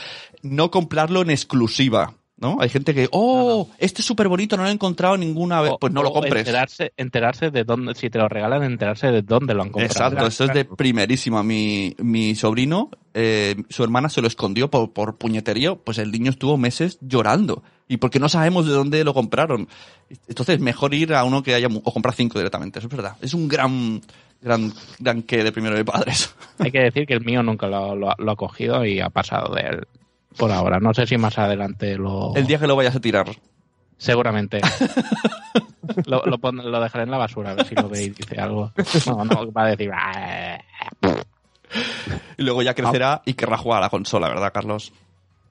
No 0.41 0.71
comprarlo 0.71 1.21
en 1.21 1.29
exclusiva, 1.29 2.13
¿no? 2.41 2.57
Hay 2.59 2.69
gente 2.69 2.93
que, 2.93 3.07
oh, 3.11 3.69
este 3.77 4.01
es 4.01 4.05
súper 4.05 4.27
bonito, 4.27 4.57
no 4.57 4.63
lo 4.63 4.69
he 4.69 4.71
encontrado 4.73 5.15
ninguna 5.15 5.61
vez. 5.61 5.71
Pues 5.79 5.93
no 5.93 6.01
lo 6.03 6.11
compres. 6.11 6.39
Enterarse, 6.47 6.91
enterarse 6.97 7.51
de 7.51 7.63
dónde, 7.63 7.95
si 7.95 8.09
te 8.09 8.17
lo 8.17 8.27
regalan, 8.27 8.63
enterarse 8.63 9.07
de 9.11 9.21
dónde 9.21 9.53
lo 9.53 9.61
han 9.61 9.69
comprado. 9.69 9.91
Exacto, 10.09 10.27
eso 10.27 10.43
es 10.45 10.53
de 10.53 10.65
primerísima. 10.65 11.43
Mi, 11.43 11.95
mi 11.99 12.35
sobrino, 12.35 12.89
eh, 13.13 13.55
su 13.69 13.83
hermana 13.83 14.09
se 14.09 14.21
lo 14.21 14.27
escondió 14.27 14.69
por, 14.69 14.91
por 14.91 15.17
puñetería, 15.17 15.75
pues 15.75 15.99
el 15.99 16.11
niño 16.11 16.31
estuvo 16.31 16.57
meses 16.57 16.97
llorando. 17.01 17.63
Y 17.87 17.97
porque 17.97 18.19
no 18.19 18.27
sabemos 18.29 18.65
de 18.65 18.73
dónde 18.73 19.03
lo 19.03 19.13
compraron. 19.13 19.67
Entonces, 20.27 20.59
mejor 20.59 20.93
ir 20.93 21.13
a 21.13 21.23
uno 21.23 21.43
que 21.43 21.53
haya, 21.53 21.67
o 21.71 21.93
comprar 21.93 22.15
cinco 22.15 22.39
directamente, 22.39 22.79
eso 22.79 22.87
es 22.87 22.95
verdad. 22.95 23.17
Es 23.21 23.33
un 23.33 23.47
gran, 23.47 24.01
gran, 24.41 24.73
gran 24.99 25.21
que 25.23 25.43
de 25.43 25.51
primero 25.51 25.75
de 25.75 25.85
padres. 25.85 26.33
Hay 26.59 26.71
que 26.71 26.79
decir 26.79 27.05
que 27.05 27.13
el 27.13 27.21
mío 27.23 27.43
nunca 27.43 27.67
lo, 27.67 27.95
lo- 27.95 28.15
lo 28.17 28.31
ha 28.31 28.35
cogido 28.35 28.85
y 28.85 28.99
ha 29.01 29.09
pasado 29.09 29.53
de 29.53 29.61
él 29.61 29.87
por 30.37 30.51
ahora. 30.51 30.79
No 30.79 30.93
sé 30.93 31.05
si 31.05 31.17
más 31.17 31.37
adelante 31.37 31.97
lo... 31.97 32.33
El 32.35 32.47
día 32.47 32.59
que 32.59 32.67
lo 32.67 32.75
vayas 32.75 32.95
a 32.95 32.99
tirar. 32.99 33.27
Seguramente. 33.97 34.61
lo, 36.05 36.23
lo, 36.25 36.37
pon- 36.39 36.71
lo 36.71 36.81
dejaré 36.81 37.03
en 37.03 37.11
la 37.11 37.17
basura 37.17 37.51
a 37.51 37.53
ver 37.55 37.65
si 37.65 37.75
lo 37.75 37.87
ve 37.89 38.03
y 38.03 38.09
dice 38.09 38.39
algo. 38.39 38.71
No, 39.07 39.25
no, 39.25 39.51
va 39.51 39.63
a 39.63 39.67
decir... 39.67 39.91
"Ah". 39.93 40.59
Y 42.37 42.43
luego 42.43 42.61
ya 42.61 42.73
crecerá 42.73 43.21
y 43.25 43.33
querrá 43.33 43.57
jugar 43.57 43.77
a 43.79 43.81
la 43.85 43.89
consola, 43.89 44.27
¿verdad, 44.27 44.51
Carlos? 44.53 44.91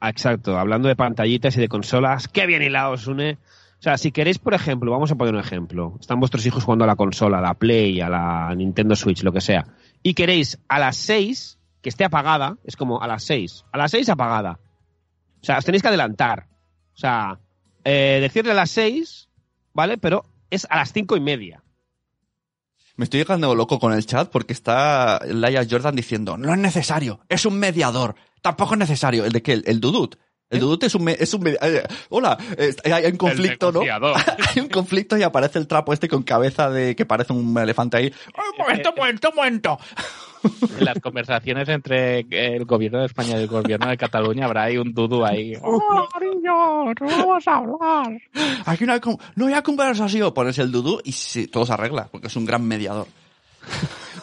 Ah, 0.01 0.09
Exacto, 0.11 0.59
hablando 0.59 0.89
de 0.89 0.97
pantallitas 0.97 1.57
y 1.57 1.61
de 1.61 1.69
consolas, 1.69 2.29
qué 2.29 2.47
bien 2.47 2.63
hilados 2.63 3.07
une. 3.07 3.35
O 3.79 3.83
sea, 3.83 3.97
si 3.97 4.13
queréis, 4.13 4.39
por 4.39 4.53
ejemplo, 4.53 4.91
vamos 4.91 5.11
a 5.11 5.15
poner 5.15 5.33
un 5.35 5.41
ejemplo. 5.41 5.95
Están 6.01 6.21
vuestros 6.21 6.45
hijos 6.45 6.65
jugando 6.65 6.85
a 6.85 6.87
la 6.89 6.97
consola, 6.97 7.39
a 7.39 7.43
la 7.43 7.55
Play, 7.55 8.01
a 8.01 8.09
la 8.11 8.55
Nintendo 8.55 8.95
Switch, 8.95 9.23
lo 9.23 9.33
que 9.33 9.41
sea. 9.41 9.67
Y 10.03 10.13
queréis 10.15 10.59
a 10.69 10.79
las 10.79 10.97
6 10.97 11.59
que 11.81 11.89
esté 11.89 12.05
apagada, 12.05 12.57
es 12.65 12.77
como 12.77 13.01
a 13.01 13.07
las 13.07 13.23
6. 13.25 13.65
A 13.73 13.79
las 13.79 13.91
6 13.93 14.09
apagada. 14.11 14.59
O 15.41 15.45
sea, 15.45 15.59
os 15.59 15.65
tenéis 15.65 15.83
que 15.83 15.89
adelantar. 15.89 16.47
O 16.95 16.99
sea, 16.99 17.39
eh, 17.85 18.19
decirle 18.21 18.53
a 18.53 18.55
las 18.55 18.71
6, 18.71 19.29
¿vale? 19.73 19.99
Pero 19.99 20.25
es 20.51 20.67
a 20.71 20.77
las 20.77 20.93
cinco 20.93 21.17
y 21.17 21.21
media. 21.21 21.63
Me 22.97 23.05
estoy 23.05 23.21
llegando 23.21 23.55
loco 23.55 23.79
con 23.79 23.93
el 23.95 24.05
chat 24.05 24.29
porque 24.31 24.53
está 24.53 25.21
Laia 25.25 25.67
Jordan 25.69 25.97
diciendo, 25.97 26.37
no 26.37 26.53
es 26.53 26.59
necesario, 26.59 27.21
es 27.31 27.47
un 27.47 27.59
mediador, 27.59 28.15
tampoco 28.43 28.75
es 28.75 28.81
necesario. 28.81 29.25
¿El 29.25 29.33
de 29.33 29.43
qué? 29.43 29.53
¿El, 29.55 29.65
el 29.67 29.81
Dudut? 29.81 30.17
El 30.51 30.59
dudute 30.59 30.87
es 30.87 30.95
un... 30.97 31.09
Es 31.09 31.33
un 31.33 31.47
eh, 31.47 31.83
hola, 32.09 32.37
eh, 32.59 32.75
hay, 32.93 33.07
un 33.07 33.17
conflicto, 33.17 33.71
¿no? 33.71 33.81
hay 33.85 34.61
un 34.61 34.69
conflicto 34.69 35.17
y 35.17 35.23
aparece 35.23 35.61
el 35.61 35.69
trapo 35.69 35.93
este 35.93 36.09
con 36.09 36.25
cabeza 36.25 36.69
de 36.69 36.97
que 36.97 37.07
parece 37.07 37.33
un 37.33 37.57
elefante 37.57 37.97
ahí. 37.97 38.13
¡Ay, 38.35 38.45
un 38.59 38.59
momento, 38.59 38.91
un 38.91 38.97
momento, 38.97 39.31
un 39.31 39.37
momento! 39.37 39.79
En 40.79 40.85
las 40.85 40.99
conversaciones 41.01 41.69
entre 41.69 42.21
el 42.31 42.65
gobierno 42.65 43.01
de 43.01 43.07
España 43.07 43.31
y 43.39 43.43
el 43.43 43.47
gobierno 43.49 43.89
de 43.89 43.97
Cataluña 43.97 44.47
habrá 44.47 44.65
ahí 44.65 44.77
un 44.79 44.93
dudu 44.95 45.25
ahí. 45.25 45.53
¡Oh, 45.63 46.09
cariño! 46.13 46.85
¡No 46.95 46.95
vamos 47.27 47.47
a 47.49 47.57
hablar! 47.57 48.21
Aquí 48.67 48.85
no 48.87 48.93
hay, 48.95 49.01
con- 49.01 49.19
no 49.37 49.47
hay 49.47 49.63
conversación. 49.63 50.33
Pones 50.33 50.59
el 50.59 50.73
dudú 50.73 51.01
y 51.05 51.13
sí, 51.13 51.47
todo 51.47 51.67
se 51.67 51.73
arregla, 51.73 52.09
porque 52.11 52.29
es 52.29 52.37
un 52.37 52.47
gran 52.47 52.65
mediador. 52.67 53.07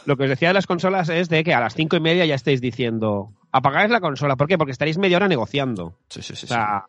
Lo 0.05 0.15
que 0.17 0.23
os 0.23 0.29
decía 0.29 0.47
de 0.49 0.53
las 0.53 0.67
consolas 0.67 1.09
es 1.09 1.29
de 1.29 1.43
que 1.43 1.53
a 1.53 1.59
las 1.59 1.75
cinco 1.75 1.95
y 1.95 1.99
media 1.99 2.25
ya 2.25 2.35
estáis 2.35 2.61
diciendo 2.61 3.33
apagáis 3.51 3.89
la 3.91 3.99
consola. 4.01 4.35
¿Por 4.35 4.47
qué? 4.47 4.57
Porque 4.57 4.71
estaréis 4.71 4.97
media 4.97 5.17
hora 5.17 5.27
negociando. 5.27 5.97
Sí, 6.09 6.21
sí, 6.21 6.35
sí. 6.35 6.45
O 6.45 6.49
sea, 6.49 6.85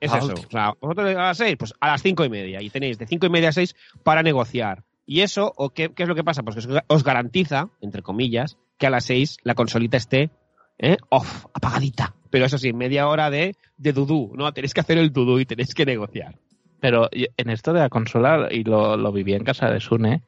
es 0.00 0.12
Ah, 0.12 0.18
eso. 0.18 0.32
O 0.34 0.50
sea, 0.50 0.72
vosotros 0.80 1.08
a 1.10 1.12
las 1.22 1.36
seis, 1.36 1.56
pues 1.58 1.74
a 1.80 1.88
las 1.88 2.02
cinco 2.02 2.24
y 2.24 2.28
media. 2.28 2.60
Y 2.62 2.70
tenéis 2.70 2.98
de 2.98 3.06
cinco 3.06 3.26
y 3.26 3.30
media 3.30 3.50
a 3.50 3.52
seis 3.52 3.76
para 4.02 4.22
negociar. 4.22 4.84
Y 5.04 5.20
eso, 5.20 5.52
o 5.56 5.70
qué, 5.70 5.90
qué 5.94 6.04
es 6.04 6.08
lo 6.08 6.14
que 6.14 6.24
pasa? 6.24 6.42
Pues 6.42 6.66
que 6.66 6.80
os 6.86 7.04
garantiza, 7.04 7.68
entre 7.80 8.02
comillas, 8.02 8.56
que 8.82 8.88
a 8.88 8.90
las 8.90 9.04
seis 9.04 9.36
la 9.44 9.54
consolita 9.54 9.96
esté 9.96 10.30
¿eh? 10.76 10.96
off, 11.08 11.46
apagadita. 11.54 12.16
Pero 12.30 12.46
eso 12.46 12.58
sí, 12.58 12.72
media 12.72 13.06
hora 13.06 13.30
de, 13.30 13.54
de 13.76 13.92
dudú. 13.92 14.32
No, 14.34 14.52
tenéis 14.52 14.74
que 14.74 14.80
hacer 14.80 14.98
el 14.98 15.12
dudú 15.12 15.38
y 15.38 15.46
tenéis 15.46 15.72
que 15.72 15.86
negociar. 15.86 16.34
Pero 16.80 17.08
en 17.12 17.48
esto 17.48 17.72
de 17.72 17.78
la 17.78 17.88
consola, 17.88 18.48
y 18.50 18.64
lo, 18.64 18.96
lo 18.96 19.12
viví 19.12 19.34
en 19.34 19.44
casa 19.44 19.70
de 19.70 19.78
Sune, 19.78 20.24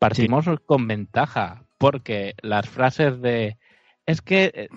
partimos 0.00 0.46
con 0.66 0.88
ventaja, 0.88 1.62
porque 1.78 2.34
las 2.42 2.68
frases 2.68 3.22
de 3.22 3.56
es 4.04 4.20
que 4.20 4.50
eh, 4.52 4.68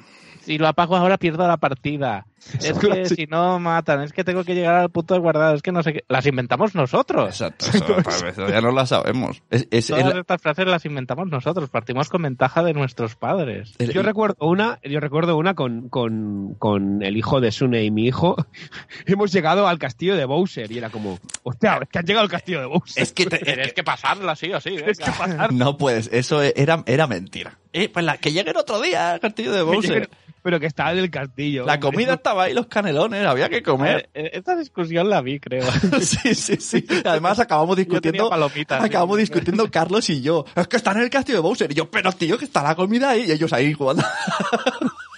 si 0.41 0.59
lo 0.59 0.67
apago 0.67 0.95
ahora 0.95 1.17
pierdo 1.17 1.47
la 1.47 1.57
partida, 1.57 2.27
es 2.62 2.73
que 2.77 3.05
si 3.05 3.25
no 3.25 3.60
matan, 3.60 4.01
es 4.01 4.13
que 4.13 4.23
tengo 4.23 4.43
que 4.43 4.53
llegar 4.55 4.75
al 4.75 4.89
punto 4.89 5.13
de 5.13 5.19
guardado, 5.19 5.55
es 5.55 5.62
que 5.62 5.71
no 5.71 5.81
sé 5.84 5.93
qué, 5.93 6.03
las 6.08 6.25
inventamos 6.25 6.75
nosotros. 6.75 7.29
Exacto, 7.29 7.65
eso, 7.73 7.86
pues, 8.03 8.23
eso 8.23 8.47
ya 8.47 8.62
no 8.62 8.71
lo 8.71 8.86
sabemos. 8.86 9.41
Es, 9.49 9.67
es- 9.71 9.88
Todas 9.88 10.13
el- 10.13 10.19
estas 10.19 10.41
frases 10.41 10.67
las 10.67 10.86
inventamos 10.86 11.27
nosotros, 11.27 11.69
partimos 11.69 12.10
con 12.10 12.21
ventaja 12.21 12.63
de 12.63 12.73
nuestros 12.73 13.15
padres. 13.15 13.73
el- 13.79 13.91
Yo 13.93 14.03
recuerdo 14.03 14.36
una, 14.47 14.79
yo 14.84 14.99
recuerdo 14.99 15.38
una 15.38 15.53
con, 15.55 15.89
con, 15.89 16.55
con 16.60 17.01
el 17.03 17.17
hijo 17.17 17.41
de 17.41 17.51
Sune 17.51 17.84
y 17.84 17.91
mi 17.91 18.05
hijo. 18.08 18.36
Hemos 19.05 19.31
llegado 19.31 19.67
al 19.67 19.79
castillo 19.79 20.15
de 20.15 20.25
Bowser 20.25 20.71
y 20.71 20.77
era 20.77 20.89
como, 20.89 21.19
hostia, 21.43 21.79
es 21.81 21.89
que 21.89 21.99
han 21.99 22.05
llegado 22.05 22.23
al 22.23 22.29
castillo 22.31 22.60
de 22.62 22.65
Bowser. 22.67 23.03
es 23.03 23.12
que 23.13 23.25
te- 23.25 23.38
Tienes 23.45 23.73
que 23.73 23.84
pasarla 23.84 24.36
sí 24.36 24.51
o 24.53 24.60
sí, 24.62 24.69
Tienes 24.77 24.97
que 24.97 25.05
venga. 25.05 25.17
pasar. 25.17 25.53
no 25.53 25.77
puedes, 25.77 26.10
eso 26.13 26.41
era, 26.41 26.84
era 26.86 27.08
mentira. 27.08 27.58
Eh, 27.73 27.89
pues 27.89 28.05
la, 28.05 28.17
que 28.17 28.31
lleguen 28.31 28.55
otro 28.55 28.79
día 28.81 29.12
al 29.12 29.19
castillo 29.19 29.51
de 29.51 29.62
Bowser. 29.62 30.10
Pero 30.45 30.60
que 30.60 30.67
está 30.67 30.91
en 30.91 30.99
el 30.99 31.10
castillo. 31.10 31.65
La 31.65 31.73
hombre. 31.73 31.89
comida 31.89 32.13
estaba 32.13 32.43
ahí, 32.43 32.53
los 32.53 32.67
canelones, 32.67 33.25
había 33.25 33.49
que 33.49 33.63
comer. 33.63 34.12
Eh, 34.13 34.29
Esta 34.34 34.55
discusión 34.55 35.10
la 35.10 35.19
vi, 35.21 35.39
creo. 35.39 35.63
Sí, 36.01 36.36
sí, 36.36 36.58
sí. 36.58 36.86
Además 37.03 37.39
acabamos 37.39 37.75
Yo 37.75 37.86
tenía 37.86 37.89
discutiendo, 37.99 38.29
palomitas. 38.29 38.79
sí. 38.79 38.86
acabamos 38.86 39.17
discutiendo 39.17 39.71
Carlos 39.71 40.08
y 40.12 40.21
yo. 40.21 40.45
Es 40.55 40.67
que 40.67 40.77
están 40.77 40.97
en 40.97 41.03
el 41.03 41.10
castillo 41.10 41.39
de 41.39 41.41
Bowser. 41.41 41.71
Y 41.71 41.73
yo, 41.73 41.89
pero 41.89 42.12
tío, 42.12 42.38
que 42.38 42.45
está 42.45 42.62
la 42.62 42.75
comida 42.75 43.10
ahí. 43.10 43.25
Y 43.27 43.31
ellos 43.31 43.51
ahí 43.53 43.73
jugando. 43.73 44.03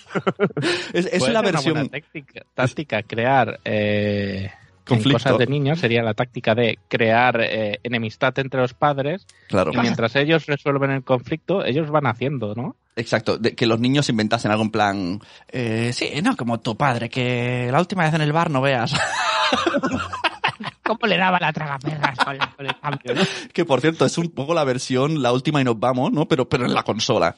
es 0.93 1.05
es 1.11 1.27
la 1.27 1.41
versión... 1.41 1.77
Una 1.77 1.89
táctica, 1.89 2.41
táctica 2.53 3.03
crear 3.03 3.59
eh, 3.65 4.49
en 4.89 5.03
cosas 5.11 5.37
de 5.37 5.47
niños 5.47 5.79
sería 5.79 6.01
la 6.03 6.13
táctica 6.13 6.55
de 6.55 6.79
crear 6.87 7.41
eh, 7.41 7.79
enemistad 7.83 8.37
entre 8.39 8.61
los 8.61 8.73
padres 8.73 9.27
Claro. 9.49 9.71
y 9.73 9.77
mientras 9.77 10.15
ellos 10.15 10.45
resuelven 10.45 10.91
el 10.91 11.03
conflicto, 11.03 11.65
ellos 11.65 11.89
van 11.89 12.07
haciendo, 12.07 12.55
¿no? 12.55 12.77
Exacto, 12.97 13.37
de 13.37 13.55
que 13.55 13.67
los 13.67 13.79
niños 13.79 14.09
inventasen 14.09 14.49
algo 14.49 14.63
en 14.63 14.71
plan, 14.71 15.19
eh, 15.49 15.91
sí, 15.93 16.09
no 16.23 16.35
como 16.35 16.59
tu 16.59 16.75
padre, 16.75 17.09
que 17.09 17.69
la 17.71 17.79
última 17.79 18.03
vez 18.03 18.13
en 18.15 18.21
el 18.21 18.33
bar 18.33 18.49
no 18.49 18.59
veas. 18.59 18.91
¿Cómo 20.83 21.05
le 21.05 21.15
daba 21.15 21.37
la 21.39 21.53
tragaperras 21.53 22.17
con, 22.17 22.37
con 22.55 22.65
el 22.65 22.79
cambio, 22.79 23.13
no? 23.13 23.21
que 23.53 23.65
por 23.65 23.81
cierto, 23.81 24.03
es 24.03 24.17
un 24.17 24.31
poco 24.31 24.55
la 24.55 24.63
versión, 24.63 25.21
la 25.21 25.31
última 25.31 25.61
y 25.61 25.63
nos 25.63 25.79
vamos, 25.79 26.11
¿no? 26.11 26.27
Pero, 26.27 26.49
pero 26.49 26.65
en 26.65 26.73
la 26.73 26.81
consola. 26.81 27.35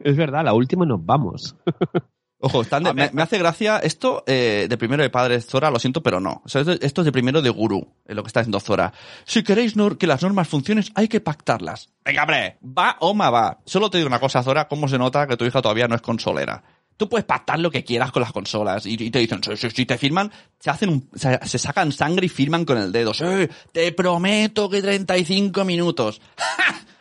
Es 0.00 0.14
verdad, 0.14 0.44
la 0.44 0.52
última 0.52 0.84
nos 0.84 1.02
vamos. 1.02 1.56
Ojo, 2.38 2.60
están 2.62 2.82
de- 2.84 2.92
me, 2.92 3.10
me 3.12 3.22
hace 3.22 3.38
gracia 3.38 3.78
esto 3.78 4.22
eh, 4.26 4.66
de 4.68 4.76
primero 4.76 5.02
de 5.02 5.08
padres 5.10 5.46
Zora, 5.46 5.70
lo 5.70 5.78
siento, 5.78 6.02
pero 6.02 6.20
no. 6.20 6.42
O 6.44 6.48
sea, 6.48 6.60
esto, 6.60 7.00
es 7.00 7.04
de 7.04 7.12
primero 7.12 7.40
de 7.40 7.48
gurú, 7.50 7.88
lo 8.06 8.22
que 8.22 8.26
está 8.26 8.40
haciendo 8.40 8.60
Zora. 8.60 8.92
Si 9.24 9.42
queréis 9.42 9.74
que 9.98 10.06
las 10.06 10.22
normas 10.22 10.46
funcionen, 10.46 10.84
hay 10.94 11.08
que 11.08 11.20
pactarlas. 11.20 11.88
Venga, 12.04 12.22
hombre, 12.22 12.58
va 12.62 12.96
o 13.00 13.14
ma 13.14 13.30
va. 13.30 13.58
Solo 13.64 13.88
te 13.88 13.98
digo 13.98 14.08
una 14.08 14.20
cosa, 14.20 14.42
Zora, 14.42 14.68
cómo 14.68 14.86
se 14.86 14.98
nota 14.98 15.26
que 15.26 15.36
tu 15.36 15.44
hija 15.46 15.62
todavía 15.62 15.88
no 15.88 15.94
es 15.94 16.02
consolera. 16.02 16.62
Tú 16.98 17.08
puedes 17.10 17.26
pactar 17.26 17.58
lo 17.58 17.70
que 17.70 17.84
quieras 17.84 18.10
con 18.12 18.22
las 18.22 18.32
consolas 18.32 18.86
y, 18.86 18.94
y 18.94 19.10
te 19.10 19.18
dicen, 19.18 19.42
si, 19.42 19.56
si- 19.56 19.70
si 19.70 19.84
te 19.86 19.98
firman, 19.98 20.30
se 20.58 20.70
hacen 20.70 20.88
un- 20.90 21.10
se, 21.14 21.38
se 21.46 21.58
sacan 21.58 21.92
sangre 21.92 22.26
y 22.26 22.28
firman 22.30 22.64
con 22.64 22.78
el 22.78 22.90
dedo. 22.92 23.12
Sí, 23.14 23.24
te 23.72 23.92
prometo 23.92 24.68
que 24.70 24.80
35 24.82 25.64
minutos. 25.64 26.20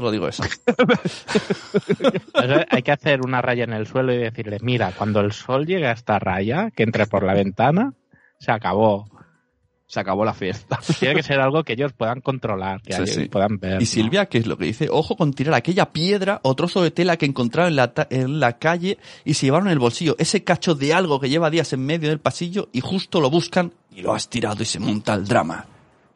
Solo 0.00 0.10
digo 0.12 0.28
eso. 0.28 0.42
Hay 2.70 2.82
que 2.82 2.90
hacer 2.92 3.20
una 3.22 3.42
raya 3.42 3.64
en 3.64 3.74
el 3.74 3.86
suelo 3.86 4.14
y 4.14 4.16
decirle, 4.16 4.56
mira, 4.62 4.92
cuando 4.96 5.20
el 5.20 5.32
sol 5.32 5.66
llegue 5.66 5.86
a 5.88 5.92
esta 5.92 6.18
raya, 6.18 6.70
que 6.74 6.84
entre 6.84 7.06
por 7.06 7.22
la 7.22 7.34
ventana, 7.34 7.92
se 8.38 8.50
acabó. 8.50 9.06
Se 9.86 10.00
acabó 10.00 10.24
la 10.24 10.32
fiesta. 10.32 10.78
Tiene 11.00 11.16
que 11.16 11.22
ser 11.22 11.38
algo 11.38 11.64
que 11.64 11.74
ellos 11.74 11.92
puedan 11.92 12.22
controlar, 12.22 12.80
que 12.80 12.94
Sí, 12.94 13.02
ellos 13.02 13.14
sí. 13.14 13.28
puedan 13.28 13.58
ver. 13.58 13.76
Y 13.82 13.84
¿no? 13.84 13.86
Silvia, 13.90 14.24
¿qué 14.24 14.38
es 14.38 14.46
lo 14.46 14.56
que 14.56 14.64
dice? 14.64 14.88
Ojo 14.90 15.16
con 15.16 15.34
tirar 15.34 15.52
aquella 15.52 15.90
piedra 15.92 16.40
o 16.44 16.54
trozo 16.54 16.82
de 16.82 16.90
tela 16.90 17.18
que 17.18 17.26
encontraron 17.26 17.68
en 17.72 17.76
la, 17.76 17.92
en 18.08 18.40
la 18.40 18.56
calle 18.56 18.96
y 19.26 19.34
se 19.34 19.44
llevaron 19.44 19.66
en 19.66 19.72
el 19.72 19.80
bolsillo. 19.80 20.16
Ese 20.18 20.42
cacho 20.44 20.74
de 20.74 20.94
algo 20.94 21.20
que 21.20 21.28
lleva 21.28 21.50
días 21.50 21.74
en 21.74 21.84
medio 21.84 22.08
del 22.08 22.20
pasillo 22.20 22.70
y 22.72 22.80
justo 22.80 23.20
lo 23.20 23.28
buscan 23.28 23.74
y 23.90 24.00
lo 24.00 24.14
has 24.14 24.30
tirado 24.30 24.62
y 24.62 24.66
se 24.66 24.80
monta 24.80 25.12
el 25.12 25.26
drama. 25.26 25.66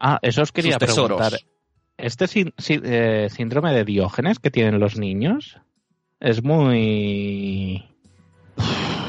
Ah, 0.00 0.18
eso 0.22 0.40
os 0.40 0.52
quería 0.52 0.78
preguntar. 0.78 1.32
Este 1.96 2.26
sí- 2.26 2.52
eh, 2.58 3.28
síndrome 3.30 3.72
de 3.72 3.84
Diógenes 3.84 4.38
que 4.38 4.50
tienen 4.50 4.80
los 4.80 4.96
niños 4.98 5.58
es 6.20 6.42
muy 6.42 7.84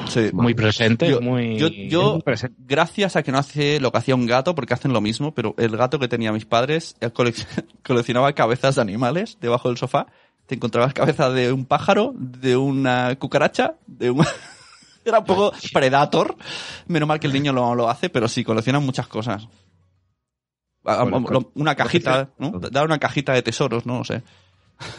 Sí. 0.08 0.30
muy 0.34 0.54
presente, 0.54 1.10
Yo- 1.10 1.19
muy 1.21 1.58
yo- 1.58 1.67
yo- 1.69 2.19
Gracias 2.60 3.15
a 3.15 3.24
que 3.24 3.32
no 3.32 3.38
hace 3.39 3.80
lo 3.80 3.91
que 3.91 3.98
hacía 3.98 4.15
un 4.15 4.28
gato, 4.28 4.54
porque 4.56 4.74
hacen 4.74 4.93
lo 4.93 5.02
mismo, 5.02 5.34
pero 5.34 5.56
el 5.58 5.76
gato 5.76 6.00
que 6.00 6.08
tenía 6.08 6.32
mis 6.32 6.45
padres 6.45 6.95
colec- 7.02 7.45
coleccionaba 7.84 8.32
cabezas 8.34 8.76
de 8.76 8.82
animales 8.82 9.38
debajo 9.41 9.67
del 9.69 9.78
sofá. 9.78 10.08
Te 10.45 10.56
encontrabas 10.56 10.93
cabeza 10.93 11.32
de 11.32 11.52
un 11.52 11.65
pájaro, 11.65 12.13
de 12.15 12.56
una 12.56 13.15
cucaracha, 13.15 13.76
de 13.88 14.12
un... 14.12 14.24
Era 15.06 15.19
un 15.19 15.26
poco 15.26 15.52
predator. 15.74 16.36
Menos 16.88 17.08
mal 17.08 17.19
que 17.19 17.28
el 17.28 17.34
niño 17.34 17.52
lo, 17.52 17.74
lo 17.76 17.89
hace, 17.89 18.10
pero 18.10 18.28
sí, 18.28 18.43
coleccionan 18.43 18.86
muchas 18.86 19.08
cosas. 19.08 19.48
Ah, 20.86 21.06
lo- 21.06 21.52
Una 21.56 21.76
cajita, 21.76 22.30
¿no? 22.38 22.52
Dar 22.71 22.86
una 22.86 23.00
cajita 23.00 23.34
de 23.34 23.41
tesoros, 23.41 23.86
¿no? 23.86 24.00
No 24.00 24.04
sé. 24.04 24.21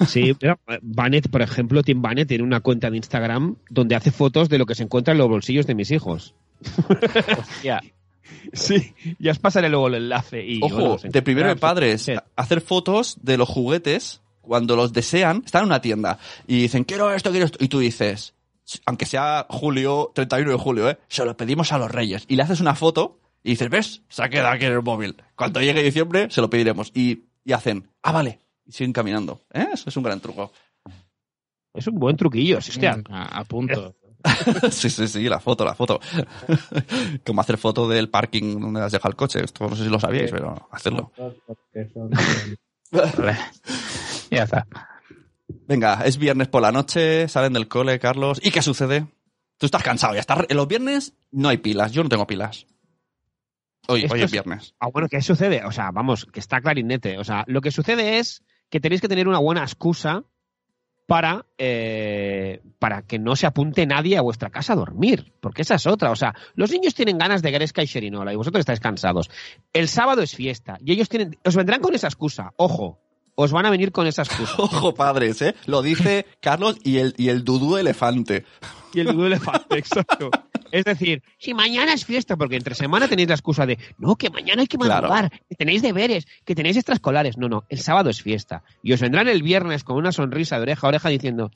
Sí, 0.07 0.35
mira, 0.43 0.59
Banet, 0.83 1.29
por 1.31 1.43
ejemplo, 1.43 1.83
Tim 1.83 2.01
Banet 2.03 2.29
tiene 2.29 2.45
una 2.45 2.61
cuenta 2.61 2.91
de 2.91 2.97
Instagram 2.97 3.57
donde 3.71 3.95
hace 3.95 4.11
fotos 4.11 4.49
de 4.49 4.59
lo 4.59 4.67
que 4.67 4.75
se 4.75 4.83
encuentra 4.83 5.13
en 5.13 5.19
los 5.19 5.29
bolsillos 5.29 5.67
de 5.67 5.75
mis 5.75 5.91
hijos. 5.91 6.35
Hostia, 7.39 7.81
Sí, 8.53 8.95
ya 9.19 9.33
os 9.33 9.39
pasaré 9.39 9.69
luego 9.69 9.89
el 9.89 9.95
enlace. 9.95 10.45
Y, 10.45 10.61
Ojo, 10.63 10.99
de 11.03 11.23
primero 11.23 11.49
de 11.49 11.57
padres, 11.57 12.11
hacer 12.37 12.61
fotos 12.61 13.19
de 13.23 13.37
los 13.37 13.49
juguetes 13.49 14.21
cuando 14.41 14.77
los 14.77 14.93
desean, 14.93 15.43
están 15.45 15.63
en 15.63 15.67
una 15.67 15.81
tienda 15.81 16.19
y 16.47 16.63
dicen, 16.63 16.85
quiero 16.85 17.13
esto, 17.13 17.31
quiero 17.31 17.47
esto, 17.47 17.59
y 17.63 17.69
tú 17.69 17.81
dices, 17.81 18.35
aunque 18.85 19.07
sea 19.07 19.47
julio, 19.49 20.13
31 20.15 20.51
de 20.53 20.59
julio, 20.59 20.91
¿eh? 20.91 20.99
se 21.09 21.25
lo 21.25 21.37
pedimos 21.37 21.73
a 21.73 21.79
los 21.79 21.91
reyes. 21.91 22.25
Y 22.29 22.37
le 22.37 22.43
haces 22.43 22.61
una 22.61 22.75
foto 22.75 23.19
y 23.47 23.51
dices, 23.51 23.71
¿ves? 23.71 24.03
Se 24.09 24.25
ha 24.25 24.29
quedado 24.29 24.49
aquí 24.49 24.65
en 24.65 24.73
el 24.73 24.83
móvil. 24.83 25.23
Cuando 25.37 25.61
llegue 25.61 25.81
diciembre, 25.81 26.29
se 26.31 26.41
lo 26.41 26.51
pediremos. 26.51 26.91
Y, 26.93 27.27
y 27.45 27.53
hacen, 27.53 27.89
ah, 28.03 28.11
vale. 28.11 28.41
Y 28.65 28.73
siguen 28.73 28.93
caminando. 28.93 29.41
¿Eh? 29.55 29.69
Eso 29.73 29.89
es 29.89 29.97
un 29.97 30.03
gran 30.03 30.19
truco. 30.19 30.51
Es 31.73 31.87
un 31.87 31.95
buen 31.95 32.17
truquillo, 32.17 32.61
sí, 32.61 32.73
hostia. 32.73 33.01
a, 33.09 33.39
a 33.39 33.45
punto. 33.45 33.95
sí, 34.73 34.91
sí, 34.91 35.07
sí, 35.07 35.29
la 35.29 35.39
foto, 35.39 35.65
la 35.65 35.77
foto. 35.77 36.01
Como 37.25 37.41
hacer 37.41 37.57
foto 37.57 37.89
del 37.89 38.09
parking 38.09 38.59
donde 38.59 38.81
has 38.81 38.91
dejado 38.91 39.11
el 39.11 39.17
coche. 39.17 39.45
Esto 39.45 39.69
no 39.69 39.77
sé 39.77 39.85
si 39.85 39.91
lo 39.91 40.01
sabíais, 40.01 40.33
pero 40.33 40.69
hacerlo. 40.73 41.13
Vale. 42.91 43.39
Ya 44.29 44.43
está. 44.43 44.67
Venga, 45.69 46.03
es 46.05 46.19
viernes 46.19 46.49
por 46.49 46.63
la 46.63 46.73
noche, 46.73 47.29
salen 47.29 47.53
del 47.53 47.69
cole, 47.69 48.01
Carlos. 48.01 48.41
¿Y 48.43 48.51
qué 48.51 48.61
sucede? 48.61 49.07
Tú 49.57 49.67
estás 49.67 49.85
cansado, 49.85 50.15
ya 50.15 50.21
estás. 50.21 50.47
En 50.49 50.57
los 50.57 50.67
viernes 50.67 51.15
no 51.31 51.49
hay 51.49 51.59
pilas, 51.59 51.93
yo 51.93 52.03
no 52.03 52.09
tengo 52.09 52.27
pilas. 52.27 52.67
Hoy, 53.89 54.03
Esto 54.03 54.15
hoy 54.15 54.21
es 54.21 54.27
es- 54.27 54.33
viernes. 54.33 54.75
Ah, 54.81 54.89
bueno, 54.93 55.09
¿qué 55.09 55.21
sucede? 55.23 55.65
O 55.65 55.73
sea, 55.73 55.91
vamos, 55.93 56.27
que 56.27 56.41
está 56.41 56.61
clarinete. 56.61 57.19
O 57.19 57.25
sea, 57.25 57.45
lo 57.47 57.61
que 57.61 57.71
sucede 57.71 58.19
es 58.19 58.43
que 58.71 58.81
tenéis 58.81 59.01
que 59.01 59.09
tener 59.09 59.29
una 59.29 59.39
buena 59.39 59.63
excusa 59.63 60.25
para, 61.07 61.47
eh, 61.57 62.63
para 62.81 63.03
que 63.03 63.19
no 63.21 63.37
se 63.37 63.47
apunte 63.47 63.87
nadie 63.87 64.17
a 64.19 64.23
vuestra 64.23 64.51
casa 64.51 64.73
a 64.73 64.77
dormir. 64.77 65.35
Porque 65.41 65.63
esa 65.63 65.77
es 65.77 65.87
otra. 65.87 66.11
O 66.11 66.17
sea, 66.17 66.35
los 66.55 66.71
niños 66.73 66.95
tienen 66.95 67.17
ganas 67.19 67.43
de 67.43 67.53
Gresca 67.53 67.83
y 67.83 67.87
Sherinola 67.87 68.33
y 68.33 68.37
vosotros 68.37 68.61
estáis 68.61 68.81
cansados. 68.81 69.31
El 69.73 69.87
sábado 69.89 70.23
es 70.23 70.35
fiesta 70.35 70.79
y 70.85 70.93
ellos 70.93 71.09
tienen, 71.09 71.37
os 71.45 71.55
vendrán 71.55 71.81
con 71.81 71.95
esa 71.95 72.09
excusa. 72.09 72.53
Ojo, 72.57 72.99
os 73.37 73.53
van 73.53 73.67
a 73.67 73.71
venir 73.71 73.93
con 73.93 74.09
esa 74.09 74.23
excusa. 74.23 74.55
Ojo, 74.59 74.95
padres, 74.95 75.41
¿eh? 75.43 75.55
Lo 75.67 75.81
dice 75.83 76.27
Carlos 76.41 76.77
y 76.83 76.99
el, 76.99 77.15
y 77.19 77.29
el 77.29 77.45
dudú 77.45 77.77
elefante. 77.77 78.45
Y 78.93 79.01
el 79.01 79.07
dudo 79.13 79.27
elefante, 79.29 79.79
exacto. 79.79 80.31
Es 80.73 80.85
decir, 80.85 81.23
si 81.39 81.55
mañana 81.55 81.93
es 81.93 82.05
fiesta, 82.05 82.37
porque 82.37 82.57
entre 82.57 82.75
semana 82.75 83.09
tenéis 83.09 83.29
la 83.29 83.35
excusa 83.35 83.67
de, 83.67 83.79
no, 83.99 84.17
que 84.17 84.31
mañana 84.31 84.63
hay 84.63 84.67
que 84.69 84.77
Claro. 84.79 85.09
madrugar, 85.09 85.31
que 85.49 85.55
tenéis 85.55 85.83
deberes, 85.83 86.27
que 86.45 86.55
tenéis 86.55 86.77
extraescolares. 86.77 87.37
No, 87.39 87.49
no, 87.49 87.65
el 87.69 87.79
sábado 87.81 88.11
es 88.11 88.23
fiesta. 88.23 88.63
Y 88.83 88.93
os 88.93 89.01
vendrán 89.01 89.29
el 89.29 89.43
viernes 89.43 89.85
con 89.85 89.97
una 89.97 90.13
sonrisa 90.13 90.57
de 90.57 90.63
oreja 90.63 90.87
a 90.87 90.89
oreja 90.89 91.09
diciendo, 91.09 91.51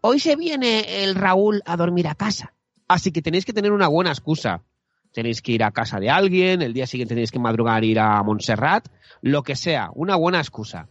hoy 0.00 0.20
se 0.20 0.36
viene 0.36 1.02
el 1.04 1.14
Raúl 1.14 1.62
a 1.66 1.76
dormir 1.76 2.06
a 2.08 2.14
casa. 2.14 2.52
Así 2.88 3.12
que 3.12 3.22
tenéis 3.22 3.44
que 3.44 3.52
tener 3.52 3.72
una 3.72 3.88
buena 3.88 4.10
excusa. 4.10 4.62
Tenéis 5.12 5.40
que 5.42 5.52
ir 5.52 5.62
a 5.62 5.70
casa 5.70 6.00
de 6.00 6.10
alguien, 6.10 6.60
el 6.60 6.74
día 6.74 6.86
siguiente 6.86 7.14
tenéis 7.14 7.30
que 7.30 7.38
madrugar, 7.38 7.84
ir 7.84 8.00
a 8.00 8.22
Montserrat, 8.22 8.88
lo 9.22 9.42
que 9.44 9.54
sea, 9.56 9.90
una 9.94 10.16
buena 10.16 10.38
excusa. 10.40 10.88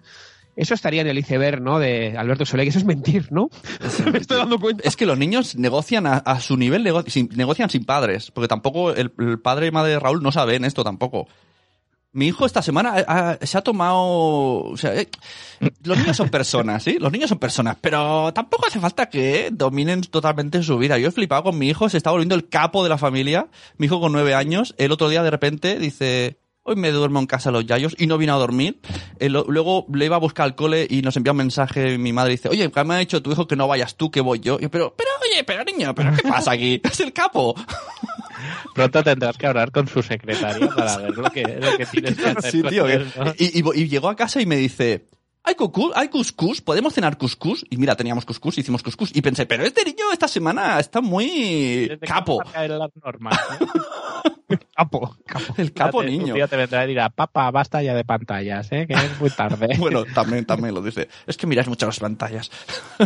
Eso 0.56 0.74
estaría 0.76 1.02
en 1.02 1.08
el 1.08 1.18
iceberg, 1.18 1.62
¿no? 1.62 1.80
De 1.80 2.16
Alberto 2.18 2.46
Soler, 2.46 2.66
que 2.66 2.70
eso 2.70 2.80
es 2.80 2.86
mentir, 2.86 3.28
¿no? 3.32 3.50
Me 4.12 4.20
estoy 4.20 4.38
dando 4.38 4.60
cuenta. 4.60 4.84
Es 4.88 4.96
que 4.96 5.06
los 5.08 5.18
niños 5.18 5.56
negocian 5.56 6.06
a, 6.06 6.18
a 6.18 6.40
su 6.40 6.58
nivel, 6.58 6.84
nego- 6.84 7.04
sin- 7.10 7.30
negocian 7.36 7.70
sin 7.70 7.86
padres, 7.86 8.30
porque 8.32 8.48
tampoco 8.48 8.92
el, 8.92 9.12
el 9.18 9.40
padre 9.40 9.68
y 9.68 9.72
madre 9.72 9.94
de 9.94 10.00
Raúl 10.00 10.22
no 10.22 10.32
saben 10.32 10.64
esto 10.66 10.84
tampoco. 10.84 11.28
Mi 12.16 12.28
hijo 12.28 12.46
esta 12.46 12.62
semana 12.62 12.94
ha- 13.08 13.30
ha- 13.32 13.38
se 13.46 13.58
ha 13.58 13.62
tomado... 13.62 13.98
O 14.00 14.78
sea, 14.78 14.94
eh, 14.96 15.10
los 15.84 15.98
niños 15.98 16.16
son 16.16 16.30
personas, 16.30 16.84
¿sí? 16.84 16.98
Los 17.00 17.12
niños 17.12 17.30
son 17.30 17.40
personas, 17.40 17.76
pero 17.82 18.32
tampoco 18.34 18.68
hace 18.68 18.80
falta 18.80 19.08
que 19.10 19.50
dominen 19.52 20.02
totalmente 20.02 20.62
su 20.62 20.78
vida. 20.78 21.00
Yo 21.00 21.08
he 21.08 21.12
flipado 21.12 21.42
con 21.46 21.58
mi 21.58 21.70
hijo, 21.70 21.90
se 21.90 21.98
está 21.98 22.12
volviendo 22.12 22.36
el 22.36 22.48
capo 22.50 22.84
de 22.84 22.90
la 22.90 23.00
familia. 23.00 23.48
Mi 23.78 23.88
hijo 23.88 24.00
con 24.00 24.12
nueve 24.12 24.36
años, 24.36 24.76
el 24.78 24.92
otro 24.92 25.10
día 25.10 25.24
de 25.24 25.32
repente 25.32 25.80
dice... 25.80 26.38
Hoy 26.66 26.78
me 26.78 26.92
duermo 26.92 27.20
en 27.20 27.26
casa 27.26 27.52
los 27.52 27.66
yayos 27.66 27.94
y 28.00 28.08
no 28.08 28.18
vino 28.18 28.34
a 28.34 28.38
dormir. 28.38 28.80
Eh, 29.20 29.28
lo- 29.28 29.44
luego 29.50 29.86
le 29.94 30.06
iba 30.06 30.16
a 30.16 30.20
buscar 30.20 30.46
al 30.46 30.56
cole 30.56 30.88
y 30.90 31.02
nos 31.02 31.18
envía 31.18 31.34
un 31.34 31.38
mensaje. 31.40 31.98
Mi 31.98 32.14
madre 32.14 32.32
dice, 32.32 32.48
oye, 32.48 32.72
¿qué 32.72 32.84
me 32.86 32.94
ha 32.96 32.98
dicho 33.00 33.22
tu 33.22 33.34
hijo 33.34 33.46
que 33.48 33.58
no 33.58 33.68
vayas 33.68 33.98
tú, 33.98 34.10
que 34.10 34.22
voy 34.22 34.40
yo? 34.40 34.58
Y 34.60 34.64
yo, 34.64 34.72
pero, 34.72 34.96
pero, 34.98 35.10
oye, 35.30 35.44
pero 35.44 35.66
niño, 35.66 35.94
¿pero 35.94 36.14
qué 36.16 36.22
pasa 36.28 36.52
aquí? 36.54 36.80
Es 36.90 37.02
el 37.02 37.12
capo. 37.12 37.54
Pronto 38.74 39.04
tendrás 39.04 39.38
que 39.38 39.46
hablar 39.46 39.72
con 39.72 39.88
su 39.90 40.02
secretaria 40.02 40.68
para 40.70 40.98
ver 40.98 41.18
lo 41.18 41.30
que, 41.32 41.44
lo 41.44 41.78
que 41.78 41.86
tienes 41.86 42.16
que 42.18 42.28
hacer. 42.30 42.52
Sí, 42.52 42.64
tío. 42.64 42.88
él, 42.88 43.12
¿no? 43.18 43.34
y, 43.38 43.60
y- 43.60 43.82
y 43.82 43.88
llegó 43.90 44.08
a 44.08 44.16
casa 44.16 44.42
y 44.42 44.46
me 44.46 44.56
dice, 44.56 45.10
¿hay, 45.44 45.56
cucú, 45.56 45.92
¿hay 45.96 46.08
cuscús? 46.08 46.62
¿Podemos 46.62 46.94
cenar 46.94 47.18
cuscús? 47.18 47.66
Y 47.70 47.76
mira, 47.76 47.96
teníamos 47.98 48.24
cuscús, 48.24 48.58
hicimos 48.58 48.82
cuscús. 48.84 49.12
Y 49.14 49.22
pensé, 49.22 49.46
pero 49.46 49.66
este 49.66 49.84
niño 49.84 50.06
esta 50.14 50.30
semana 50.30 50.80
está 50.80 51.02
muy 51.02 51.88
Desde 51.90 52.08
capo. 52.08 52.42
Capo, 54.76 55.16
capo. 55.34 55.54
El 55.58 55.74
capo 55.74 56.02
te- 56.02 56.08
niño. 56.10 56.28
Un 56.28 56.34
día 56.36 56.48
te 56.48 56.56
vendrá 56.56 56.86
y 56.86 56.88
dirá, 56.90 57.10
papá, 57.10 57.50
basta 57.52 57.82
ya 57.82 57.94
de 57.94 58.04
pantallas, 58.06 58.72
¿eh? 58.72 58.86
que 58.88 58.94
es 58.94 59.20
muy 59.20 59.30
tarde. 59.30 59.68
Bueno, 59.78 60.06
también, 60.06 60.46
también 60.46 60.74
lo 60.74 60.82
dice. 60.82 61.08
Es 61.28 61.38
que 61.38 61.48
miras 61.48 61.68
mucho 61.68 61.86
las 61.86 62.00
pantallas. 62.00 62.50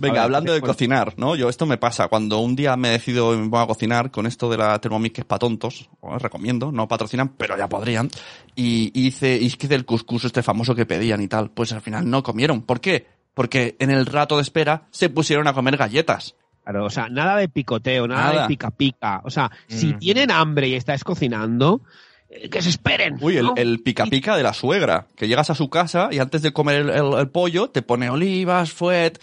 Venga, 0.00 0.12
ver, 0.14 0.22
hablando 0.22 0.52
de 0.52 0.60
bueno. 0.60 0.72
cocinar, 0.74 1.14
¿no? 1.16 1.34
Yo 1.34 1.48
esto 1.48 1.66
me 1.66 1.76
pasa. 1.76 2.06
Cuando 2.06 2.38
un 2.38 2.54
día 2.54 2.76
me 2.76 2.90
decido 2.90 3.34
y 3.34 3.36
me 3.38 3.42
pongo 3.44 3.58
a 3.58 3.66
cocinar 3.66 4.10
con 4.12 4.26
esto 4.26 4.48
de 4.48 4.56
la 4.56 4.78
Thermomix 4.80 5.12
que 5.14 5.20
es 5.22 5.26
para 5.26 5.40
tontos, 5.40 5.90
os 6.00 6.22
recomiendo, 6.22 6.70
no 6.70 6.86
patrocinan, 6.86 7.30
pero 7.30 7.58
ya 7.58 7.68
podrían. 7.68 8.08
Y, 8.54 8.92
hice, 8.94 9.36
y 9.36 9.46
hice 9.46 9.74
el 9.74 9.84
cuscús 9.84 10.24
este 10.24 10.42
famoso 10.44 10.74
que 10.76 10.86
pedían 10.86 11.20
y 11.20 11.26
tal. 11.28 11.50
Pues 11.50 11.72
al 11.72 11.80
final 11.80 12.08
no 12.08 12.22
comieron. 12.22 12.62
¿Por 12.62 12.80
qué? 12.80 13.06
Porque 13.34 13.76
en 13.80 13.90
el 13.90 14.06
rato 14.06 14.36
de 14.36 14.42
espera 14.42 14.86
se 14.92 15.08
pusieron 15.10 15.48
a 15.48 15.52
comer 15.52 15.76
galletas. 15.76 16.36
Claro, 16.68 16.84
o 16.84 16.90
sea, 16.90 17.08
nada 17.08 17.36
de 17.36 17.48
picoteo, 17.48 18.06
nada, 18.06 18.24
Nada. 18.32 18.42
de 18.42 18.48
pica 18.48 18.70
pica. 18.70 19.22
O 19.24 19.30
sea, 19.30 19.50
si 19.68 19.86
Mm. 19.94 19.98
tienen 20.00 20.30
hambre 20.30 20.68
y 20.68 20.74
estáis 20.74 21.02
cocinando, 21.02 21.80
eh, 22.28 22.50
que 22.50 22.60
se 22.60 22.68
esperen. 22.68 23.16
Uy, 23.22 23.38
el, 23.38 23.46
¿no? 23.46 23.54
el 23.56 23.80
pica 23.82 24.04
pica 24.04 24.36
de 24.36 24.42
la 24.42 24.52
suegra. 24.52 25.06
Que 25.16 25.26
llegas 25.28 25.48
a 25.48 25.54
su 25.54 25.70
casa 25.70 26.08
y 26.12 26.18
antes 26.18 26.42
de 26.42 26.52
comer 26.52 26.82
el, 26.82 26.90
el- 26.90 27.14
el 27.14 27.28
pollo 27.30 27.70
te 27.70 27.80
pone 27.80 28.10
olivas, 28.10 28.70
fuet, 28.70 29.18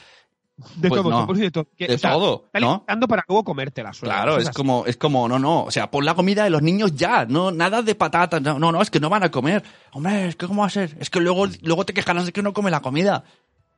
de 0.77 0.89
pues 0.89 1.01
todo, 1.03 1.11
no. 1.11 1.19
te 1.21 1.25
pones 1.27 1.41
de 1.43 1.51
todo. 1.51 1.67
Que, 1.77 1.85
de 1.87 1.93
o 1.93 1.97
sea, 1.99 2.13
todo, 2.13 2.45
Está 2.51 2.95
¿no? 2.95 3.07
para 3.07 3.23
luego 3.27 3.43
comértela 3.43 3.93
suegra. 3.93 4.15
Claro, 4.23 4.37
es 4.39 4.47
así. 4.47 4.55
como, 4.55 4.85
es 4.87 4.97
como, 4.97 5.27
no, 5.27 5.37
no, 5.37 5.65
o 5.65 5.69
sea, 5.71 5.91
pon 5.91 6.03
la 6.03 6.15
comida 6.15 6.45
de 6.45 6.49
los 6.49 6.63
niños 6.63 6.95
ya, 6.95 7.25
no, 7.25 7.51
nada 7.51 7.83
de 7.83 7.93
patatas, 7.93 8.41
no, 8.41 8.57
no, 8.57 8.71
no, 8.71 8.81
es 8.81 8.89
que 8.89 8.99
no 8.99 9.09
van 9.11 9.21
a 9.21 9.29
comer. 9.29 9.63
Hombre, 9.91 10.29
es 10.29 10.35
que 10.35 10.47
cómo 10.47 10.61
va 10.61 10.67
a 10.67 10.71
ser, 10.71 10.97
es 10.99 11.11
que 11.11 11.19
luego, 11.19 11.45
luego 11.61 11.85
te 11.85 11.93
quejarás 11.93 12.25
de 12.25 12.31
que 12.31 12.41
no 12.41 12.53
come 12.53 12.71
la 12.71 12.79
comida. 12.81 13.23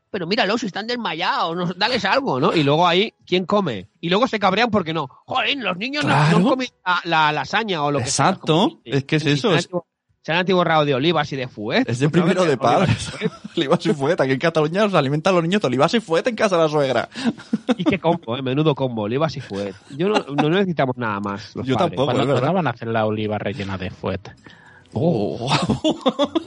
Pero 0.09 0.25
míralo, 0.25 0.57
si 0.57 0.67
están 0.67 0.87
desmayados, 0.87 1.55
no, 1.55 1.65
dales 1.73 2.05
algo, 2.05 2.39
¿no? 2.39 2.53
Y 2.55 2.63
luego 2.63 2.87
ahí, 2.87 3.13
¿quién 3.25 3.45
come? 3.45 3.89
Y 3.99 4.09
luego 4.09 4.27
se 4.27 4.39
cabrean 4.39 4.69
porque 4.71 4.93
no. 4.93 5.07
Joder, 5.25 5.57
los 5.57 5.77
niños 5.77 6.03
no- 6.05 6.09
Claro. 6.11 6.39
no, 6.39 6.49
comen 6.49 6.69
la, 6.85 7.01
la 7.03 7.31
lasaña 7.31 7.83
o 7.83 7.91
lo 7.91 7.99
que 7.99 8.05
sea. 8.05 8.29
Exacto, 8.29 8.79
es 8.85 9.03
que 9.03 9.17
es 9.17 9.25
Y 9.25 9.29
eso, 9.31 9.49
Se 9.49 9.53
han, 9.53 9.59
es- 9.59 9.69
se 10.23 10.31
han 10.33 10.39
atiborrado 10.39 10.83
de 10.85 10.93
olivas 10.93 11.31
y 11.31 11.35
de 11.37 11.47
fuet. 11.47 11.87
Es 11.89 11.99
de 11.99 12.09
Pues, 12.09 12.21
primero 12.21 12.43
de 12.45 12.57
padres. 12.57 13.11
Olivas 13.55 13.85
y 13.85 13.93
fuet, 13.93 14.19
aquí 14.19 14.31
en 14.33 14.39
Cataluña 14.39 14.81
nos 14.83 14.93
alimentan 14.93 15.33
los 15.33 15.43
niños 15.43 15.61
de 15.61 15.67
olivas 15.67 15.93
y 15.93 15.99
fuet 15.99 16.25
en 16.27 16.35
casa 16.35 16.55
de 16.57 16.63
la 16.63 16.69
suegra. 16.69 17.09
Y 17.77 17.83
qué 17.83 17.99
combo, 17.99 18.37
¿eh? 18.37 18.41
Menudo 18.41 18.75
combo, 18.75 19.03
olivas 19.03 19.35
y 19.37 19.41
fuet. 19.41 19.73
Yo 19.91 20.07
no, 20.09 20.19
no 20.35 20.49
necesitamos 20.49 20.97
nada 20.97 21.19
más. 21.19 21.53
los 21.55 21.65
Yo 21.67 21.75
padres. 21.75 21.91
tampoco. 21.91 22.05
¿Cuándo, 22.05 22.21
es 22.23 22.27
verdad. 22.27 22.41
cuándo 22.41 22.55
van 22.55 22.67
a 22.67 22.69
hacer 22.71 22.87
la 22.89 23.05
oliva 23.05 23.37
rellena 23.37 23.77
de 23.77 23.89
fuet? 23.89 24.21
Oh. 24.99 25.51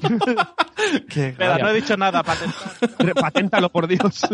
Qué 1.09 1.35
no 1.39 1.69
he 1.69 1.75
dicho 1.75 1.97
nada, 1.97 2.23
patentar. 2.23 3.15
Paténtalo, 3.15 3.71
por 3.71 3.87
Dios. 3.87 4.27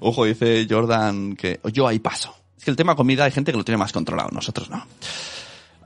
Ojo, 0.00 0.24
dice 0.24 0.66
Jordan 0.68 1.36
que 1.36 1.60
yo 1.72 1.86
ahí 1.86 1.98
paso. 1.98 2.34
Es 2.56 2.64
que 2.64 2.70
el 2.70 2.76
tema 2.76 2.96
comida 2.96 3.24
hay 3.24 3.30
gente 3.30 3.52
que 3.52 3.58
lo 3.58 3.64
tiene 3.64 3.78
más 3.78 3.92
controlado, 3.92 4.30
nosotros 4.32 4.68
no. 4.70 4.84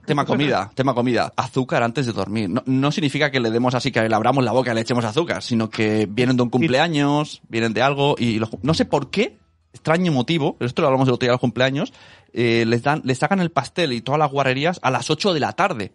Tema 0.07 0.25
comida, 0.25 0.71
tema 0.75 0.95
comida. 0.95 1.33
Azúcar 1.37 1.83
antes 1.83 2.07
de 2.07 2.13
dormir. 2.13 2.49
No, 2.49 2.63
no 2.67 2.91
significa 2.93 3.31
que 3.31 3.41
le 3.41 3.51
demos 3.51 3.75
así, 3.75 3.93
que 3.93 4.09
le 4.09 4.15
abramos 4.15 4.43
la 4.45 4.53
boca 4.53 4.73
y 4.73 4.75
le 4.75 4.81
echemos 4.81 5.05
azúcar, 5.05 5.43
sino 5.43 5.69
que 5.69 6.07
vienen 6.11 6.37
de 6.37 6.43
un 6.45 6.51
cumpleaños, 6.51 7.43
vienen 7.49 7.73
de 7.75 7.83
algo 7.83 8.15
y 8.19 8.39
lo- 8.39 8.49
no 8.63 8.75
sé 8.75 8.85
por 8.85 9.11
qué, 9.11 9.37
extraño 9.73 10.13
motivo, 10.13 10.57
esto 10.61 10.83
lo 10.83 10.89
hablamos 10.89 11.09
el 11.09 11.15
otro 11.15 11.25
día 11.27 11.31
de 11.31 11.35
los 11.35 11.41
cumpleaños, 11.41 11.93
eh, 12.33 12.65
les 12.67 12.83
dan, 12.83 13.03
les 13.05 13.19
sacan 13.19 13.41
el 13.41 13.51
pastel 13.51 13.93
y 13.93 14.01
todas 14.01 14.19
las 14.19 14.31
guarrerías 14.31 14.79
a 14.83 14.91
las 14.91 15.11
8 15.11 15.33
de 15.35 15.41
la 15.41 15.53
tarde. 15.53 15.93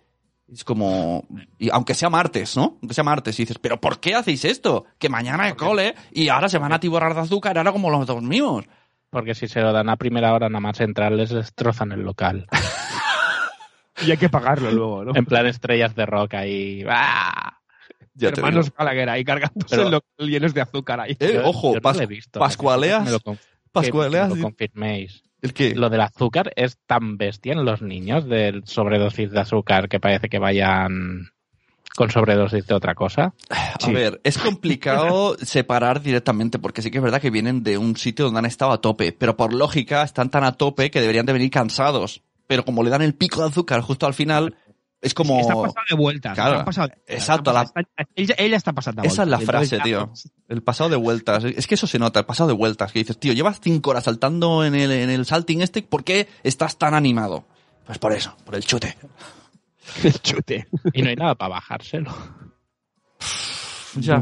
Es 0.51 0.63
como, 0.63 1.25
y 1.59 1.69
aunque 1.71 1.93
sea 1.93 2.09
martes, 2.09 2.55
¿no? 2.55 2.77
Aunque 2.81 2.93
sea 2.93 3.03
martes, 3.03 3.37
y 3.39 3.43
dices, 3.43 3.59
pero 3.59 3.81
¿por 3.81 3.99
qué 3.99 4.15
hacéis 4.15 4.45
esto? 4.45 4.85
Que 4.97 5.09
mañana 5.09 5.43
hay 5.43 5.53
cole 5.53 5.93
y 6.11 6.29
ahora 6.29 6.47
se 6.47 6.57
van 6.57 6.71
a 6.71 6.75
atiborrar 6.75 7.13
de 7.13 7.19
azúcar, 7.21 7.57
ahora 7.57 7.73
como 7.73 7.89
los 7.89 8.05
dormimos. 8.07 8.63
Porque 9.09 9.35
si 9.35 9.47
se 9.47 9.61
lo 9.61 9.73
dan 9.73 9.89
a 9.89 9.97
primera 9.97 10.33
hora 10.33 10.47
nada 10.49 10.59
más 10.61 10.79
entrar, 10.79 11.11
les 11.11 11.29
destrozan 11.31 11.91
el 11.91 12.01
local. 12.01 12.47
y 14.05 14.11
hay 14.11 14.17
que 14.17 14.29
pagarlo 14.29 14.71
luego, 14.71 15.05
¿no? 15.05 15.11
En 15.15 15.25
plan 15.25 15.45
estrellas 15.47 15.95
de 15.95 16.05
rock 16.05 16.35
ahí. 16.35 16.83
¡Ah! 16.87 17.59
Ya 18.13 18.29
Hermanos. 18.29 18.71
Gallagher 18.75 19.09
ahí 19.09 19.23
cargándose 19.23 19.67
Pero- 19.69 19.83
el 19.83 19.91
local 19.91 20.27
llenos 20.29 20.53
de 20.53 20.61
azúcar 20.61 20.99
ahí. 21.01 21.15
Eh, 21.19 21.41
ojo, 21.43 21.73
yo 21.73 21.79
no 21.79 21.81
pas- 21.81 21.95
lo 21.97 22.03
he 22.03 22.07
visto. 22.07 22.39
pascualeas, 22.39 23.03
me 23.03 23.11
lo 23.11 23.19
que 23.81 23.91
me 23.91 24.09
lo 24.09 24.41
confirméis. 24.41 25.23
¿El 25.41 25.53
qué? 25.53 25.75
Lo 25.75 25.89
del 25.89 26.01
azúcar 26.01 26.51
es 26.55 26.77
tan 26.85 27.17
bestia 27.17 27.53
en 27.53 27.63
los 27.63 27.81
niños 27.81 28.27
del 28.27 28.65
sobredosis 28.65 29.31
de 29.31 29.39
azúcar 29.39 29.87
que 29.87 29.99
parece 29.99 30.29
que 30.29 30.39
vayan 30.39 31.29
con 31.95 32.11
sobredosis 32.11 32.65
de 32.67 32.75
otra 32.75 32.95
cosa. 32.95 33.33
A 33.49 33.89
ver, 33.89 34.21
es 34.23 34.37
complicado 34.37 35.35
separar 35.41 36.01
directamente 36.01 36.59
porque 36.59 36.81
sí 36.81 36.91
que 36.91 36.99
es 36.99 37.03
verdad 37.03 37.21
que 37.21 37.31
vienen 37.31 37.63
de 37.63 37.77
un 37.77 37.97
sitio 37.97 38.25
donde 38.25 38.39
han 38.39 38.45
estado 38.45 38.71
a 38.71 38.81
tope, 38.81 39.11
pero 39.13 39.35
por 39.35 39.53
lógica 39.53 40.03
están 40.03 40.29
tan 40.29 40.43
a 40.43 40.51
tope 40.51 40.91
que 40.91 41.01
deberían 41.01 41.25
de 41.25 41.33
venir 41.33 41.49
cansados. 41.49 42.21
Pero 42.45 42.63
como 42.63 42.83
le 42.83 42.89
dan 42.89 43.01
el 43.01 43.15
pico 43.15 43.41
de 43.41 43.49
azúcar 43.49 43.81
justo 43.81 44.05
al 44.05 44.13
final, 44.13 44.55
es 45.01 45.13
como... 45.13 45.39
Está 45.39 45.53
pasado 45.53 45.85
de 45.89 45.95
vuelta. 45.95 46.33
Claro, 46.33 46.65
pasado 46.65 46.87
de 46.87 46.95
vuelta, 46.95 47.13
exacto, 47.13 47.51
está 47.51 47.53
la- 47.53 47.81
está- 47.81 48.07
ella, 48.15 48.35
ella 48.37 48.57
está 48.57 48.73
pasando 48.73 49.03
Esa 49.03 49.23
es 49.23 49.29
la 49.29 49.39
frase, 49.39 49.79
tío. 49.79 50.11
El 50.47 50.63
pasado 50.63 50.89
de 50.89 50.95
vueltas. 50.95 51.43
Es 51.43 51.67
que 51.67 51.75
eso 51.75 51.87
se 51.87 51.99
nota, 51.99 52.19
el 52.19 52.25
pasado 52.25 52.47
de 52.47 52.53
vueltas. 52.55 52.91
Que 52.91 52.99
dices, 52.99 53.17
tío, 53.19 53.33
llevas 53.33 53.59
cinco 53.61 53.91
horas 53.91 54.05
saltando 54.05 54.65
en 54.65 54.75
el, 54.75 54.91
en 54.91 55.09
el 55.09 55.25
salting 55.25 55.61
este, 55.61 55.81
¿por 55.83 56.03
qué 56.03 56.27
estás 56.43 56.77
tan 56.77 56.93
animado? 56.93 57.45
Pues 57.85 57.99
por 57.99 58.11
eso, 58.13 58.35
por 58.45 58.55
el 58.55 58.63
chute. 58.63 58.97
El 60.03 60.13
chute. 60.21 60.67
Y 60.93 61.01
no 61.01 61.09
hay 61.09 61.15
nada 61.15 61.33
para 61.35 61.49
bajárselo. 61.55 62.13
Ya. 63.95 64.21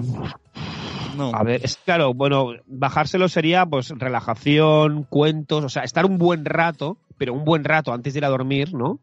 No. 1.17 1.31
A 1.33 1.43
ver, 1.43 1.61
es 1.63 1.77
claro, 1.77 2.13
bueno, 2.13 2.51
bajárselo 2.67 3.27
sería 3.29 3.65
pues 3.65 3.89
relajación, 3.89 5.03
cuentos, 5.09 5.63
o 5.63 5.69
sea, 5.69 5.83
estar 5.83 6.05
un 6.05 6.17
buen 6.17 6.45
rato, 6.45 6.97
pero 7.17 7.33
un 7.33 7.45
buen 7.45 7.63
rato 7.63 7.93
antes 7.93 8.13
de 8.13 8.19
ir 8.19 8.25
a 8.25 8.29
dormir, 8.29 8.73
¿no? 8.73 8.99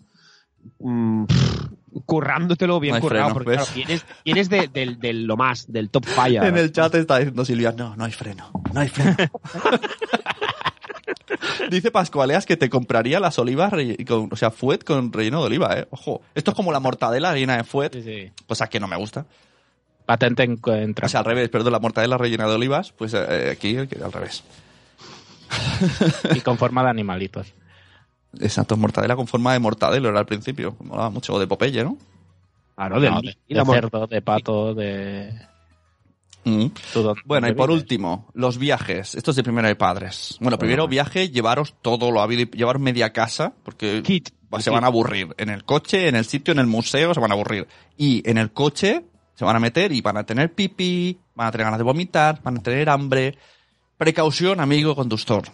Mm, 0.78 1.24
pff, 1.26 1.64
currándotelo 2.06 2.80
bien 2.80 2.94
No 2.96 3.00
currado, 3.00 3.24
freno, 3.30 3.34
porque 3.34 3.52
claro, 3.56 3.66
vienes, 3.74 4.06
vienes 4.24 4.48
de, 4.48 4.68
del- 4.68 4.98
del 4.98 5.24
lo 5.24 5.36
más, 5.36 5.70
del 5.70 5.90
top 5.90 6.04
fire. 6.06 6.42
En 6.44 6.56
el 6.56 6.72
chat 6.72 6.94
está 6.94 7.18
diciendo 7.18 7.44
Silvia, 7.44 7.72
no, 7.76 7.94
no 7.96 8.04
hay 8.04 8.12
freno, 8.12 8.50
no 8.72 8.80
hay 8.80 8.88
freno. 8.88 9.16
Dice 11.70 11.90
Pascualeas 11.90 12.44
que 12.46 12.56
te 12.56 12.68
compraría 12.68 13.18
las 13.20 13.38
olivas, 13.38 13.72
con, 14.06 14.28
o 14.32 14.36
sea, 14.36 14.50
fuet 14.50 14.84
con 14.84 15.12
relleno 15.12 15.40
de 15.40 15.46
oliva, 15.46 15.78
eh. 15.78 15.86
Ojo, 15.90 16.20
esto 16.34 16.50
es 16.50 16.56
como 16.56 16.72
la 16.72 16.80
mortadela 16.80 17.32
rellena 17.32 17.56
de 17.56 17.64
fuet, 17.64 17.92
Sí, 17.94 18.02
sí. 18.02 18.32
cosa 18.46 18.66
que 18.68 18.78
no 18.80 18.88
me 18.88 18.96
gusta. 18.96 19.26
Patente 20.04 20.42
encuentra. 20.42 21.06
O 21.06 21.08
sea, 21.08 21.20
al 21.20 21.26
revés, 21.26 21.48
perdón, 21.48 21.72
la 21.72 21.78
mortadela 21.78 22.18
rellena 22.18 22.46
de 22.48 22.54
olivas, 22.54 22.92
pues 22.92 23.14
eh, 23.14 23.50
aquí 23.52 23.76
eh, 23.76 23.88
al 24.04 24.12
revés. 24.12 24.42
y 26.34 26.40
con 26.40 26.58
forma 26.58 26.82
de 26.82 26.90
animalitos. 26.90 27.54
Exacto, 28.40 28.76
mortadela 28.76 29.16
con 29.16 29.26
forma 29.26 29.52
de 29.52 29.58
mortadelo 29.58 30.08
era 30.08 30.18
al 30.20 30.26
principio, 30.26 30.76
molaba 30.80 31.10
mucho, 31.10 31.34
o 31.34 31.38
de 31.38 31.46
Popeye, 31.46 31.84
¿no? 31.84 31.98
Claro, 32.74 33.00
del- 33.00 33.10
No, 33.10 33.20
de, 33.20 33.36
y 33.46 33.54
de 33.54 33.58
la 33.58 33.64
mor- 33.64 33.74
cerdo, 33.76 34.06
de 34.06 34.22
pato, 34.22 34.74
de... 34.74 35.32
Mm. 36.44 36.66
¿Tú 36.92 37.02
dónde- 37.02 37.22
Bueno, 37.24 37.48
y 37.48 37.52
por 37.54 37.68
vives? 37.68 37.82
último, 37.82 38.28
los 38.34 38.58
viajes. 38.58 39.14
Esto 39.14 39.30
es 39.30 39.36
de 39.36 39.42
primero 39.44 39.68
de 39.68 39.76
padres. 39.76 40.36
Bueno, 40.40 40.58
primero 40.58 40.88
viaje, 40.88 41.28
llevaros 41.30 41.74
todo 41.82 42.10
lo 42.10 42.20
habido 42.20 42.42
y 42.42 42.46
llevaros 42.56 42.82
media 42.82 43.12
casa, 43.12 43.52
porque 43.62 44.02
Kit. 44.02 44.30
se 44.58 44.70
van 44.70 44.82
a 44.82 44.88
aburrir. 44.88 45.28
En 45.38 45.50
el 45.50 45.64
coche, 45.64 46.08
en 46.08 46.16
el 46.16 46.24
sitio, 46.24 46.50
en 46.52 46.58
el 46.58 46.66
museo, 46.66 47.14
se 47.14 47.20
van 47.20 47.30
a 47.30 47.34
aburrir. 47.34 47.68
Y 47.96 48.28
en 48.28 48.38
el 48.38 48.52
coche 48.52 49.04
se 49.34 49.44
van 49.44 49.54
a 49.54 49.60
meter 49.60 49.92
y 49.92 50.00
van 50.00 50.16
a 50.16 50.24
tener 50.24 50.52
pipí, 50.52 51.16
van 51.36 51.46
a 51.46 51.52
tener 51.52 51.66
ganas 51.66 51.78
de 51.78 51.84
vomitar, 51.84 52.42
van 52.42 52.58
a 52.58 52.62
tener 52.62 52.88
hambre. 52.90 53.36
Precaución, 53.96 54.58
amigo 54.58 54.96
conductor. 54.96 55.44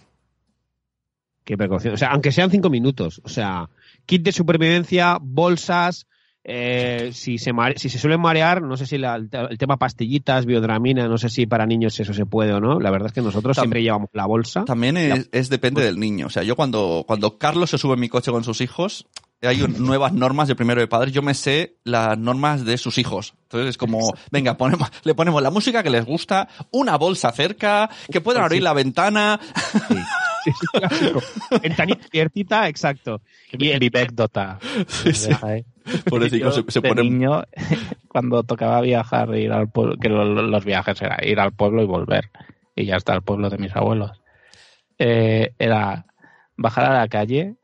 Qué 1.43 1.57
precaución. 1.57 1.93
O 1.93 1.97
sea, 1.97 2.09
aunque 2.11 2.31
sean 2.31 2.51
cinco 2.51 2.69
minutos. 2.69 3.21
O 3.23 3.29
sea, 3.29 3.69
kit 4.05 4.23
de 4.23 4.31
supervivencia, 4.31 5.17
bolsas. 5.21 6.05
eh, 6.43 7.09
si, 7.13 7.37
se 7.37 7.51
si 7.75 7.89
se 7.89 7.99
suelen 7.99 8.21
marear, 8.21 8.61
no 8.61 8.77
sé 8.77 8.85
si 8.85 8.97
la- 8.97 9.15
el, 9.17 9.29
el 9.49 9.57
tema 9.57 9.77
pastillitas, 9.77 10.45
biodramina, 10.45 11.07
no 11.07 11.17
sé 11.17 11.29
si 11.29 11.45
para 11.45 11.65
niños 11.65 11.99
eso 11.99 12.13
se 12.13 12.25
puede 12.25 12.53
o 12.53 12.59
no. 12.59 12.79
La 12.79 12.89
verdad 12.91 13.07
es 13.07 13.13
que 13.13 13.21
nosotros 13.21 13.57
Tam- 13.57 13.61
siempre 13.63 13.83
llevamos 13.83 14.09
la 14.13 14.25
bolsa. 14.25 14.63
También 14.65 14.97
es, 14.97 15.29
es 15.31 15.49
depende 15.49 15.83
del 15.83 15.99
niño. 15.99 16.27
O 16.27 16.29
sea, 16.29 16.43
yo 16.43 16.55
cuando, 16.55 17.03
cuando 17.05 17.37
Carlos 17.37 17.69
se 17.69 17.77
sube 17.77 17.95
en 17.95 17.99
mi 17.99 18.09
coche 18.09 18.31
con 18.31 18.43
sus 18.43 18.61
hijos, 18.61 19.05
hay 19.41 19.61
un- 19.61 19.85
nuevas 19.85 20.13
normas 20.13 20.47
de 20.47 20.55
primero 20.55 20.79
de 20.81 20.87
padres. 20.87 21.13
Yo 21.13 21.21
me 21.21 21.33
sé 21.33 21.75
las 21.83 22.17
normas 22.17 22.63
de 22.65 22.77
sus 22.77 22.97
hijos. 22.97 23.35
Entonces 23.43 23.69
es 23.71 23.77
como, 23.77 24.13
venga, 24.31 24.55
ponemos, 24.57 24.89
le 25.03 25.13
ponemos 25.15 25.43
la 25.43 25.51
música 25.51 25.83
que 25.83 25.89
les 25.89 26.05
gusta, 26.05 26.47
una 26.71 26.95
bolsa 26.97 27.31
cerca, 27.31 27.89
que 28.11 28.21
puedan 28.21 28.43
abrir 28.43 28.63
la 28.63 28.73
ventana. 28.73 29.39
Sí, 29.87 29.95
sí, 30.43 30.51
clásico. 30.73 31.21
Ventanita 31.61 32.05
abiertita, 32.07 32.67
exacto. 32.67 33.21
Y 33.51 33.57
el. 34.27 34.59
Sí, 34.87 35.13
sí. 35.13 35.29
Yo, 36.39 36.51
se, 36.51 36.63
se 36.71 36.81
de 36.81 36.89
pone 36.89 37.03
niño, 37.03 37.43
cuando 38.07 38.43
tocaba 38.43 38.81
viajar, 38.81 39.35
ir 39.35 39.51
al 39.51 39.69
pueblo, 39.69 39.95
que 39.97 40.09
lo- 40.09 40.25
lo- 40.25 40.43
los 40.43 40.65
viajes 40.65 41.01
era 41.01 41.17
ir 41.25 41.39
al 41.39 41.51
pueblo 41.53 41.81
y 41.81 41.85
volver, 41.85 42.29
y 42.75 42.85
ya 42.85 42.95
está 42.97 43.13
el 43.15 43.21
pueblo 43.23 43.49
de 43.49 43.57
mis 43.57 43.75
abuelos. 43.75 44.11
Eh, 44.97 45.53
era 45.57 46.05
bajar 46.57 46.85
a 46.91 46.99
la 46.99 47.07
calle, 47.07 47.55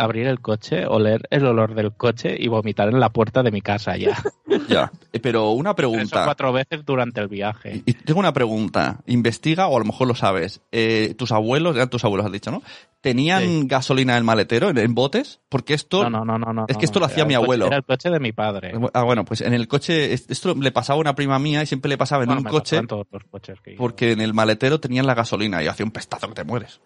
abrir 0.00 0.26
el 0.26 0.40
coche, 0.40 0.86
oler 0.86 1.26
el 1.30 1.46
olor 1.46 1.74
del 1.74 1.92
coche 1.92 2.34
y 2.38 2.48
vomitar 2.48 2.88
en 2.88 2.98
la 3.00 3.10
puerta 3.10 3.42
de 3.42 3.50
mi 3.50 3.60
casa 3.60 3.96
ya. 3.96 4.16
ya. 4.68 4.90
Eh, 5.12 5.20
Pero 5.20 5.50
una 5.50 5.74
pregunta. 5.74 6.24
cuatro 6.24 6.52
veces 6.52 6.84
durante 6.84 7.20
el 7.20 7.28
viaje. 7.28 7.82
Y 7.86 7.92
tengo 7.94 8.20
una 8.20 8.32
pregunta. 8.32 9.00
Investiga, 9.06 9.66
o 9.68 9.76
a 9.76 9.78
lo 9.80 9.84
mejor 9.84 10.08
lo 10.08 10.14
sabes. 10.14 10.60
Eh, 10.72 11.14
tus 11.18 11.32
abuelos, 11.32 11.76
eran 11.76 11.90
tus 11.90 12.04
abuelos, 12.04 12.26
has 12.26 12.32
dicho, 12.32 12.50
¿no? 12.50 12.62
¿Tenían 13.00 13.42
Sí. 13.42 13.62
gasolina 13.66 14.12
en 14.12 14.18
el 14.18 14.24
maletero, 14.24 14.68
en, 14.68 14.76
en 14.76 14.94
botes? 14.94 15.40
Porque 15.48 15.72
esto. 15.74 16.08
No, 16.10 16.24
no, 16.24 16.38
no, 16.38 16.52
no, 16.52 16.66
es 16.68 16.76
que 16.76 16.84
esto 16.84 17.00
no, 17.00 17.06
lo 17.06 17.12
hacía 17.12 17.24
mi 17.24 17.32
el 17.34 17.40
coche- 17.40 17.44
abuelo. 17.46 17.66
Era 17.68 17.76
el 17.76 17.84
coche 17.84 18.10
de 18.10 18.20
mi 18.20 18.32
padre. 18.32 18.72
Ah, 18.92 19.04
bueno, 19.04 19.24
pues 19.24 19.40
en 19.40 19.54
el 19.54 19.68
coche, 19.68 20.12
es- 20.12 20.26
esto 20.28 20.54
le 20.54 20.70
pasaba 20.72 20.98
a 20.98 21.00
una 21.00 21.14
prima 21.14 21.38
mía 21.38 21.62
y 21.62 21.66
siempre 21.66 21.88
le 21.88 21.96
pasaba 21.96 22.24
en 22.24 22.28
Bueno, 22.28 22.40
un 22.40 22.44
me 22.44 22.50
coche 22.50 22.80
todos 22.86 23.06
los 23.10 23.24
coches 23.24 23.58
que 23.64 23.72
porque 23.76 24.12
en 24.12 24.20
el 24.20 24.34
maletero 24.34 24.80
tenían 24.80 25.06
la 25.06 25.14
gasolina 25.14 25.62
y 25.62 25.66
hacía 25.66 25.84
un 25.86 25.92
pestazo 25.92 26.28
que 26.28 26.34
te 26.34 26.44
mueres. 26.44 26.80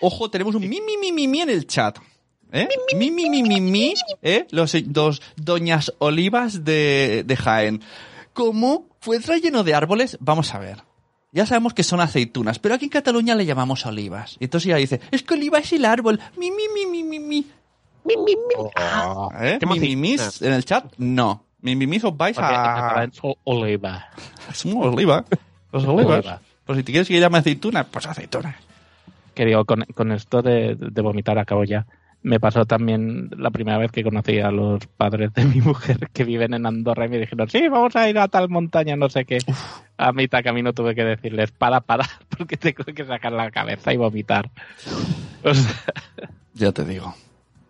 Ojo, 0.00 0.30
tenemos 0.30 0.54
un 0.54 0.62
mi, 0.62 0.80
mi, 0.80 0.96
mi, 0.96 1.12
mi, 1.12 1.28
mi 1.28 1.40
en 1.40 1.50
el 1.50 1.66
chat. 1.66 1.98
¿Eh? 2.54 2.68
Mi, 2.96 3.10
mi, 3.10 3.28
mi, 3.28 3.42
mi, 3.42 3.60
mi, 3.60 3.94
¿eh? 4.22 4.46
Los 4.50 4.76
dos 4.86 5.20
doñas 5.34 5.92
olivas 5.98 6.64
de, 6.64 7.24
de 7.26 7.36
Jaén. 7.36 7.82
¿Cómo 8.32 8.86
fue 9.00 9.18
relleno 9.18 9.64
de 9.64 9.74
árboles? 9.74 10.16
Vamos 10.20 10.54
a 10.54 10.60
ver. 10.60 10.78
Ya 11.32 11.46
sabemos 11.46 11.74
que 11.74 11.82
son 11.82 12.00
aceitunas, 12.00 12.60
pero 12.60 12.76
aquí 12.76 12.84
en 12.84 12.92
Cataluña 12.92 13.34
le 13.34 13.44
llamamos 13.44 13.84
olivas. 13.86 14.36
Y 14.38 14.44
entonces 14.44 14.68
ella 14.68 14.76
dice, 14.76 15.00
es 15.10 15.24
que 15.24 15.34
oliva 15.34 15.58
es 15.58 15.72
el 15.72 15.84
árbol. 15.84 16.20
Mi, 16.38 16.52
mi, 16.52 16.68
mi, 16.72 16.86
mi, 16.86 17.02
mi, 17.02 17.18
mi. 17.18 17.46
Oh, 18.56 19.30
¿Eh? 19.40 19.56
¿Qué 19.58 19.66
¿Mi, 19.66 19.80
mi, 19.80 19.96
mis 19.96 20.40
en 20.40 20.52
el 20.52 20.64
chat? 20.64 20.92
No. 20.96 21.46
Mi, 21.60 21.74
mi, 21.74 21.88
mis 21.88 22.04
os 22.04 22.16
vais 22.16 22.38
a... 22.38 23.02
es 23.02 23.18
oliva. 23.42 24.10
Es 24.48 24.64
una 24.64 24.90
oliva. 24.90 25.24
Los 25.72 25.84
olivas. 25.86 26.18
Oliva. 26.18 26.40
Pues 26.64 26.78
si 26.78 26.84
te 26.84 26.92
quieres 26.92 27.08
que 27.08 27.18
llame 27.18 27.38
aceituna, 27.38 27.82
pues 27.82 28.06
aceituna. 28.06 28.56
que 29.34 29.44
digo, 29.44 29.64
con, 29.64 29.84
con 29.94 30.12
esto 30.12 30.40
de, 30.40 30.76
de 30.76 31.02
vomitar 31.02 31.36
acabo 31.36 31.64
ya. 31.64 31.84
Me 32.24 32.40
pasó 32.40 32.64
también 32.64 33.28
la 33.36 33.50
primera 33.50 33.76
vez 33.78 33.92
que 33.92 34.02
conocí 34.02 34.40
a 34.40 34.50
los 34.50 34.86
padres 34.86 35.32
de 35.34 35.44
mi 35.44 35.60
mujer 35.60 36.08
que 36.12 36.24
viven 36.24 36.54
en 36.54 36.64
Andorra 36.66 37.04
y 37.06 37.10
me 37.10 37.18
dijeron, 37.18 37.48
sí, 37.50 37.68
vamos 37.68 37.94
a 37.96 38.08
ir 38.08 38.18
a 38.18 38.28
tal 38.28 38.48
montaña, 38.48 38.96
no 38.96 39.08
sé 39.10 39.24
qué. 39.26 39.38
A 39.98 40.10
mitad 40.12 40.42
camino 40.42 40.72
tuve 40.72 40.94
que 40.94 41.04
decirles, 41.04 41.52
para, 41.52 41.80
para, 41.82 42.08
porque 42.36 42.56
tengo 42.56 42.82
que 42.84 43.04
sacar 43.04 43.30
la 43.32 43.50
cabeza 43.50 43.92
y 43.92 43.96
vomitar. 43.98 44.50
O 45.46 45.52
sea, 45.52 45.74
Ya 46.54 46.72
te 46.72 46.86
digo. 46.86 47.14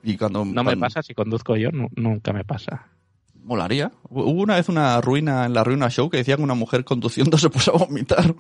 Y 0.05 0.17
cuando... 0.17 0.45
no 0.45 0.63
me 0.63 0.77
pasa, 0.77 1.03
si 1.03 1.13
conduzco 1.13 1.57
yo, 1.57 1.73
nu- 1.73 1.91
nunca 1.97 2.33
me 2.33 2.45
pasa. 2.45 2.87
Molaría. 3.43 3.91
Hubo 4.09 4.31
una 4.31 4.55
vez 4.55 4.69
una 4.69 5.01
ruina 5.01 5.45
en 5.45 5.55
la 5.55 5.65
ruina 5.65 5.91
show 5.91 6.09
que 6.09 6.19
decía 6.19 6.37
que 6.37 6.43
una 6.43 6.55
mujer 6.55 6.85
conduciendo 6.85 7.37
se 7.37 7.51
puso 7.51 7.75
a 7.75 7.79
vomitar. 7.79 8.33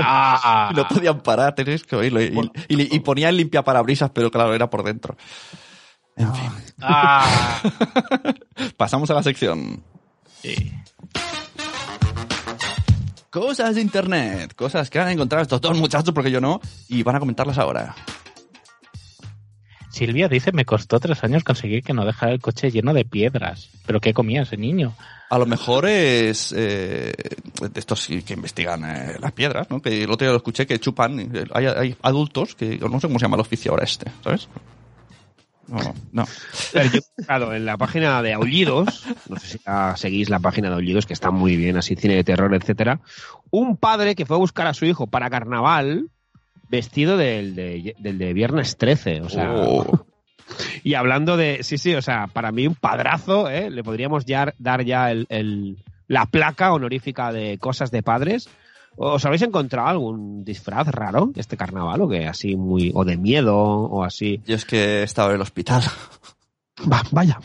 ¡Ah! 0.00 0.72
No 0.76 0.88
podían 0.88 1.20
parar, 1.20 1.54
tenéis 1.54 1.84
que 1.84 1.96
oírlo. 1.96 2.22
Y, 2.22 2.28
y, 2.68 2.96
y 2.96 3.00
ponía 3.00 3.28
el 3.28 3.36
limpiaparabrisas, 3.36 4.10
pero 4.10 4.30
claro, 4.30 4.54
era 4.54 4.68
por 4.70 4.82
dentro. 4.82 5.16
En 6.16 6.34
fin. 6.34 6.50
¡Ah! 6.80 7.60
Pasamos 8.76 9.10
a 9.10 9.14
la 9.14 9.22
sección. 9.22 9.82
Sí. 10.42 10.72
Cosas 13.30 13.74
de 13.76 13.80
internet. 13.80 14.54
Cosas 14.54 14.90
que 14.90 14.98
han 14.98 15.08
encontrado 15.08 15.42
estos 15.42 15.60
dos 15.60 15.78
muchachos, 15.78 16.12
porque 16.14 16.30
yo 16.30 16.40
no, 16.40 16.60
y 16.88 17.02
van 17.02 17.16
a 17.16 17.20
comentarlas 17.20 17.58
ahora. 17.58 17.94
Silvia 19.92 20.28
dice, 20.28 20.52
me 20.52 20.64
costó 20.64 20.98
tres 20.98 21.22
años 21.22 21.44
conseguir 21.44 21.82
que 21.82 21.92
no 21.92 22.04
dejara 22.04 22.32
el 22.32 22.40
coche 22.40 22.70
lleno 22.70 22.94
de 22.94 23.04
piedras. 23.04 23.68
¿Pero 23.86 24.00
qué 24.00 24.14
comía 24.14 24.42
ese 24.42 24.56
niño? 24.56 24.94
A 25.30 25.38
lo 25.38 25.46
mejor 25.46 25.86
es 25.86 26.52
eh, 26.56 27.12
de 27.60 27.80
estos 27.80 28.06
que 28.06 28.34
investigan 28.34 28.84
eh, 28.84 29.16
las 29.20 29.32
piedras, 29.32 29.70
¿no? 29.70 29.80
Que 29.80 30.02
el 30.04 30.10
otro 30.10 30.24
día 30.26 30.32
lo 30.32 30.38
escuché 30.38 30.66
que 30.66 30.78
chupan. 30.78 31.20
eh, 31.20 31.44
Hay, 31.52 31.66
hay 31.66 31.96
adultos 32.02 32.54
que 32.54 32.78
no 32.78 33.00
sé 33.00 33.06
cómo 33.06 33.18
se 33.18 33.24
llama 33.24 33.36
el 33.36 33.40
oficio 33.42 33.70
ahora 33.70 33.84
este, 33.84 34.10
¿sabes? 34.24 34.48
No, 35.68 35.94
no. 36.10 36.24
Ver, 36.74 36.90
yo 36.90 36.98
he 36.98 37.02
buscado 37.16 37.54
en 37.54 37.64
la 37.64 37.78
página 37.78 38.20
de 38.20 38.32
Aullidos, 38.34 39.06
no 39.28 39.38
sé 39.38 39.46
si 39.46 39.58
la 39.64 39.96
seguís 39.96 40.28
la 40.28 40.40
página 40.40 40.68
de 40.68 40.74
Aullidos, 40.74 41.06
que 41.06 41.14
está 41.14 41.30
muy 41.30 41.56
bien, 41.56 41.76
así 41.76 41.94
cine 41.96 42.16
de 42.16 42.24
terror, 42.24 42.54
etcétera. 42.54 43.00
Un 43.50 43.76
padre 43.76 44.14
que 44.14 44.26
fue 44.26 44.36
a 44.36 44.40
buscar 44.40 44.66
a 44.66 44.74
su 44.74 44.84
hijo 44.84 45.06
para 45.06 45.30
carnaval 45.30 46.08
vestido 46.72 47.16
del 47.16 47.54
de, 47.54 47.94
del 48.00 48.18
de 48.18 48.32
Viernes 48.32 48.76
13, 48.78 49.20
o 49.20 49.28
sea, 49.28 49.52
Oh. 49.54 50.06
y 50.82 50.94
hablando 50.94 51.36
de, 51.36 51.62
sí, 51.62 51.78
sí, 51.78 51.94
o 51.94 52.02
sea, 52.02 52.26
para 52.26 52.50
mí 52.50 52.66
un 52.66 52.74
padrazo, 52.74 53.48
¿eh? 53.48 53.70
le 53.70 53.84
podríamos 53.84 54.24
ya, 54.24 54.52
dar 54.58 54.84
ya 54.84 55.10
el, 55.12 55.26
el- 55.28 55.76
la 56.08 56.26
placa 56.26 56.72
honorífica 56.72 57.30
de 57.32 57.58
cosas 57.58 57.90
de 57.90 58.02
padres. 58.02 58.48
¿Os 58.96 59.24
habéis 59.24 59.40
encontrado 59.42 59.88
algún 59.88 60.44
disfraz 60.44 60.86
raro 60.88 61.30
este 61.36 61.56
carnaval 61.56 62.02
o 62.02 62.08
que 62.08 62.26
así 62.26 62.56
muy, 62.56 62.90
o 62.94 63.04
de 63.06 63.16
miedo 63.16 63.56
o 63.56 64.04
así? 64.04 64.42
Yo 64.46 64.54
es 64.54 64.66
que 64.66 65.00
he 65.00 65.02
estado 65.04 65.30
en 65.30 65.36
el 65.36 65.40
hospital. 65.40 65.82
Va, 66.90 67.02
vaya. 67.10 67.38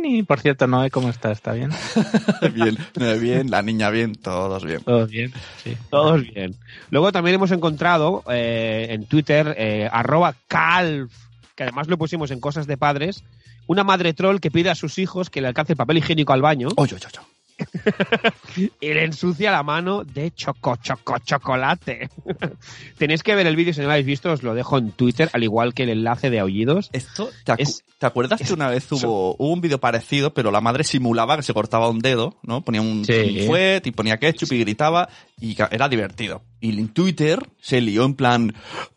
Ni- 0.00 0.22
Por 0.22 0.40
cierto, 0.40 0.66
Noé, 0.66 0.90
¿cómo 0.90 1.10
está? 1.10 1.30
¿Está 1.30 1.52
bien? 1.52 1.70
bien, 2.54 2.76
bien, 3.20 3.50
la 3.50 3.62
niña 3.62 3.90
bien, 3.90 4.14
todos 4.14 4.64
bien. 4.64 4.82
¿Todo 4.82 5.06
bien? 5.06 5.32
Sí. 5.62 5.76
Todos 5.90 6.22
bien. 6.22 6.56
Luego 6.90 7.12
también 7.12 7.34
hemos 7.34 7.50
encontrado 7.52 8.24
eh, 8.30 8.88
en 8.90 9.04
Twitter, 9.06 9.54
eh, 9.58 9.88
arroba 9.92 10.34
calf, 10.48 11.12
que 11.54 11.62
además 11.64 11.88
lo 11.88 11.98
pusimos 11.98 12.30
en 12.30 12.40
cosas 12.40 12.66
de 12.66 12.76
padres, 12.76 13.24
una 13.66 13.84
madre 13.84 14.14
troll 14.14 14.38
que 14.40 14.50
pide 14.50 14.70
a 14.70 14.74
sus 14.74 14.98
hijos 14.98 15.28
que 15.30 15.40
le 15.40 15.48
alcance 15.48 15.74
el 15.74 15.76
papel 15.76 15.98
higiénico 15.98 16.32
al 16.32 16.42
baño 16.42 16.68
Oye, 16.76 16.94
oye, 16.94 17.06
oye. 17.06 17.26
y 18.80 18.88
le 18.92 19.04
ensucia 19.04 19.50
la 19.50 19.62
mano 19.62 20.04
de 20.04 20.30
choco, 20.32 20.76
choco, 20.76 21.18
chocolate. 21.18 22.08
Tenéis 22.98 23.22
que 23.22 23.34
ver 23.34 23.46
el 23.46 23.56
vídeo 23.56 23.72
si 23.72 23.80
no 23.80 23.86
lo 23.86 23.92
habéis 23.92 24.06
visto, 24.06 24.30
os 24.32 24.42
lo 24.42 24.54
dejo 24.54 24.78
en 24.78 24.92
Twitter, 24.92 25.30
al 25.32 25.42
igual 25.44 25.74
que 25.74 25.84
el 25.84 25.90
enlace 25.90 26.30
de 26.30 26.40
aullidos. 26.40 26.90
Esto, 26.92 27.30
¿te, 27.44 27.52
acu- 27.52 27.60
Es- 27.60 27.84
¿te 27.98 28.06
acuerdas 28.06 28.40
que 28.40 28.52
una 28.52 28.68
vez 28.68 28.90
hubo, 28.92 29.34
hubo 29.38 29.52
un 29.52 29.60
vídeo 29.60 29.78
parecido, 29.80 30.34
pero 30.34 30.50
la 30.50 30.60
madre 30.60 30.84
simulaba 30.84 31.36
que 31.36 31.42
se 31.42 31.54
cortaba 31.54 31.88
un 31.88 32.00
dedo, 32.00 32.38
¿no? 32.42 32.62
Ponía 32.62 32.80
un, 32.82 33.04
Sí. 33.04 33.38
un 33.40 33.46
fuet 33.46 33.86
y 33.86 33.90
ponía 33.92 34.18
ketchup 34.18 34.52
y 34.52 34.58
gritaba 34.60 35.08
y 35.40 35.56
era 35.70 35.88
divertido. 35.88 36.42
Y 36.60 36.78
en 36.78 36.88
Twitter 36.88 37.38
se 37.60 37.80
lió 37.80 38.04
en 38.04 38.14
plan, 38.14 38.54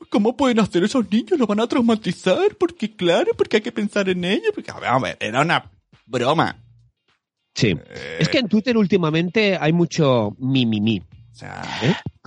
¿cómo 0.09 0.35
pueden 0.35 0.59
hacer 0.59 0.83
esos 0.83 1.09
niños? 1.11 1.37
¿Lo 1.39 1.47
van 1.47 1.59
a 1.59 1.67
traumatizar? 1.67 2.55
Porque 2.57 2.95
claro, 2.95 3.31
porque 3.37 3.57
hay 3.57 3.61
que 3.63 3.71
pensar 3.71 4.09
en 4.09 4.23
ello. 4.25 4.51
Porque, 4.55 4.71
a 4.71 4.79
ver, 4.79 4.89
a 4.89 4.99
ver, 4.99 5.17
era 5.19 5.41
una 5.41 5.69
broma. 6.05 6.57
Sí. 7.55 7.75
Es 8.19 8.29
que 8.29 8.39
en 8.39 8.47
Twitter 8.47 8.77
últimamente 8.77 9.57
hay 9.59 9.73
mucho 9.73 10.35
mi, 10.39 10.65
mi, 10.65 10.79
mi. 10.81 10.99
O 10.99 11.35
sea, 11.39 11.61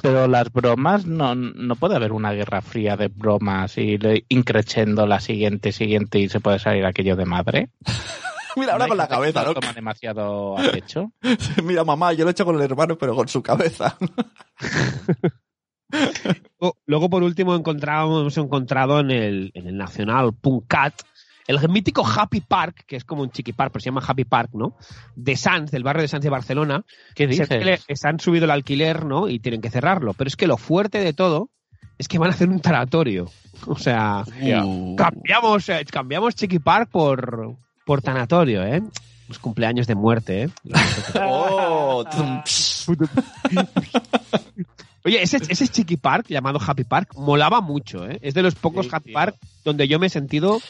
Pero 0.02 0.26
las 0.26 0.50
bromas, 0.52 1.04
no, 1.06 1.34
no 1.34 1.76
puede 1.76 1.96
haber 1.96 2.12
una 2.12 2.32
guerra 2.32 2.62
fría 2.62 2.96
de 2.96 3.08
bromas 3.08 3.76
y 3.76 3.98
le- 3.98 4.24
increchendo 4.30 5.06
la 5.06 5.20
siguiente, 5.20 5.72
siguiente 5.72 6.18
y 6.18 6.28
se 6.30 6.40
puede 6.40 6.58
salir 6.58 6.84
aquello 6.86 7.14
de 7.16 7.26
madre. 7.26 7.68
mira, 8.56 8.72
ahora 8.72 8.78
¿No 8.78 8.84
hay 8.84 8.88
con 8.88 8.98
la 8.98 9.08
cabeza, 9.08 9.44
¿no? 9.44 9.52
toma 9.54 9.72
demasiado 9.74 10.58
a 10.58 10.62
pecho. 10.70 11.12
Mira, 11.62 11.84
mamá, 11.84 12.12
yo 12.14 12.24
lo 12.24 12.30
he 12.30 12.32
hecho 12.32 12.44
con 12.46 12.56
el 12.56 12.62
hermano, 12.62 12.96
pero 12.96 13.14
con 13.14 13.28
su 13.28 13.42
cabeza. 13.42 13.96
Luego- 16.58 16.76
Luego, 16.86 17.10
por 17.10 17.22
último, 17.22 17.54
encontramos, 17.54 18.20
hemos 18.22 18.38
encontrado 18.38 19.00
en 19.00 19.10
el, 19.10 19.50
en 19.54 19.66
el 19.66 19.76
nacional.cat 19.76 20.94
El 21.46 21.68
mítico 21.68 22.06
Happy 22.06 22.40
Park, 22.40 22.84
que 22.86 22.96
es 22.96 23.04
como 23.04 23.22
un 23.22 23.30
chiqui 23.30 23.52
park, 23.52 23.72
pero 23.72 23.80
se 23.82 23.90
llama 23.90 24.02
Happy 24.06 24.24
Park, 24.24 24.50
¿no? 24.54 24.76
De 25.16 25.36
Sans, 25.36 25.70
del 25.70 25.82
barrio 25.82 26.02
de 26.02 26.08
Sans 26.08 26.22
de 26.22 26.30
Barcelona. 26.30 26.84
¿Qué 27.14 27.24
se, 27.32 27.44
dices? 27.58 27.84
se 27.92 28.08
han 28.08 28.20
subido 28.20 28.44
el 28.44 28.50
alquiler, 28.52 29.04
¿no? 29.04 29.28
Y 29.28 29.38
tienen 29.40 29.60
que 29.60 29.70
cerrarlo. 29.70 30.14
Pero 30.14 30.28
es 30.28 30.36
que 30.36 30.46
lo 30.46 30.56
fuerte 30.56 30.98
de 31.00 31.12
todo 31.12 31.50
es 31.98 32.08
que 32.08 32.18
van 32.18 32.30
a 32.30 32.34
hacer 32.34 32.48
un 32.48 32.60
tanatorio. 32.60 33.30
O 33.66 33.76
sea, 33.76 34.24
Uh. 34.64 34.96
cambiamos, 34.96 35.68
eh, 35.68 35.84
cambiamos 35.90 36.34
Chiqui 36.34 36.58
Park 36.58 36.90
por, 36.90 37.56
por 37.84 38.02
tanatorio, 38.02 38.64
¿eh? 38.64 38.82
Los 39.28 39.38
cumpleaños 39.38 39.86
de 39.86 39.94
muerte, 39.94 40.42
¿eh? 40.44 40.50
Oh. 41.24 42.04
Oye, 45.04 45.20
ese, 45.22 45.38
ese 45.48 45.68
Chiqui 45.68 45.96
Park, 45.96 46.26
llamado 46.28 46.60
Happy 46.64 46.84
Park, 46.84 47.14
molaba 47.16 47.60
mucho, 47.60 48.08
¿eh? 48.08 48.18
Es 48.22 48.34
de 48.34 48.42
los 48.42 48.54
pocos 48.54 48.86
Sí, 48.86 48.90
Happy 48.92 49.06
tío. 49.06 49.14
Park 49.14 49.36
donde 49.64 49.88
yo 49.88 49.98
me 49.98 50.06
he 50.06 50.10
sentido 50.10 50.60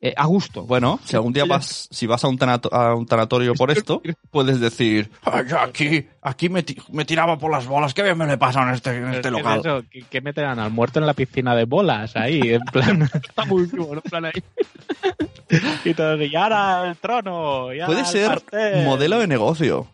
eh, 0.00 0.14
a 0.16 0.26
gusto. 0.26 0.62
Bueno, 0.64 1.00
si 1.04 1.16
algún 1.16 1.32
día 1.32 1.44
vas, 1.44 1.88
si 1.90 2.06
vas 2.06 2.22
a 2.24 2.28
un, 2.28 2.38
tanato- 2.38 2.72
a 2.72 2.94
un 2.94 3.04
tanatorio 3.06 3.54
por 3.54 3.70
esto, 3.70 4.00
puedes 4.30 4.60
decir, 4.60 5.10
"Ah, 5.24 5.42
yo 5.42 5.58
aquí, 5.58 6.06
aquí 6.22 6.48
me, 6.48 6.62
ti- 6.62 6.76
me 6.92 7.04
tiraba 7.04 7.36
por 7.38 7.50
las 7.50 7.66
bolas, 7.66 7.94
qué 7.94 8.02
bien 8.02 8.16
me 8.16 8.26
le 8.26 8.38
pasa 8.38 8.62
en 8.62 8.74
este, 8.74 8.96
en 8.96 9.08
este 9.08 9.22
¿Qué 9.22 9.28
es 9.28 9.32
local. 9.32 9.60
eso? 9.60 9.82
¿Qué, 9.90 10.04
qué 10.08 10.20
meterán 10.20 10.58
al 10.60 10.70
muerto 10.70 11.00
en 11.00 11.06
la 11.06 11.14
piscina 11.14 11.54
de 11.56 11.64
bolas 11.64 12.14
ahí? 12.16 12.40
En 12.44 12.60
plan. 12.72 13.02
Está 13.28 13.44
muy 13.44 13.66
vivo, 13.66 13.88
¿no? 13.94 14.00
En 14.04 14.10
plan 14.10 14.24
ahí. 14.26 14.32
y 15.84 15.94
todos, 15.94 16.20
y 16.20 16.36
ahora 16.36 16.88
el 16.88 16.96
trono. 16.96 17.72
y 17.72 17.80
ahora 17.80 17.86
Puede 17.86 18.00
el 18.00 18.06
ser 18.06 18.28
pastel". 18.28 18.84
modelo 18.84 19.18
de 19.18 19.26
negocio. 19.26 19.86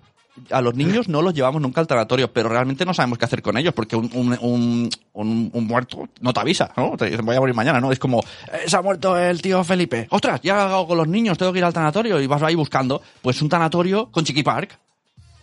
A 0.51 0.61
los 0.61 0.74
niños 0.74 1.09
no 1.09 1.22
los 1.22 1.32
llevamos 1.32 1.62
nunca 1.62 1.80
al 1.80 1.87
tanatorio, 1.87 2.32
pero 2.32 2.49
realmente 2.49 2.85
no 2.85 2.93
sabemos 2.93 3.18
qué 3.18 3.24
hacer 3.24 3.41
con 3.43 3.57
ellos, 3.57 3.72
porque 3.72 3.95
un, 3.97 4.11
un, 4.14 4.37
un, 4.41 4.91
un- 5.12 5.51
un 5.53 5.66
muerto 5.66 6.09
no 6.20 6.32
te 6.32 6.41
avisa, 6.41 6.72
¿no? 6.76 6.97
Te 6.97 7.11
dicen, 7.11 7.24
voy 7.24 7.37
a 7.37 7.41
morir 7.41 7.55
mañana, 7.55 7.80
¿no? 7.80 7.93
Es 7.93 7.99
como, 8.01 8.20
"Eh, 8.53 8.64
se 8.68 8.76
ha 8.76 8.82
muerto 8.82 9.16
el 9.16 9.41
tío 9.41 9.62
Felipe. 9.62 10.09
¡Ostras! 10.11 10.41
Ya 10.43 10.64
hago 10.64 10.89
con 10.89 10.99
los 10.99 11.07
niños, 11.09 11.39
tengo 11.39 11.53
que 11.53 11.59
ir 11.61 11.64
al 11.64 11.72
tanatorio 11.72 12.20
y 12.20 12.26
vas 12.26 12.43
ahí 12.43 12.55
buscando. 12.57 13.01
Pues 13.22 13.41
un 13.43 13.49
tanatorio 13.49 14.11
con 14.11 14.24
Chiqui 14.24 14.43
Park, 14.43 14.78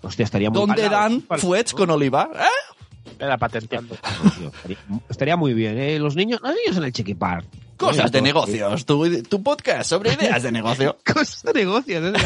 Hostia, 0.01 0.23
estaría 0.25 0.49
muy 0.49 0.59
donde 0.59 0.89
dan 0.89 1.21
fuets 1.37 1.73
con 1.73 1.89
oliva. 1.91 2.29
¿eh? 2.35 3.13
Era 3.19 3.37
patenteando. 3.37 3.95
Estaría, 3.95 4.77
estaría 5.09 5.37
muy 5.37 5.53
bien, 5.53 5.77
¿eh? 5.77 5.99
Los 5.99 6.15
niños, 6.15 6.39
los 6.41 6.55
niños 6.55 6.77
en 6.77 6.83
el 6.83 6.91
Chiqui 6.91 7.13
Park. 7.15 7.45
Cosas 7.77 8.11
de 8.11 8.21
negocios, 8.21 8.85
tu, 8.85 9.23
tu 9.23 9.41
podcast 9.41 9.89
sobre 9.89 10.13
ideas 10.13 10.43
de 10.43 10.51
negocio. 10.51 10.97
Cosas 11.13 11.41
de 11.43 11.53
negocios. 11.53 12.13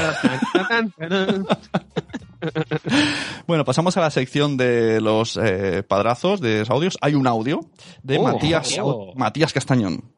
Bueno, 3.48 3.64
pasamos 3.66 3.96
a 3.98 4.02
la 4.02 4.10
sección 4.10 4.58
de 4.58 5.00
los 5.02 5.38
eh, 5.38 5.84
padrazos 5.84 6.42
de 6.42 6.60
los 6.60 6.70
audios. 6.70 6.98
Hay 7.02 7.16
un 7.16 7.28
audio 7.28 7.62
de 8.04 8.18
Oh, 8.18 8.24
Matías, 8.24 8.78
oh. 8.82 9.14
Matías 9.16 9.54
Castañón. 9.54 10.16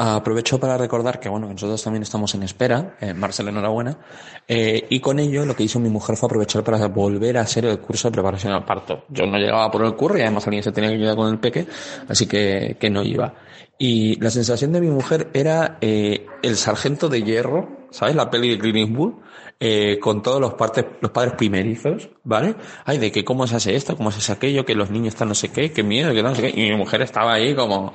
Aprovecho 0.00 0.60
para 0.60 0.78
recordar 0.78 1.18
que 1.18 1.28
bueno, 1.28 1.48
nosotros 1.48 1.82
también 1.82 2.04
estamos 2.04 2.32
en 2.36 2.44
espera, 2.44 2.96
eh, 3.00 3.14
Marcela 3.14 3.50
enhorabuena, 3.50 3.98
eh, 4.46 4.86
y 4.88 5.00
con 5.00 5.18
ello 5.18 5.44
lo 5.44 5.56
que 5.56 5.64
hizo 5.64 5.80
mi 5.80 5.88
mujer 5.88 6.16
fue 6.16 6.28
aprovechar 6.28 6.62
para 6.62 6.86
volver 6.86 7.36
a 7.36 7.40
hacer 7.40 7.64
el 7.64 7.80
curso 7.80 8.06
de 8.08 8.12
preparación 8.12 8.52
al 8.52 8.64
parto. 8.64 9.06
Yo 9.08 9.26
no 9.26 9.38
llegaba 9.38 9.68
por 9.72 9.84
el 9.84 9.96
curro 9.96 10.16
y 10.16 10.20
además 10.20 10.46
alguien 10.46 10.62
se 10.62 10.70
tenía 10.70 10.90
que 10.90 10.96
ayudar 10.96 11.16
con 11.16 11.32
el 11.32 11.40
peque, 11.40 11.66
así 12.08 12.28
que, 12.28 12.76
que 12.78 12.90
no 12.90 13.02
iba. 13.02 13.34
Y 13.76 14.20
la 14.20 14.30
sensación 14.30 14.72
de 14.72 14.80
mi 14.80 14.88
mujer 14.88 15.30
era 15.34 15.78
eh, 15.80 16.26
el 16.44 16.56
sargento 16.56 17.08
de 17.08 17.24
hierro, 17.24 17.88
¿sabes? 17.90 18.14
La 18.14 18.30
peli 18.30 18.50
de 18.50 18.58
Clint 18.58 18.76
Eastwood, 18.76 19.14
eh, 19.60 19.98
con 20.00 20.22
todos 20.22 20.40
los, 20.40 20.54
partes, 20.54 20.84
los 21.00 21.10
padres 21.10 21.34
primerizos, 21.34 22.10
¿vale? 22.22 22.54
Ay, 22.84 22.98
de 22.98 23.10
que 23.10 23.24
cómo 23.24 23.46
se 23.46 23.56
hace 23.56 23.74
esto, 23.74 23.96
cómo 23.96 24.10
se 24.10 24.18
hace 24.18 24.32
aquello, 24.32 24.64
que 24.64 24.74
los 24.74 24.90
niños 24.90 25.14
están 25.14 25.28
no 25.28 25.34
sé 25.34 25.50
qué, 25.50 25.72
qué 25.72 25.82
miedo, 25.82 26.12
que 26.14 26.22
no 26.22 26.34
sé 26.34 26.42
qué. 26.42 26.60
Y 26.60 26.70
mi 26.70 26.76
mujer 26.76 27.02
estaba 27.02 27.34
ahí 27.34 27.54
como, 27.54 27.92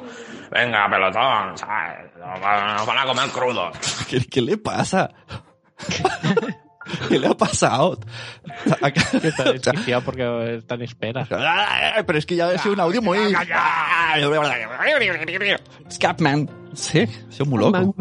venga, 0.51 0.89
pelotón, 0.89 1.57
¿sabes? 1.57 2.11
Nos 2.18 2.86
van 2.86 2.97
a 2.97 3.05
comer 3.05 3.30
crudos. 3.30 3.78
¿Qué, 4.09 4.26
qué 4.26 4.41
le 4.41 4.57
pasa? 4.57 5.09
¿Qué 7.10 7.20
le 7.20 7.28
ha 7.28 7.38
pasado? 7.38 8.00
Que 8.66 9.00
está 9.28 9.52
desquiciado 9.52 10.02
porque 10.04 10.56
está 10.56 10.76
en 10.76 10.82
espera. 10.84 11.28
Pero 12.06 12.20
es 12.20 12.26
que 12.26 12.36
ya 12.36 12.50
ha 12.50 12.58
sido 12.58 12.74
un 12.74 12.80
audio 12.80 13.02
muy... 13.02 13.18
Scapman. 15.92 16.50
Sí, 16.74 17.08
soy 17.30 17.46
muy 17.48 17.60
loco. 17.60 17.96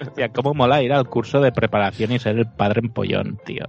Hostia, 0.00 0.30
cómo 0.30 0.52
mola 0.52 0.82
ir 0.82 0.92
al 0.92 1.08
curso 1.08 1.40
de 1.40 1.52
preparación 1.52 2.12
y 2.12 2.18
ser 2.18 2.38
el 2.38 2.46
padre 2.46 2.80
empollón, 2.80 3.38
tío. 3.44 3.66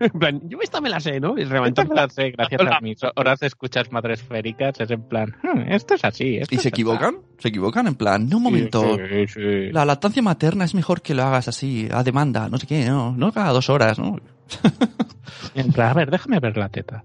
En 0.00 0.10
plan, 0.18 0.40
yo 0.48 0.58
esta 0.62 0.80
me 0.80 0.88
la 0.88 0.98
sé, 0.98 1.20
¿no? 1.20 1.36
Y 1.36 1.42
Esto 1.42 1.54
reventar 1.54 1.88
me 1.88 1.94
lo 1.94 2.08
sé, 2.08 2.30
gracias 2.30 2.60
a 2.62 2.80
mis 2.80 2.98
horas 3.14 3.38
de 3.40 3.46
escuchas 3.46 3.92
madres 3.92 4.22
féricas, 4.22 4.80
es 4.80 4.90
en 4.90 5.02
plan, 5.02 5.36
"Hmm, 5.42 5.60
esto 5.70 5.94
es 5.94 6.04
así. 6.04 6.38
esto 6.38 6.54
¿Y 6.54 6.56
es 6.56 6.62
se 6.62 6.68
así". 6.68 6.74
equivocan? 6.74 7.16
¿Se 7.38 7.48
equivocan? 7.48 7.86
En 7.86 7.94
plan, 7.94 8.28
no, 8.28 8.38
un 8.38 8.42
momento. 8.44 8.96
Sí, 8.96 9.26
sí, 9.26 9.34
sí. 9.34 9.72
La 9.72 9.84
lactancia 9.84 10.22
materna 10.22 10.64
es 10.64 10.74
mejor 10.74 11.02
que 11.02 11.14
lo 11.14 11.22
hagas 11.24 11.48
así, 11.48 11.86
a 11.92 12.02
demanda, 12.02 12.48
no 12.48 12.56
sé 12.58 12.66
qué, 12.66 12.86
no, 12.86 13.12
no 13.14 13.30
cada 13.32 13.52
dos 13.52 13.68
horas, 13.68 13.98
¿no? 13.98 14.16
En 15.54 15.72
plan, 15.72 15.90
a 15.90 15.94
ver, 15.94 16.10
déjame 16.10 16.40
ver 16.40 16.56
la 16.56 16.68
teta. 16.68 17.04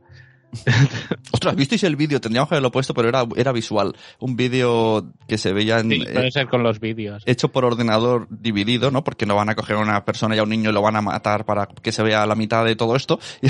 Ostras, 1.31 1.55
¿visteis 1.55 1.83
el 1.83 1.95
vídeo? 1.95 2.21
Tendríamos 2.21 2.49
que 2.49 2.55
haberlo 2.55 2.71
puesto, 2.71 2.93
pero 2.93 3.09
era, 3.09 3.25
era 3.35 3.51
visual. 3.51 3.95
Un 4.19 4.35
vídeo 4.35 5.05
que 5.27 5.37
se 5.37 5.53
veía 5.53 5.79
en, 5.79 5.89
Sí, 5.89 6.01
eh, 6.01 6.13
puede 6.13 6.31
ser 6.31 6.47
con 6.47 6.63
los 6.63 6.79
vídeos. 6.79 7.23
hecho 7.25 7.49
por 7.49 7.65
ordenador 7.65 8.27
dividido, 8.29 8.91
¿no? 8.91 9.03
Porque 9.03 9.25
no 9.25 9.35
van 9.35 9.49
a 9.49 9.55
coger 9.55 9.77
a 9.77 9.79
una 9.79 10.05
persona 10.05 10.35
y 10.35 10.39
a 10.39 10.43
un 10.43 10.49
niño 10.49 10.69
y 10.69 10.73
lo 10.73 10.81
van 10.81 10.95
a 10.95 11.01
matar 11.01 11.45
para 11.45 11.67
que 11.67 11.91
se 11.91 12.03
vea 12.03 12.25
la 12.25 12.35
mitad 12.35 12.65
de 12.65 12.75
todo 12.75 12.95
esto. 12.95 13.19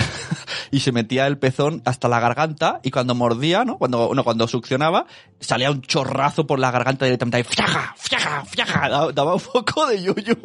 Y, 0.71 0.79
se 0.79 0.91
metía 0.91 1.25
el 1.27 1.37
pezón 1.37 1.81
hasta 1.85 2.07
la 2.09 2.19
garganta 2.19 2.79
y 2.83 2.91
cuando 2.91 3.15
mordía, 3.15 3.63
¿no? 3.63 3.77
Cuando, 3.77 4.11
no, 4.13 4.23
cuando 4.23 4.47
succionaba, 4.47 5.05
salía 5.39 5.71
un 5.71 5.81
chorrazo 5.81 6.45
por 6.45 6.59
la 6.59 6.69
garganta 6.69 7.05
directamente. 7.05 7.43
¡Fiaja! 7.43 7.95
¡Fiaja! 7.97 8.45
¡Fiaja! 8.45 8.89
Daba, 8.89 9.11
daba 9.11 9.35
un 9.35 9.41
poco 9.41 9.87
de 9.87 10.03
yuyu. 10.03 10.35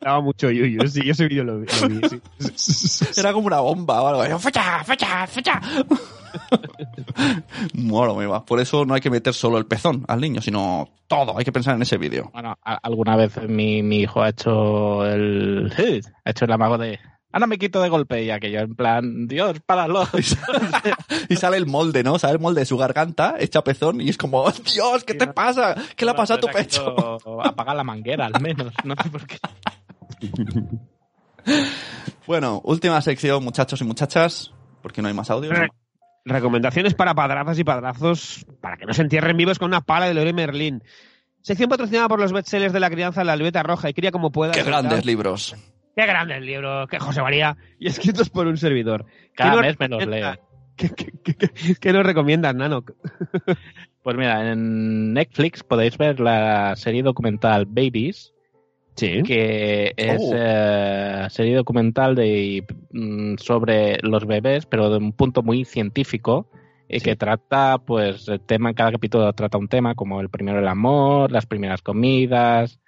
Daba 0.00 0.20
mucho 0.20 0.50
yuyu, 0.50 0.86
sí, 0.88 1.02
yo 1.04 1.12
ese 1.12 1.26
vídeo 1.26 1.44
lo 1.44 1.60
vi. 1.60 1.66
lo 1.80 1.88
vi, 1.88 2.20
sí. 2.56 3.04
Era 3.20 3.32
como 3.32 3.46
una 3.46 3.60
bomba 3.60 4.02
o 4.02 4.08
algo. 4.08 4.38
¡Fiaja! 4.38 4.84
¡Fiaja! 4.84 5.60
Mola, 7.74 8.14
me 8.14 8.26
va. 8.26 8.44
Por 8.44 8.60
eso 8.60 8.84
no 8.84 8.94
hay 8.94 9.00
que 9.00 9.10
meter 9.10 9.34
solo 9.34 9.58
el 9.58 9.66
pezón 9.66 10.04
al 10.08 10.20
niño, 10.20 10.40
sino 10.40 10.88
todo. 11.06 11.38
Hay 11.38 11.44
que 11.44 11.52
pensar 11.52 11.76
en 11.76 11.82
ese 11.82 11.98
vídeo. 11.98 12.30
Bueno, 12.32 12.58
alguna 12.62 13.16
vez 13.16 13.40
mi, 13.48 13.82
mi 13.82 14.00
hijo 14.00 14.22
ha 14.22 14.30
hecho 14.30 15.06
el 15.06 15.72
ha 16.24 16.30
hecho 16.30 16.44
el 16.44 16.52
amago 16.52 16.78
de 16.78 16.98
ahora 17.36 17.46
me 17.46 17.58
quito 17.58 17.82
de 17.82 17.88
golpe 17.90 18.24
y 18.24 18.30
aquello 18.30 18.60
en 18.60 18.74
plan 18.74 19.26
Dios 19.28 19.60
páralo 19.66 20.08
y 21.28 21.36
sale 21.36 21.58
el 21.58 21.66
molde, 21.66 22.02
¿no? 22.02 22.18
Sale 22.18 22.32
el 22.34 22.38
molde 22.40 22.60
de 22.62 22.66
su 22.66 22.76
garganta, 22.78 23.34
echa 23.38 23.62
pezón 23.62 24.00
y 24.00 24.08
es 24.08 24.16
como, 24.16 24.40
¡Oh, 24.42 24.50
Dios, 24.50 25.04
¿qué 25.04 25.14
te 25.14 25.26
pasa? 25.26 25.74
¿Qué 25.94 26.04
le 26.06 26.12
ha 26.12 26.14
pasado 26.16 26.38
a 26.38 26.40
tu 26.40 26.48
pecho? 26.48 27.18
apaga 27.44 27.74
la 27.74 27.84
manguera 27.84 28.26
al 28.26 28.40
menos 28.40 28.72
no 28.84 28.94
porque 29.12 29.36
Bueno, 32.26 32.60
última 32.64 33.00
sección, 33.02 33.44
muchachos 33.44 33.80
y 33.80 33.84
muchachas, 33.84 34.52
porque 34.82 35.02
no 35.02 35.08
hay 35.08 35.14
más 35.14 35.30
audio. 35.30 35.50
Re- 35.52 35.68
Recomendaciones 36.24 36.94
para 36.94 37.14
padrazas 37.14 37.56
y 37.58 37.64
padrazos 37.64 38.44
para 38.60 38.76
que 38.76 38.84
no 38.86 38.92
se 38.92 39.02
entierren 39.02 39.36
vivos 39.36 39.58
con 39.60 39.68
una 39.68 39.80
pala 39.82 40.06
de 40.06 40.14
Lore 40.14 40.32
Merlin. 40.32 40.82
Sección 41.40 41.68
patrocinada 41.68 42.08
por 42.08 42.18
los 42.18 42.32
bestsellers 42.32 42.72
de 42.72 42.80
la 42.80 42.90
crianza 42.90 43.22
La 43.22 43.36
Libreta 43.36 43.62
Roja 43.62 43.88
y 43.90 43.94
Cría 43.94 44.10
como 44.10 44.32
pueda. 44.32 44.50
¡Qué 44.52 44.64
grandes 44.64 45.04
libros! 45.04 45.54
¡Qué 45.96 46.06
grandes 46.06 46.42
libros! 46.42 46.88
¡Qué 46.90 46.98
José 46.98 47.22
María! 47.22 47.56
Y 47.78 47.88
escritos 47.88 48.28
por 48.30 48.46
un 48.46 48.58
servidor. 48.58 49.06
cada 49.34 49.50
¿Qué 49.52 49.56
nos 49.56 49.66
mes 49.66 49.80
me 49.80 49.88
los 49.88 50.06
leo 50.06 50.36
¿Qué, 50.76 50.90
qué, 50.90 51.10
qué, 51.24 51.34
qué- 51.34 51.74
qué 51.80 51.92
nos 51.92 52.04
recomiendas, 52.04 52.54
Nano? 52.54 52.84
pues 54.02 54.16
mira 54.16 54.52
en 54.52 55.14
Netflix 55.14 55.62
podéis 55.64 55.96
ver 55.96 56.20
la 56.20 56.76
serie 56.76 57.02
documental 57.02 57.64
Babies 57.66 58.32
Sí. 58.94 59.22
que 59.22 59.92
es 59.96 60.20
Oh. 60.22 60.32
eh, 60.34 61.26
serie 61.30 61.54
documental 61.56 62.14
de 62.14 62.64
mm, 62.92 63.36
sobre 63.38 63.98
los 64.02 64.26
bebés, 64.26 64.64
pero 64.66 64.88
de 64.90 64.98
un 64.98 65.12
punto 65.12 65.42
muy 65.42 65.64
científico 65.64 66.50
y 66.88 67.00
Sí. 67.00 67.04
que 67.04 67.16
trata, 67.16 67.78
pues, 67.78 68.26
el 68.28 68.40
tema, 68.40 68.72
cada 68.74 68.92
capítulo 68.92 69.30
trata 69.34 69.58
un 69.58 69.68
tema, 69.68 69.94
como 69.94 70.20
el 70.20 70.30
primero 70.30 70.60
el 70.60 70.68
amor, 70.68 71.30
las 71.32 71.44
primeras 71.46 71.82
comidas, 71.82 72.80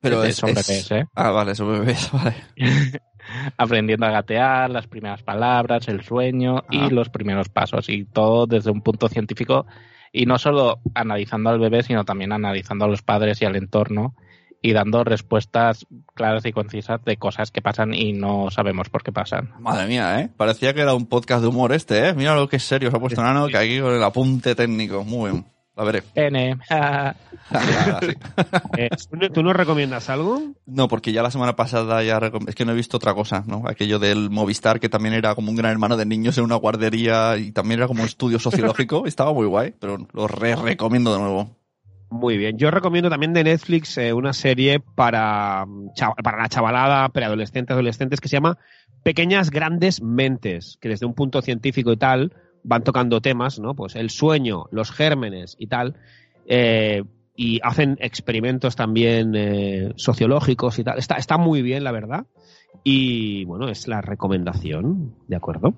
Pero 0.00 0.24
es, 0.24 0.36
son 0.36 0.50
es- 0.50 0.66
bebés, 0.66 0.90
¿eh? 0.92 1.04
Ah, 1.14 1.30
vale, 1.30 1.54
son 1.54 1.72
bebés, 1.72 2.10
vale. 2.12 2.34
aprendiendo 3.56 4.06
a 4.06 4.10
gatear, 4.10 4.70
las 4.70 4.86
primeras 4.86 5.22
palabras, 5.22 5.88
el 5.88 6.02
sueño 6.02 6.58
Ah. 6.58 6.64
y 6.70 6.90
los 6.90 7.08
primeros 7.10 7.48
pasos, 7.48 7.88
y 7.88 8.04
todo 8.04 8.46
desde 8.46 8.70
un 8.70 8.82
punto 8.82 9.08
científico, 9.08 9.66
y 10.12 10.26
no 10.26 10.38
solo 10.38 10.80
analizando 10.94 11.50
al 11.50 11.58
bebé, 11.60 11.82
sino 11.82 12.04
también 12.04 12.32
analizando 12.32 12.84
a 12.84 12.88
los 12.88 13.02
padres 13.02 13.40
y 13.42 13.44
al 13.44 13.56
entorno, 13.56 14.14
y 14.62 14.72
dando 14.72 15.04
respuestas 15.04 15.86
claras 16.14 16.44
y 16.44 16.52
concisas 16.52 17.02
de 17.04 17.16
cosas 17.16 17.50
que 17.50 17.62
pasan 17.62 17.94
y 17.94 18.12
no 18.12 18.50
sabemos 18.50 18.90
por 18.90 19.02
qué 19.02 19.10
pasan. 19.10 19.54
Madre 19.60 19.86
mía, 19.86 20.20
¿eh? 20.20 20.28
Parecía 20.36 20.74
que 20.74 20.82
era 20.82 20.92
un 20.92 21.06
podcast 21.06 21.40
de 21.40 21.48
humor 21.48 21.72
este, 21.72 22.08
¿eh? 22.08 22.14
Mira 22.14 22.34
lo 22.34 22.46
que 22.46 22.56
es 22.56 22.62
serio 22.64 22.90
se 22.90 22.96
ha 22.96 23.00
puesto 23.00 23.22
Nano, 23.22 23.46
que 23.48 23.56
aquí 23.56 23.80
con 23.80 23.94
el 23.94 24.02
apunte 24.02 24.54
técnico. 24.54 25.02
Muy 25.02 25.30
bien. 25.30 25.46
La 25.76 25.84
veré. 25.84 26.02
N. 26.14 26.58
Sí. 26.68 26.74
Eh, 28.76 28.88
¿tú 29.10 29.16
no- 29.16 29.30
¿Tú 29.30 29.42
nos 29.42 29.56
recomiendas 29.56 30.08
algo? 30.08 30.40
No, 30.66 30.86
porque 30.88 31.12
ya 31.12 31.22
la 31.22 31.30
semana 31.30 31.56
pasada 31.56 32.02
ya 32.02 32.18
recom- 32.20 32.48
es 32.48 32.54
que 32.54 32.64
no 32.64 32.72
he 32.72 32.76
visto 32.76 32.96
otra 32.96 33.14
cosa, 33.14 33.42
¿no? 33.46 33.64
Aquello 33.66 33.98
del 33.98 34.30
Movistar 34.30 34.78
que 34.80 34.88
también 34.88 35.14
era 35.14 35.34
como 35.34 35.50
un 35.50 35.56
gran 35.56 35.72
hermano 35.72 35.96
de 35.96 36.06
niños 36.06 36.38
en 36.38 36.44
una 36.44 36.54
guardería 36.56 37.36
y 37.38 37.52
también 37.52 37.80
era 37.80 37.88
como 37.88 38.02
un 38.02 38.06
estudio 38.08 38.38
sociológico, 38.38 39.04
estaba 39.06 39.32
muy 39.32 39.46
guay, 39.46 39.74
pero 39.78 40.06
lo 40.12 40.28
re 40.28 40.54
recomiendo 40.56 41.12
de 41.12 41.18
nuevo. 41.20 41.56
Muy 42.10 42.36
bien. 42.36 42.56
Yo 42.58 42.70
recomiendo 42.70 43.08
también 43.10 43.32
de 43.32 43.44
Netflix 43.44 43.96
eh, 43.98 44.12
una 44.12 44.32
serie 44.32 44.80
para, 44.80 45.64
mm, 45.66 45.90
para 46.22 46.38
la 46.42 46.48
chavalada, 46.48 47.08
preadolescentes, 47.10 47.72
adolescentes, 47.72 48.20
que 48.20 48.28
se 48.28 48.36
llama 48.36 48.58
Pequeñas 49.02 49.50
Grandes 49.50 50.02
Mentes, 50.02 50.76
que 50.80 50.88
desde 50.88 51.06
un 51.06 51.14
punto 51.14 51.40
científico 51.42 51.92
y 51.92 51.96
tal 51.96 52.32
van 52.62 52.84
tocando 52.84 53.20
temas, 53.20 53.58
¿no? 53.58 53.74
Pues 53.74 53.96
el 53.96 54.10
sueño, 54.10 54.64
los 54.70 54.90
gérmenes 54.90 55.56
y 55.58 55.66
tal. 55.66 55.96
eh, 56.46 57.02
y 57.36 57.58
hacen 57.62 57.96
experimentos 58.00 58.76
también 58.76 59.32
eh, 59.34 59.92
sociológicos 59.96 60.78
y 60.78 60.84
tal. 60.84 60.98
Está, 60.98 61.14
está 61.14 61.38
muy 61.38 61.62
bien, 61.62 61.84
la 61.84 61.90
verdad. 61.92 62.26
Y 62.84 63.44
bueno, 63.46 63.68
es 63.70 63.88
la 63.88 64.02
recomendación, 64.02 65.14
¿de 65.26 65.36
acuerdo? 65.36 65.74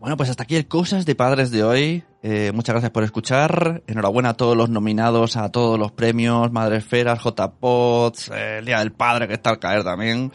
Bueno, 0.00 0.16
pues 0.16 0.30
hasta 0.30 0.44
aquí 0.44 0.56
el 0.56 0.66
Cosas 0.68 1.04
de 1.04 1.14
Padres 1.14 1.50
de 1.50 1.64
hoy. 1.64 2.02
Eh, 2.22 2.52
muchas 2.54 2.72
gracias 2.72 2.92
por 2.92 3.04
escuchar. 3.04 3.82
Enhorabuena 3.88 4.30
a 4.30 4.34
todos 4.34 4.56
los 4.56 4.70
nominados, 4.70 5.36
a 5.36 5.50
todos 5.50 5.78
los 5.78 5.92
premios, 5.92 6.50
Madresferas, 6.50 7.20
JPOTS, 7.22 8.30
eh, 8.30 8.58
el 8.60 8.64
Día 8.64 8.78
del 8.78 8.92
Padre 8.92 9.28
que 9.28 9.34
está 9.34 9.50
al 9.50 9.58
caer 9.58 9.84
también. 9.84 10.32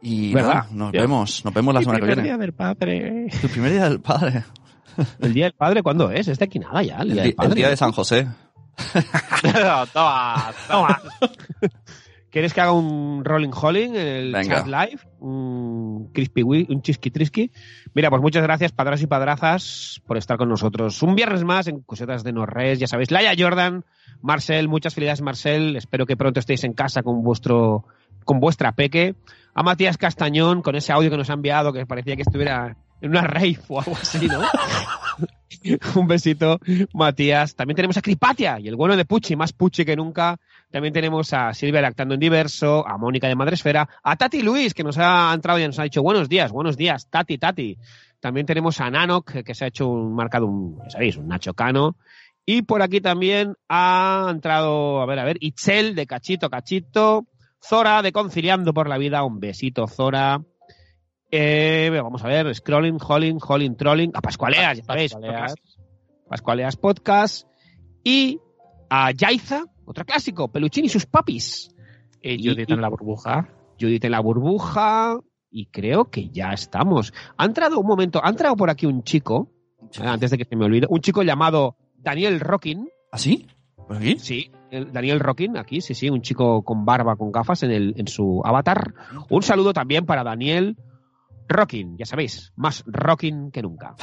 Y 0.00 0.32
¿Verdad? 0.32 0.48
nada, 0.54 0.66
nos 0.72 0.92
vemos, 0.92 1.44
nos 1.44 1.52
vemos 1.52 1.74
la 1.74 1.80
semana 1.80 1.98
que 1.98 2.06
primer 2.06 2.16
viene. 2.22 2.28
día 2.30 2.38
del 2.38 2.52
padre. 2.54 3.26
El 3.42 3.50
primer 3.50 3.72
Día 3.72 3.84
del 3.90 4.00
Padre. 4.00 4.44
¿El 5.20 5.32
Día 5.34 5.44
del 5.46 5.54
Padre 5.54 5.82
cuándo 5.82 6.10
es? 6.10 6.28
Es 6.28 6.38
de 6.38 6.44
aquí 6.44 6.58
nada 6.58 6.82
ya, 6.82 6.98
el 6.98 7.08
El, 7.08 7.14
Día 7.14 7.22
del 7.24 7.34
Padre. 7.34 7.48
el 7.50 7.54
Día 7.56 7.68
de 7.70 7.76
San 7.76 7.92
José. 7.92 8.28
toma, 9.92 10.52
toma. 10.68 11.00
¿Quieres 12.30 12.54
que 12.54 12.60
haga 12.60 12.70
un 12.72 13.24
rolling 13.24 13.50
holling 13.52 13.90
en 13.96 14.06
el 14.06 14.32
Venga. 14.32 14.56
chat 14.62 14.66
live? 14.66 15.00
Un 15.18 16.10
crispy 16.14 16.42
wi- 16.44 16.66
un 16.70 16.80
chisqui 16.80 17.10
trisqui. 17.10 17.50
Mira, 17.92 18.08
pues 18.08 18.22
muchas 18.22 18.42
gracias, 18.44 18.70
padras 18.70 19.02
y 19.02 19.08
padrazas, 19.08 20.00
por 20.06 20.16
estar 20.16 20.36
con 20.38 20.48
nosotros. 20.48 21.02
Un 21.02 21.16
viernes 21.16 21.42
más 21.42 21.66
en 21.66 21.80
Cosetas 21.80 22.22
de 22.22 22.32
Norres, 22.32 22.78
ya 22.78 22.86
sabéis. 22.86 23.10
Laia 23.10 23.32
Jordan, 23.36 23.84
Marcel, 24.22 24.68
muchas 24.68 24.94
felicidades, 24.94 25.22
Marcel. 25.22 25.74
Espero 25.74 26.06
que 26.06 26.16
pronto 26.16 26.38
estéis 26.38 26.62
en 26.62 26.72
casa 26.72 27.02
con 27.02 27.22
vuestro, 27.24 27.84
con 28.24 28.38
vuestra 28.38 28.72
peque. 28.72 29.16
A 29.52 29.64
Matías 29.64 29.98
Castañón, 29.98 30.62
con 30.62 30.76
ese 30.76 30.92
audio 30.92 31.10
que 31.10 31.16
nos 31.16 31.30
ha 31.30 31.34
enviado, 31.34 31.72
que 31.72 31.84
parecía 31.84 32.14
que 32.14 32.22
estuviera 32.22 32.76
en 33.00 33.10
una 33.10 33.22
rave 33.22 33.58
o 33.68 33.80
algo 33.80 33.96
así, 34.00 34.26
¿no? 34.26 34.40
Un 35.94 36.06
besito, 36.06 36.58
Matías. 36.94 37.54
También 37.54 37.76
tenemos 37.76 37.96
a 37.96 38.02
Cripatia 38.02 38.58
y 38.60 38.68
el 38.68 38.76
bueno 38.76 38.96
de 38.96 39.04
Pucci, 39.04 39.36
más 39.36 39.52
Pucci 39.52 39.84
que 39.84 39.96
nunca. 39.96 40.38
También 40.70 40.94
tenemos 40.94 41.32
a 41.32 41.52
Silvia 41.52 41.82
Lactando 41.82 42.14
en 42.14 42.20
Diverso, 42.20 42.86
a 42.86 42.96
Mónica 42.96 43.28
de 43.28 43.34
Madresfera, 43.34 43.88
a 44.02 44.16
Tati 44.16 44.42
Luis, 44.42 44.72
que 44.72 44.84
nos 44.84 44.96
ha 44.98 45.32
entrado 45.34 45.58
y 45.58 45.66
nos 45.66 45.78
ha 45.78 45.82
dicho 45.82 46.02
buenos 46.02 46.28
días, 46.28 46.50
buenos 46.52 46.76
días, 46.76 47.08
Tati, 47.10 47.36
Tati. 47.38 47.76
También 48.20 48.46
tenemos 48.46 48.80
a 48.80 48.90
Nanok, 48.90 49.42
que- 49.42 49.54
se 49.54 49.64
ha 49.64 49.68
hecho 49.68 49.88
un 49.88 50.14
marcado, 50.14 50.46
un, 50.46 50.78
sabéis, 50.88 51.16
un 51.16 51.28
Nacho 51.28 51.52
Cano. 51.54 51.96
Y 52.46 52.62
por 52.62 52.80
aquí 52.82 53.00
también 53.00 53.54
ha 53.68 54.28
entrado, 54.30 55.02
a 55.02 55.06
ver, 55.06 55.18
a 55.18 55.24
ver, 55.24 55.36
Itzel 55.40 55.94
de 55.94 56.06
Cachito, 56.06 56.48
Cachito. 56.48 57.26
Zora 57.62 58.00
de 58.00 58.12
Conciliando 58.12 58.72
por 58.72 58.88
la 58.88 58.96
Vida, 58.96 59.22
un 59.24 59.38
besito, 59.40 59.86
Zora. 59.86 60.40
Eh, 61.30 61.90
vamos 62.02 62.24
a 62.24 62.28
ver, 62.28 62.52
Scrolling, 62.54 62.98
Holling, 63.00 63.38
Holling, 63.40 63.76
Trolling, 63.76 64.10
a 64.14 64.20
Pascualeas, 64.20 64.78
ya 64.78 64.84
sabéis, 64.84 65.12
Pascualeas. 65.12 65.54
Pascualeas 66.28 66.76
Podcast. 66.76 67.46
Y 68.02 68.40
a 68.88 69.12
Yaiza, 69.12 69.64
otro 69.84 70.04
clásico, 70.04 70.48
Peluchín 70.48 70.86
y 70.86 70.88
sus 70.88 71.06
papis. 71.06 71.74
Y 72.22 72.48
Judith 72.48 72.70
en 72.70 72.80
la 72.80 72.88
burbuja. 72.88 73.48
Judith 73.80 74.04
en 74.04 74.12
la 74.12 74.20
burbuja. 74.20 75.18
Y 75.50 75.66
creo 75.66 76.06
que 76.06 76.28
ya 76.30 76.52
estamos. 76.52 77.12
Ha 77.36 77.44
entrado 77.44 77.78
un 77.78 77.86
momento, 77.86 78.20
ha 78.24 78.28
entrado 78.28 78.56
por 78.56 78.70
aquí 78.70 78.86
un 78.86 79.02
chico, 79.02 79.50
eh, 80.00 80.06
antes 80.06 80.30
de 80.30 80.38
que 80.38 80.44
se 80.44 80.56
me 80.56 80.64
olvide, 80.64 80.86
un 80.88 81.00
chico 81.00 81.22
llamado 81.22 81.76
Daniel 81.96 82.40
Rockin. 82.40 82.88
¿Así? 83.10 83.46
¿Por 83.74 83.96
aquí? 83.96 84.16
Sí, 84.18 84.52
el 84.70 84.92
Daniel 84.92 85.18
Rockin, 85.18 85.56
aquí, 85.56 85.80
sí, 85.80 85.94
sí, 85.94 86.08
un 86.08 86.22
chico 86.22 86.62
con 86.62 86.84
barba, 86.84 87.16
con 87.16 87.32
gafas 87.32 87.64
en, 87.64 87.72
el, 87.72 87.94
en 87.96 88.06
su 88.06 88.40
avatar. 88.44 88.94
Un 89.28 89.42
saludo 89.42 89.72
también 89.72 90.06
para 90.06 90.22
Daniel 90.22 90.76
Rockin, 91.50 91.98
ya 91.98 92.06
sabéis, 92.06 92.52
más 92.56 92.84
Rockin 92.86 93.50
que 93.50 93.60
nunca. 93.60 93.94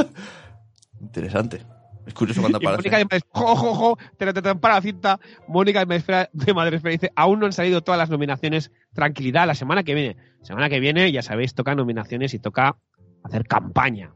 Interesante. 1.00 1.64
Es 2.06 2.14
curioso 2.14 2.40
cuando 2.40 2.58
Mónica 2.58 2.70
aparece. 2.74 2.96
de 2.96 3.04
Madres, 3.04 3.22
jo, 3.30 3.56
jo, 3.56 3.74
jo, 3.74 3.98
te, 4.16 4.32
te, 4.32 4.42
te, 4.42 4.54
para 4.54 4.74
la 4.74 4.80
cinta. 4.80 5.20
Mónica 5.48 5.80
de 5.80 5.86
Madresfera, 5.86 6.28
de 6.32 6.54
Madresfera 6.54 6.92
dice, 6.92 7.12
aún 7.16 7.40
no 7.40 7.46
han 7.46 7.52
salido 7.52 7.82
todas 7.82 7.98
las 7.98 8.10
nominaciones. 8.10 8.70
Tranquilidad, 8.92 9.46
la 9.46 9.54
semana 9.54 9.82
que 9.82 9.94
viene. 9.94 10.16
Semana 10.42 10.68
que 10.68 10.78
viene, 10.78 11.10
ya 11.10 11.22
sabéis, 11.22 11.54
toca 11.54 11.74
nominaciones 11.74 12.34
y 12.34 12.38
toca 12.38 12.76
hacer 13.24 13.46
campaña. 13.46 14.12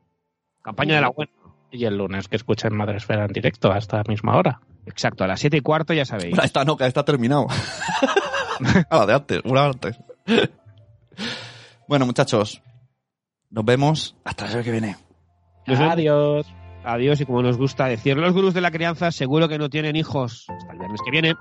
Campaña 0.63 0.97
de 0.97 1.01
la 1.01 1.09
buena. 1.09 1.33
Y 1.73 1.85
el 1.85 1.97
lunes 1.97 2.29
que 2.29 2.37
escuchen 2.37 2.77
Madresfera 2.77 3.25
en 3.25 3.33
directo 3.33 3.73
a 3.73 3.79
esta 3.79 4.03
misma 4.07 4.37
hora. 4.37 4.61
Exacto, 4.87 5.25
a 5.25 5.27
las 5.27 5.41
siete 5.41 5.57
y 5.57 5.61
cuarto 5.61 5.93
ya 5.93 6.05
sabéis. 6.05 6.31
Bueno, 6.31 6.45
esta 6.45 6.65
no, 6.65 6.77
que 6.77 6.87
esta 6.87 7.01
ha 7.01 7.05
terminado. 7.05 7.47
a 8.91 8.97
la 8.97 9.07
de 9.07 9.15
antes, 9.15 9.41
una 9.45 9.67
antes. 9.67 9.99
Bueno, 11.91 12.07
muchachos. 12.07 12.63
Nos 13.51 13.65
vemos 13.65 14.17
hasta 14.23 14.45
la 14.45 14.51
semana 14.51 14.65
que 14.65 14.71
viene. 14.71 14.97
Adiós. 15.67 16.47
Adiós 16.85 17.21
y 17.21 17.27
como 17.27 17.43
nos 17.43 17.59
gusta 17.59 17.87
decir 17.87 18.17
los 18.17 18.33
gurús 18.33 18.55
de 18.55 18.61
la 18.61 18.71
crianza, 18.71 19.11
seguro 19.11 19.49
que 19.49 19.59
no 19.59 19.69
tienen 19.69 19.97
hijos. 19.97 20.47
Hasta 20.49 20.73
el 20.73 20.79
viernes 20.79 21.01
que 21.05 21.11
viene. 21.11 21.35